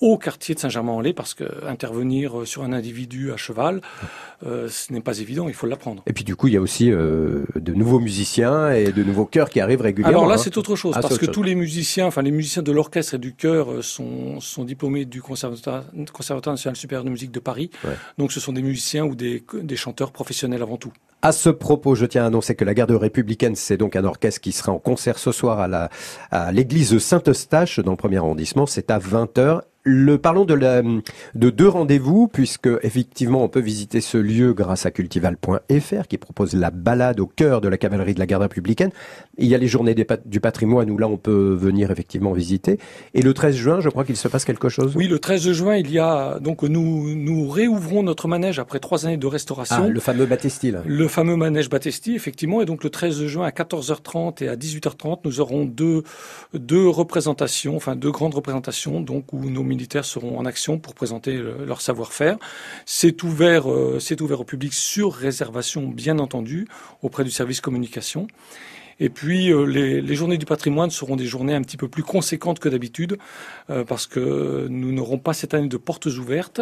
au 0.00 0.16
quartier 0.16 0.54
de 0.54 0.60
Saint-Germain-en-Laye 0.60 1.12
parce 1.12 1.34
que 1.34 1.44
intervenir 1.66 2.40
euh, 2.40 2.44
sur 2.44 2.62
un 2.62 2.72
individu 2.72 3.32
à 3.32 3.36
cheval, 3.36 3.80
euh, 4.46 4.68
ce 4.68 4.92
n'est 4.92 5.00
pas 5.00 5.18
évident, 5.18 5.48
il 5.48 5.54
faut 5.54 5.66
l'apprendre. 5.66 6.02
Et 6.06 6.12
puis 6.12 6.24
du 6.24 6.36
coup, 6.36 6.46
il 6.46 6.54
y 6.54 6.56
a 6.56 6.60
aussi 6.60 6.90
euh, 6.90 7.44
de 7.56 7.74
nouveaux 7.74 7.98
musiciens 7.98 8.70
et 8.70 8.92
de 8.92 9.02
nouveaux 9.02 9.24
chœurs 9.24 9.50
qui 9.50 9.60
arrivent 9.60 9.80
régulièrement. 9.80 10.18
Alors 10.18 10.28
là, 10.28 10.36
hein. 10.36 10.38
c'est 10.38 10.56
autre 10.56 10.76
chose 10.76 10.94
ah, 10.96 11.00
parce 11.00 11.18
que 11.18 11.26
tous 11.26 11.42
les 11.42 11.54
musiciens, 11.54 12.06
enfin 12.06 12.22
les 12.22 12.30
musiciens 12.30 12.62
de 12.62 12.72
l'orchestre 12.72 13.14
et 13.14 13.18
du 13.18 13.34
chœur 13.34 13.82
sont, 13.82 14.40
sont 14.40 14.64
diplômés 14.64 15.04
du 15.04 15.20
Conservatoire, 15.20 15.84
Conservatoire 16.12 16.54
national 16.54 16.76
supérieur 16.76 17.04
de 17.04 17.10
musique 17.10 17.32
de 17.32 17.40
Paris. 17.40 17.70
Donc 18.18 18.32
ce 18.32 18.40
sont 18.40 18.52
des 18.52 18.62
musiciens 18.62 19.04
ou 19.04 19.14
des, 19.14 19.42
des 19.54 19.76
chanteurs 19.76 20.12
professionnels 20.12 20.62
avant 20.62 20.76
tout. 20.76 20.92
À 21.20 21.32
ce 21.32 21.48
propos, 21.48 21.96
je 21.96 22.06
tiens 22.06 22.22
à 22.22 22.26
annoncer 22.26 22.54
que 22.54 22.64
la 22.64 22.74
garde 22.74 22.92
républicaine, 22.92 23.56
c'est 23.56 23.76
donc 23.76 23.96
un 23.96 24.04
orchestre 24.04 24.40
qui 24.40 24.52
sera 24.52 24.70
en 24.70 24.78
concert 24.78 25.18
ce 25.18 25.32
soir 25.32 25.68
à 26.30 26.52
l'église 26.52 26.96
Saint-Eustache 26.98 27.80
dans 27.80 27.90
le 27.90 27.96
premier 27.96 28.18
arrondissement. 28.18 28.66
C'est 28.66 28.92
à 28.92 29.00
20h 29.00 29.62
le, 29.88 30.18
parlons 30.18 30.44
de, 30.44 30.54
la, 30.54 30.82
de 30.82 31.50
deux 31.50 31.68
rendez-vous, 31.68 32.28
puisque 32.28 32.68
effectivement 32.82 33.42
on 33.42 33.48
peut 33.48 33.60
visiter 33.60 34.00
ce 34.00 34.18
lieu 34.18 34.52
grâce 34.52 34.86
à 34.86 34.90
cultival.fr 34.90 36.06
qui 36.08 36.18
propose 36.18 36.54
la 36.54 36.70
balade 36.70 37.20
au 37.20 37.26
cœur 37.26 37.60
de 37.60 37.68
la 37.68 37.78
cavalerie 37.78 38.14
de 38.14 38.18
la 38.18 38.26
garde 38.26 38.42
républicaine. 38.42 38.90
Il 39.38 39.46
y 39.46 39.54
a 39.54 39.58
les 39.58 39.66
journées 39.66 39.94
du 39.94 40.40
patrimoine 40.40 40.90
où 40.90 40.98
là 40.98 41.08
on 41.08 41.16
peut 41.16 41.54
venir 41.58 41.90
effectivement 41.90 42.32
visiter. 42.32 42.78
Et 43.14 43.22
le 43.22 43.32
13 43.32 43.56
juin, 43.56 43.80
je 43.80 43.88
crois 43.88 44.04
qu'il 44.04 44.16
se 44.16 44.28
passe 44.28 44.44
quelque 44.44 44.68
chose. 44.68 44.94
Oui, 44.94 45.08
le 45.08 45.18
13 45.18 45.52
juin, 45.52 45.76
il 45.76 45.90
y 45.90 45.98
a 45.98 46.38
donc 46.40 46.62
nous 46.62 47.14
nous 47.14 47.48
réouvrons 47.48 48.02
notre 48.02 48.28
manège 48.28 48.58
après 48.58 48.80
trois 48.80 49.06
années 49.06 49.16
de 49.16 49.26
restauration. 49.26 49.84
Ah, 49.84 49.88
le 49.88 50.00
fameux 50.00 50.26
Battesti 50.26 50.70
là. 50.70 50.82
Le 50.84 51.08
fameux 51.08 51.36
manège 51.36 51.70
Battesti, 51.70 52.14
effectivement. 52.14 52.60
Et 52.60 52.66
donc 52.66 52.84
le 52.84 52.90
13 52.90 53.26
juin 53.26 53.46
à 53.46 53.50
14h30 53.50 54.44
et 54.44 54.48
à 54.48 54.56
18h30, 54.56 55.20
nous 55.24 55.40
aurons 55.40 55.64
deux 55.64 56.02
deux 56.54 56.88
représentations, 56.88 57.76
enfin 57.76 57.96
deux 57.96 58.10
grandes 58.10 58.34
représentations, 58.34 59.00
donc 59.00 59.32
où 59.32 59.48
nos 59.48 59.62
militaires 59.78 60.04
seront 60.04 60.36
en 60.38 60.44
action 60.44 60.78
pour 60.78 60.94
présenter 60.94 61.40
leur 61.64 61.80
savoir-faire. 61.80 62.36
C'est 62.84 63.22
ouvert, 63.22 63.70
euh, 63.70 63.98
c'est 64.00 64.20
ouvert 64.20 64.40
au 64.40 64.44
public 64.44 64.74
sur 64.74 65.14
réservation, 65.14 65.86
bien 65.86 66.18
entendu, 66.18 66.66
auprès 67.00 67.22
du 67.22 67.30
service 67.30 67.60
communication. 67.60 68.26
Et 68.98 69.08
puis 69.08 69.52
euh, 69.52 69.64
les, 69.64 70.00
les, 70.00 70.14
journées 70.16 70.38
du 70.38 70.46
patrimoine 70.46 70.90
seront 70.90 71.14
des 71.14 71.26
journées 71.26 71.54
un 71.54 71.62
petit 71.62 71.76
peu 71.76 71.86
plus 71.86 72.02
conséquentes 72.02 72.58
que 72.58 72.68
d'habitude, 72.68 73.18
euh, 73.70 73.84
parce 73.84 74.08
que 74.08 74.66
nous 74.68 74.90
n'aurons 74.90 75.18
pas 75.18 75.32
cette 75.32 75.54
année 75.54 75.68
de 75.68 75.76
portes 75.76 76.06
ouvertes, 76.06 76.60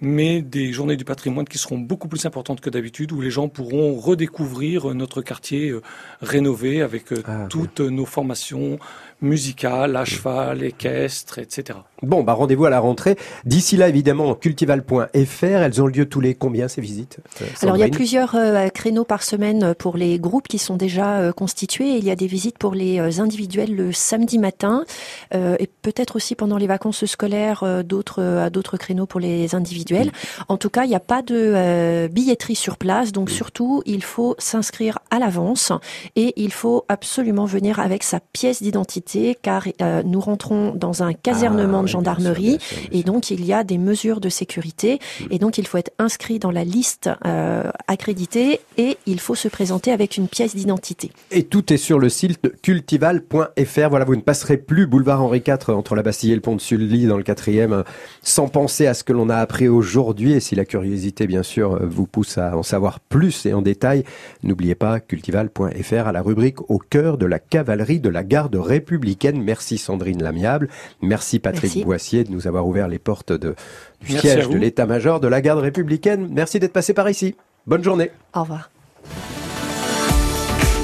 mais 0.00 0.40
des 0.40 0.72
journées 0.72 0.96
du 0.96 1.04
patrimoine 1.04 1.46
qui 1.46 1.58
seront 1.58 1.78
beaucoup 1.78 2.06
plus 2.06 2.24
importantes 2.24 2.60
que 2.60 2.70
d'habitude, 2.70 3.10
où 3.10 3.20
les 3.20 3.32
gens 3.32 3.48
pourront 3.48 3.96
redécouvrir 3.96 4.94
notre 4.94 5.22
quartier 5.22 5.74
rénové 6.20 6.82
avec 6.82 7.06
ah, 7.26 7.46
toutes 7.50 7.80
nos 7.80 8.06
formations, 8.06 8.78
musicales, 9.20 9.96
à 9.96 10.04
cheval, 10.04 10.62
équestre, 10.62 11.38
etc. 11.38 11.78
Bon, 12.04 12.22
bah 12.22 12.32
rendez-vous 12.32 12.64
à 12.64 12.70
la 12.70 12.80
rentrée. 12.80 13.16
D'ici 13.44 13.76
là, 13.76 13.88
évidemment, 13.88 14.34
cultival.fr, 14.34 15.44
elles 15.44 15.82
ont 15.82 15.86
lieu 15.86 16.06
tous 16.06 16.20
les 16.20 16.34
combien 16.34 16.68
ces 16.68 16.80
visites 16.80 17.18
euh, 17.42 17.46
Alors 17.62 17.76
il 17.76 17.80
y 17.80 17.84
a 17.84 17.88
plusieurs 17.88 18.34
euh, 18.34 18.68
créneaux 18.68 19.04
par 19.04 19.22
semaine 19.22 19.74
pour 19.74 19.96
les 19.96 20.18
groupes 20.18 20.48
qui 20.48 20.58
sont 20.58 20.76
déjà 20.76 21.18
euh, 21.18 21.32
constitués. 21.32 21.96
Il 21.96 22.04
y 22.04 22.10
a 22.10 22.16
des 22.16 22.26
visites 22.26 22.58
pour 22.58 22.74
les 22.74 23.20
individuels 23.20 23.74
le 23.74 23.92
samedi 23.92 24.38
matin. 24.38 24.84
Et 25.32 25.68
peut-être 25.82 26.16
aussi 26.16 26.34
pendant 26.34 26.56
les 26.56 26.66
vacances 26.66 27.04
scolaires 27.06 27.64
d'autres 27.84 28.48
d'autres 28.50 28.76
créneaux 28.76 29.06
pour 29.06 29.20
les 29.20 29.54
individuels. 29.54 30.12
En 30.48 30.56
tout 30.56 30.70
cas, 30.70 30.84
il 30.84 30.88
n'y 30.88 30.94
a 30.94 31.00
pas 31.00 31.22
de 31.22 32.08
billetterie 32.08 32.54
sur 32.54 32.76
place, 32.76 33.12
donc 33.12 33.30
surtout 33.30 33.82
il 33.84 34.02
faut 34.02 34.34
s'inscrire 34.38 34.98
à 35.10 35.18
l'avance. 35.18 35.72
Et 36.16 36.32
il 36.36 36.52
faut 36.52 36.84
absolument 36.88 37.44
venir 37.44 37.80
avec 37.80 38.02
sa 38.02 38.20
pièce 38.20 38.62
d'identité 38.62 39.36
car 39.40 39.64
euh, 39.80 40.02
nous 40.04 40.20
rentrons 40.20 40.72
dans 40.74 41.02
un 41.02 41.12
casernement 41.12 41.82
de 41.82 41.88
ah 41.88 41.90
gendarmerie 41.94 42.58
et 42.92 43.02
donc 43.02 43.30
il 43.30 43.44
y 43.44 43.52
a 43.52 43.64
des 43.64 43.78
mesures 43.78 44.20
de 44.20 44.28
sécurité 44.28 44.98
hmm. 45.20 45.26
et 45.30 45.38
donc 45.38 45.58
il 45.58 45.66
faut 45.66 45.78
être 45.78 45.92
inscrit 45.98 46.38
dans 46.38 46.50
la 46.50 46.64
liste 46.64 47.10
euh, 47.26 47.70
accréditée 47.88 48.60
et 48.76 48.98
il 49.06 49.20
faut 49.20 49.34
se 49.34 49.48
présenter 49.48 49.92
avec 49.92 50.16
une 50.16 50.28
pièce 50.28 50.54
d'identité. 50.54 51.10
Et 51.30 51.44
tout 51.44 51.72
est 51.72 51.76
sur 51.76 51.98
le 51.98 52.08
site 52.08 52.60
cultival.fr. 52.62 53.88
Voilà, 53.88 54.04
vous 54.04 54.16
ne 54.16 54.20
passerez 54.20 54.56
plus 54.56 54.86
boulevard 54.86 55.22
Henri 55.22 55.42
IV 55.46 55.70
entre 55.70 55.94
la 55.94 56.02
Bastille 56.02 56.32
et 56.32 56.34
le 56.34 56.40
pont 56.40 56.56
de 56.56 56.60
Sully 56.60 57.06
dans 57.06 57.16
le 57.16 57.22
quatrième 57.22 57.84
sans 58.22 58.48
penser 58.48 58.86
à 58.86 58.94
ce 58.94 59.04
que 59.04 59.12
l'on 59.12 59.28
a 59.28 59.36
appris 59.36 59.68
aujourd'hui 59.68 60.32
et 60.32 60.40
si 60.40 60.54
la 60.54 60.64
curiosité 60.64 61.26
bien 61.26 61.42
sûr 61.42 61.84
vous 61.86 62.06
pousse 62.06 62.38
à 62.38 62.56
en 62.56 62.62
savoir 62.62 63.00
plus 63.00 63.46
et 63.46 63.54
en 63.54 63.62
détail, 63.62 64.04
n'oubliez 64.42 64.74
pas 64.74 65.00
cultival.fr 65.00 66.06
à 66.06 66.12
la 66.12 66.22
rubrique 66.22 66.70
au 66.70 66.78
cœur 66.78 67.18
de 67.18 67.26
la 67.26 67.38
cavalerie 67.38 68.00
de 68.00 68.08
la 68.08 68.24
garde 68.24 68.56
républicaine 68.56 69.42
Merci 69.42 69.78
Sandrine 69.78 70.22
Lamiable. 70.22 70.68
Merci 71.02 71.38
Patrick 71.38 71.83
Boissier 71.84 72.24
de 72.24 72.32
nous 72.32 72.48
avoir 72.48 72.66
ouvert 72.66 72.88
les 72.88 72.98
portes 72.98 73.32
de, 73.32 73.54
du 74.00 74.18
siège 74.18 74.48
de 74.48 74.56
l'état-major 74.56 75.20
de 75.20 75.28
la 75.28 75.40
garde 75.40 75.60
républicaine. 75.60 76.28
Merci 76.30 76.58
d'être 76.58 76.72
passé 76.72 76.94
par 76.94 77.08
ici. 77.08 77.36
Bonne 77.66 77.84
journée. 77.84 78.10
Au 78.34 78.40
revoir. 78.40 78.70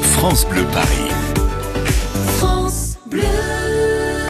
France 0.02 0.46
Bleu 0.48 0.64
Paris. 0.72 1.09